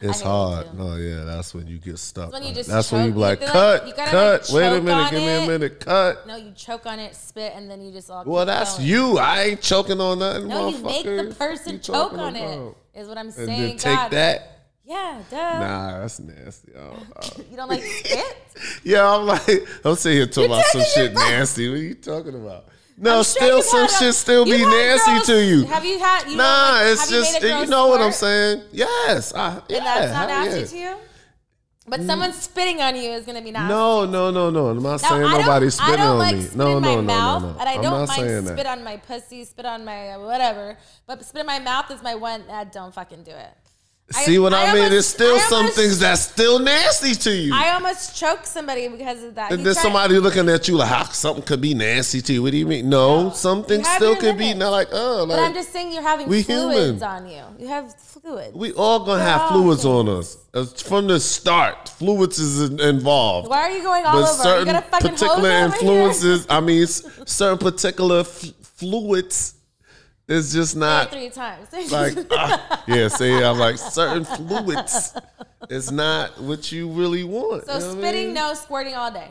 [0.00, 0.78] It's hard.
[0.78, 2.32] No, yeah, that's when you get stuck.
[2.32, 4.48] when you just that's when you be like, you cut, like you gotta, cut.
[4.48, 6.24] like, Wait a minute, give me a minute, cut.
[6.26, 8.22] No, you choke on it, spit, and then you just all.
[8.24, 8.88] Well, that's going.
[8.88, 9.18] you.
[9.18, 10.46] I ain't choking on nothing.
[10.46, 12.42] No, you make the person You choke on it.
[12.44, 12.76] about?
[12.94, 13.48] Is what I'm And saying.
[13.48, 14.10] then take God.
[14.12, 14.54] that.
[14.84, 15.36] Yeah, duh.
[15.36, 16.72] Nah, that's nasty.
[17.50, 18.36] You don't like spit?
[18.84, 19.46] Yeah, I'm like,
[19.84, 21.68] I'm sitting here talking You're about some shit nasty.
[21.68, 22.66] What are you talking about?
[23.00, 25.64] No, I'm still you've some shit still be nasty girls- to you.
[25.66, 26.24] Have you had?
[26.28, 28.62] You know, nah, like, it's you just girl you know what I'm saying.
[28.72, 30.66] Yes, I, yeah, And that's not nasty yeah.
[30.66, 30.96] to you.
[31.90, 33.68] But someone spitting on you is gonna be nasty.
[33.68, 34.66] No, no, no, no.
[34.66, 36.42] I'm not Now, saying I don't- nobody I spitting on like me.
[36.42, 37.58] spit No, no, no, mouth, no, no.
[37.60, 38.66] and I I'm don't not mind saying spit that.
[38.66, 40.76] on my pussy, spit on my whatever.
[41.06, 42.42] But spit in my mouth is my one.
[42.50, 43.56] Uh, don't fucking do it.
[44.10, 44.84] See what I, I mean?
[44.84, 47.52] almost- There's still some things that's still nasty to you.
[47.54, 49.50] I almost choked somebody because of that.
[49.50, 52.32] and He then tried- somebody looking at you like, how something could be nasty to
[52.32, 52.42] you?
[52.42, 52.88] What do you mean?
[52.88, 53.30] No, No.
[53.34, 56.00] some things You have still could be not like, oh, But I'm just saying you're
[56.02, 57.02] having we fluids human.
[57.02, 57.42] on you.
[57.58, 58.54] You have fluids.
[58.54, 60.08] we all gonna We're have fluids human.
[60.08, 61.90] on us As- from the start.
[61.90, 63.48] Fluids is involved.
[63.50, 64.36] Why are you going all but over?
[64.38, 69.54] You certain got a fucking hose particular over influences, I mean, certain particular f- fluids
[70.28, 71.68] is just not three times.
[71.92, 73.08] like ah, yeah.
[73.08, 75.14] Say I'm like certain fluids
[75.70, 77.66] is not what you really want.
[77.66, 78.34] so you know what I spitting, mean?
[78.34, 79.30] no, squirting all day.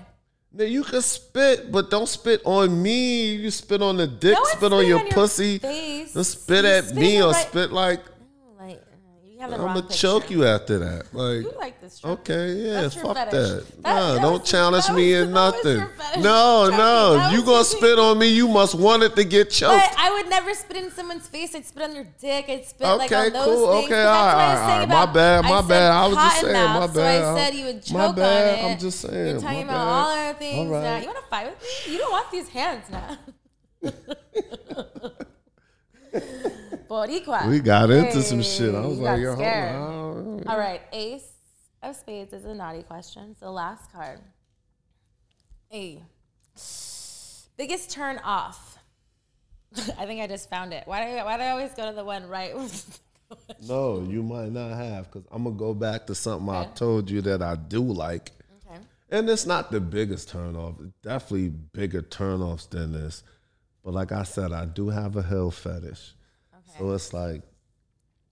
[0.53, 3.35] Now you can spit, but don't spit on me.
[3.35, 5.59] You spit on the dick, No spit on your on your pussy.
[5.59, 6.13] face.
[6.13, 8.11] Don't spit You're at me or right- spit like uh,
[9.37, 11.13] you have the I'm gonna choke you after that.
[11.13, 12.03] Like You like this?
[12.03, 13.29] Okay, yeah, That's fuck that.
[13.29, 15.85] That- Nah, that don't challenge me in nothing.
[16.19, 17.29] No, no.
[17.31, 19.77] You gonna spit on me, you must want it to get choked.
[19.77, 21.53] But I would never spit in someone's face.
[21.53, 22.49] I'd spit on your dick.
[22.49, 23.71] I'd spit like Okay, on those cool.
[23.73, 23.85] things.
[23.91, 24.89] Okay, all right, was saying.
[24.89, 25.91] My bad, my I bad.
[25.91, 26.93] I was just saying, my bad.
[26.93, 28.59] So I said you would choke My bad.
[28.59, 28.71] on it.
[28.71, 30.67] I'm just saying, You're talking about all other things.
[30.67, 30.83] All right.
[30.83, 30.97] Now.
[30.97, 31.67] You want to fight with me?
[31.93, 33.17] You don't want these hands now.
[36.87, 37.49] Boricua.
[37.49, 38.73] we got into some shit.
[38.75, 40.43] I was like, hold on.
[40.47, 41.27] All right, Ace
[41.83, 43.29] of Spades is a naughty question.
[43.31, 44.19] It's the last card.
[45.73, 46.01] A.
[47.57, 48.77] Biggest turn off.
[49.97, 50.83] I think I just found it.
[50.85, 52.53] Why do I, why do I always go to the one right?
[53.67, 56.71] No, you might not have, because I'm gonna go back to something I Okay.
[56.75, 58.31] told you that I do like.
[58.65, 58.79] okay.
[59.09, 60.79] And it's not the biggest turnoff.
[60.81, 63.23] It's definitely bigger turnoffs than this.
[63.83, 66.13] But like I said, I do have a hill fetish.
[66.77, 67.41] So it's like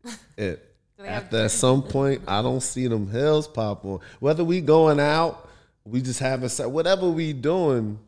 [0.37, 0.71] it.
[0.97, 3.99] After at some point, I don't see them hills pop on.
[4.19, 5.49] Whether we going out,
[5.83, 7.99] we just having whatever we doing.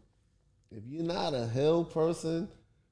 [0.71, 2.47] If you're not a hill person,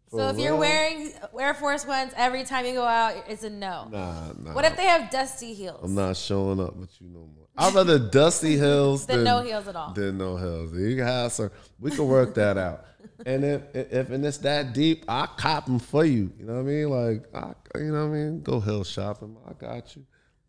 [0.10, 3.88] So if you're wearing Air Force Ones every time you go out, it's a no.
[3.92, 5.82] nah, nah, What if they have dusty heels?
[5.84, 7.48] I'm not showing up with you no more.
[7.58, 9.94] I'd rather dusty heels Than than no heels at all.
[9.94, 10.74] Than no heels.
[10.74, 11.52] You can have some.
[11.80, 12.86] We can work that out.
[13.26, 16.32] And if if and it's that deep, I cop them for you.
[16.40, 16.90] You know what I mean?
[16.90, 18.42] Like, I, you know what I mean?
[18.42, 19.36] Go hill shopping.
[19.48, 20.06] I got you.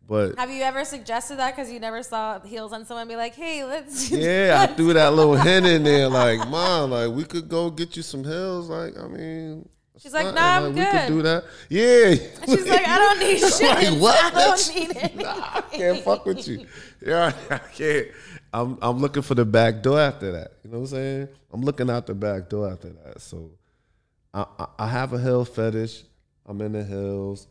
[0.07, 3.09] But Have you ever suggested that because you never saw heels on someone?
[3.09, 4.09] Be like, hey, let's.
[4.11, 6.07] yeah, I threw that little hint in there.
[6.07, 8.69] Like, mom, like we could go get you some heels.
[8.69, 9.67] Like, I mean.
[9.99, 11.07] She's like, nah, I'm We could good.
[11.07, 11.43] do that.
[11.69, 12.15] Yeah.
[12.45, 13.61] She's like, I don't need shit.
[13.61, 15.17] Like, what, I don't need anything.
[15.17, 16.65] Nah, I can't fuck with you.
[17.05, 18.07] Yeah, I can't.
[18.53, 20.53] I'm I'm looking for the back door after that.
[20.63, 21.27] You know what I'm saying?
[21.51, 23.21] I'm looking out the back door after that.
[23.21, 23.51] So
[24.33, 26.03] I, I, I have a hill fetish.
[26.45, 27.47] I'm in the hills.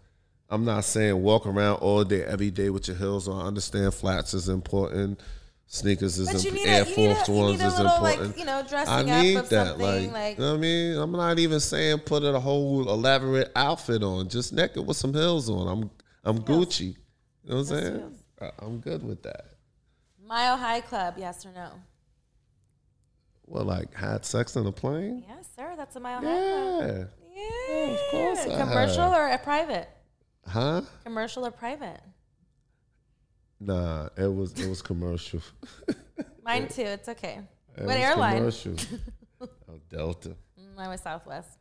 [0.48, 3.44] I'm not saying walk around all day, every day with your heels on.
[3.44, 5.20] I understand flats is important.
[5.68, 6.66] Sneakers is important.
[6.68, 8.38] Air a- Force you ones is little, like, important.
[8.38, 9.78] you know, dressing I up need of that.
[9.78, 10.96] Like, like- you know what I mean?
[10.96, 14.28] I'm not even saying put a whole elaborate outfit on.
[14.28, 15.66] Just naked with some heels on.
[15.68, 15.90] I'm
[16.24, 16.80] I'm Gucci.
[16.80, 16.94] You
[17.50, 17.96] know what I'm saying?
[18.38, 18.52] heels.
[18.60, 19.44] I'm good with that.
[20.24, 21.70] Mile High Club, yes or no?
[23.46, 25.24] Well, like had sex on a plane?
[25.28, 25.74] Yes, sir.
[25.76, 27.10] That's a Mile High Club.
[27.34, 27.44] Yeah.
[27.68, 27.84] Yeah.
[27.92, 29.88] of course Commercial or a private?
[30.46, 30.82] Huh?
[31.04, 32.00] Commercial or private?
[33.60, 35.40] Nah, it was it was commercial.
[36.44, 36.82] Mine too.
[36.82, 37.40] It's okay.
[37.76, 38.36] It what airline?
[38.38, 38.74] Commercial.
[39.40, 39.48] oh,
[39.90, 40.30] Delta.
[40.60, 41.58] Mm, Mine was Southwest.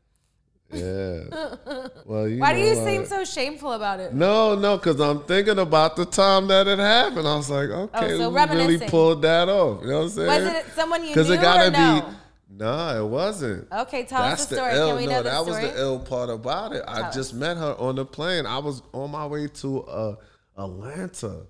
[0.72, 1.24] Yeah.
[2.06, 4.14] Well, you Why do you like- seem so shameful about it?
[4.14, 7.28] No, no, because I'm thinking about the time that it happened.
[7.28, 9.82] I was like, okay, Oh, so we really pulled that off.
[9.82, 10.28] You know what I'm saying?
[10.28, 12.02] Was it someone you Because knew it gotta or no?
[12.02, 12.16] be.
[12.58, 13.72] Nah, it wasn't.
[13.72, 14.76] Okay, tell That's us the the story.
[14.76, 14.88] ill.
[14.90, 15.64] Can we no, know the that story?
[15.64, 16.84] was the ill part about it.
[16.88, 18.46] I Tell just met her on the plane.
[18.46, 20.16] I was on my way to uh,
[20.58, 21.48] Atlanta.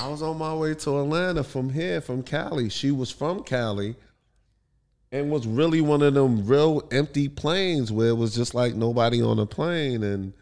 [0.00, 2.68] I was on my way to Atlanta from here, from Cali.
[2.68, 3.94] She was from Cali,
[5.10, 9.22] and was really one of them real empty planes where it was just like nobody
[9.22, 10.02] on the plane.
[10.02, 10.32] And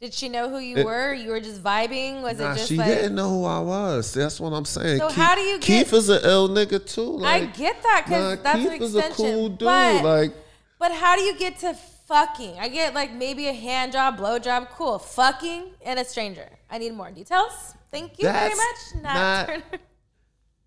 [0.00, 1.12] Did she know who you It- were?
[1.12, 2.22] You were just vibing?
[2.22, 4.12] Was nah, it just she like didn't know who I was.
[4.14, 4.98] That's what I'm saying.
[4.98, 7.20] So Keith, how do you get- Keith is an ill nigga too.
[7.24, 9.58] I get that because nah, that's Keith an is a cool dude.
[9.60, 10.34] But, like.
[10.78, 11.76] but how do you get to
[12.12, 12.58] fucking?
[12.58, 14.98] I get like maybe a hand job, blow job, cool.
[14.98, 16.46] Fucking and a stranger.
[16.70, 17.74] I need more details.
[17.90, 19.02] Thank you very much.
[19.02, 19.62] Nat not- Turner.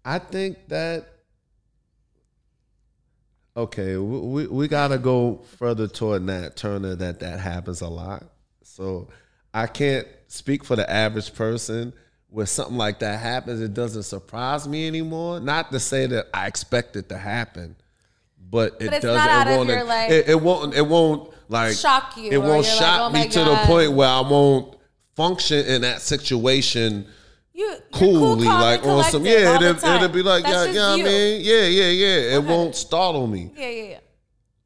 [0.04, 1.08] I think that
[3.56, 8.24] okay, we, we, we gotta go further toward Nat Turner that that happens a lot.
[8.64, 9.10] So
[9.54, 11.94] I can't speak for the average person
[12.30, 13.62] where something like that happens.
[13.62, 15.40] It doesn't surprise me anymore.
[15.40, 17.76] Not to say that I expect it to happen,
[18.50, 19.48] but it But doesn't.
[19.48, 20.74] It won't, it, it won't.
[20.74, 23.92] It won't like Shock you, It won't you're like, shock "Oh me to the point
[23.94, 24.78] where I won't
[25.16, 27.08] function in that situation
[27.54, 31.42] You coolly, calm, like on some yeah, it'll, it'll be like yeah, yeah, I mean,
[31.44, 32.36] yeah, yeah, yeah.
[32.38, 33.52] It won't startle me.
[33.56, 34.00] Yeah, yeah, yeah.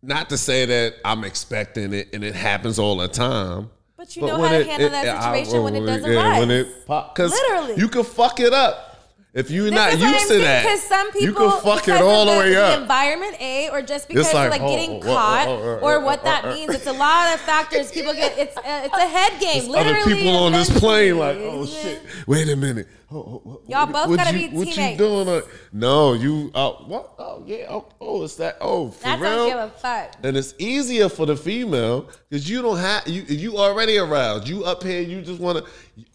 [0.02, 3.70] Not to say that I'm expecting it and it happens all the time.
[3.98, 6.40] But you know how to handle that situation when it does arise.
[6.40, 7.76] When it pop, because Literally.
[7.76, 8.89] you can fuck it up
[9.32, 10.64] if you're This not what used to saying, that.
[10.64, 12.82] Because some people you can fuck it all the the, way the up.
[12.82, 15.86] environment, a, or just because like, of like oh, getting oh, oh, caught, oh, oh,
[15.86, 16.74] or oh, what oh, that oh, means.
[16.74, 17.92] It's a lot of factors.
[17.92, 19.70] People get it's a, it's a head game.
[19.70, 22.88] Other Literally, people on this plane, like, oh shit, wait a minute.
[23.12, 25.28] Oh, oh, oh, Y'all what- both what gotta you, be What you doing?
[25.28, 25.42] Uh,
[25.74, 26.52] no, you.
[26.54, 27.14] Uh, what?
[27.18, 27.66] Oh yeah.
[27.70, 28.58] Oh, oh, it's that.
[28.62, 29.36] Oh, for I real.
[29.36, 30.16] don't give a fuck.
[30.24, 34.48] And it's easier for the female because you don't have you you already aroused.
[34.48, 35.72] You up here, you just want to.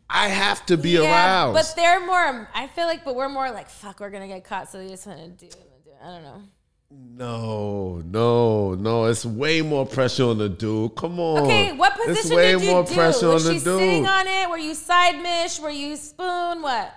[0.08, 1.54] I have to be Yeah, aroused.
[1.54, 2.48] but they're more.
[2.54, 5.06] I feel like, but we're more like, fuck, we're gonna get caught, so we just
[5.06, 5.84] want to do it.
[5.84, 5.96] do it.
[6.02, 6.42] I don't know.
[6.90, 9.04] no, no, no.
[9.06, 10.94] It's way more pressure on the dude.
[10.94, 11.44] Come on.
[11.44, 12.94] Okay, what Oh, It's position way did you more do?
[12.94, 13.80] pressure Was on she the dude.
[13.80, 14.48] sitting on it?
[14.50, 15.58] Were you side mish?
[15.58, 16.62] Were you spoon?
[16.62, 16.94] What?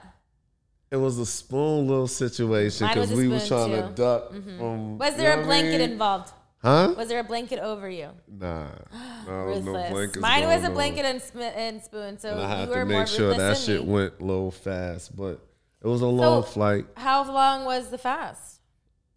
[0.90, 3.94] it was a spoon little situation because we were trying to too.
[3.96, 4.58] duck mm-hmm.
[4.58, 4.98] from.
[4.98, 5.92] Was there a what I blanket mean?
[5.92, 6.32] involved?
[6.68, 6.94] Huh?
[6.98, 8.10] Was there a blanket over you?
[8.28, 8.68] Nah,
[9.26, 10.18] no, no blankets.
[10.18, 12.86] Mine was a blanket and, sp- and spoon, so And I you had were to
[12.86, 13.94] make sure that shit me.
[13.94, 15.40] went low fast, but
[15.82, 16.86] it was a long flight.
[16.98, 18.60] How long was the fast?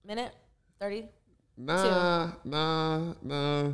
[0.06, 0.32] Minute,
[0.78, 1.08] thirty,
[1.56, 3.72] Nah, nah, nah.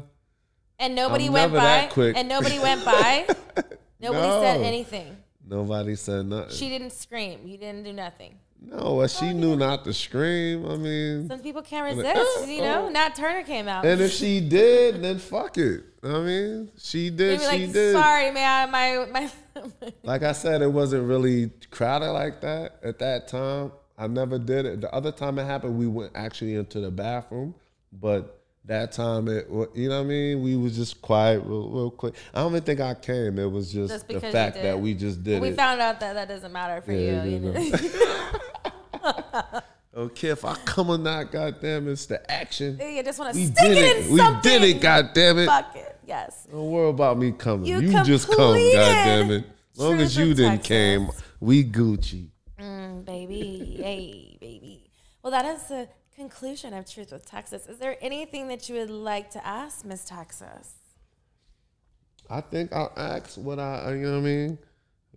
[0.79, 1.91] and nobody I'm went by.
[2.17, 3.27] And nobody went by.
[4.01, 5.17] Nobody said anything.
[5.49, 6.55] Nobody said nothing.
[6.55, 7.41] She didn't scream.
[7.47, 8.39] You didn't do nothing.
[8.67, 10.67] No, well, she knew not to scream.
[10.69, 12.49] I mean, Some people can't resist.
[12.49, 13.85] You know, Nat Turner came out.
[13.87, 15.85] and if she did, then fuck it.
[16.03, 17.41] I mean, she did.
[17.41, 17.95] She like, did.
[17.95, 18.71] sorry, man.
[18.71, 19.31] My my.
[20.03, 23.73] Like I said, it wasn't really crowded like that at that time.
[23.97, 24.81] I never did it.
[24.83, 27.55] The other time it happened, we went actually into the bathroom,
[27.91, 30.43] but that time it, you know what I mean.
[30.43, 32.15] We was just quiet, real, real quick.
[32.35, 33.39] I don't even think I came.
[33.39, 35.57] It was just, Just the fact that we just did we it.
[35.57, 37.31] found out that that doesn't matter for Yeah, you.
[37.31, 38.29] you you know.
[39.97, 42.79] Okay, if I come or not, goddamn, it's the action.
[42.79, 44.07] you just want to We stick did it it.
[44.07, 44.43] in We something.
[44.43, 44.81] did it.
[44.83, 45.47] Goddamn it.
[45.47, 45.99] Fuck it.
[46.07, 46.47] Yes.
[46.51, 47.65] Don't worry about me coming.
[47.67, 48.55] You You, just come.
[48.57, 49.45] Goddamn it.
[49.73, 50.69] As long as you didn't Texas.
[50.69, 51.11] came,
[51.41, 52.29] we Gucci.
[52.61, 54.91] Mm, baby, hey, baby.
[55.23, 58.91] Well, that is the conclusion of Truth with Texas, is there anything that you would
[58.91, 60.73] like to ask Miss Texas?
[62.29, 64.59] I think I'll ask what I, you know what I mean?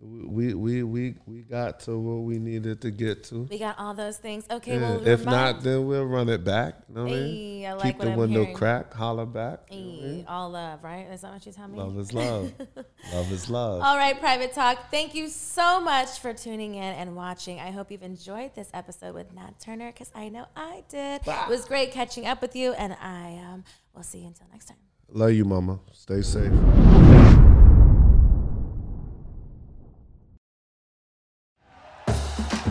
[0.02, 3.46] We we we we got to where we needed to get to.
[3.50, 4.46] We got all those things.
[4.50, 6.76] Okay, Yeah, well, if not, then we'll run it back.
[6.88, 7.66] You know what I mean?
[7.66, 8.56] I like Keep what the I'm window hearing.
[8.56, 9.60] crack, holler back.
[9.70, 10.24] you know what mean?
[10.26, 11.06] All love, right?
[11.10, 11.76] Is that what you tell me?
[11.76, 12.50] Love is love.
[13.12, 13.82] love is love.
[13.82, 14.90] All right, Private Talk.
[14.90, 17.60] Thank you so much for tuning in and watching.
[17.60, 21.20] I hope you've enjoyed this episode with Nat Turner because I know I did.
[21.26, 23.64] It was great catching up with you, and I um,
[23.94, 24.78] will see you until next time.
[25.12, 25.78] Love you, mama.
[25.92, 26.52] Stay safe.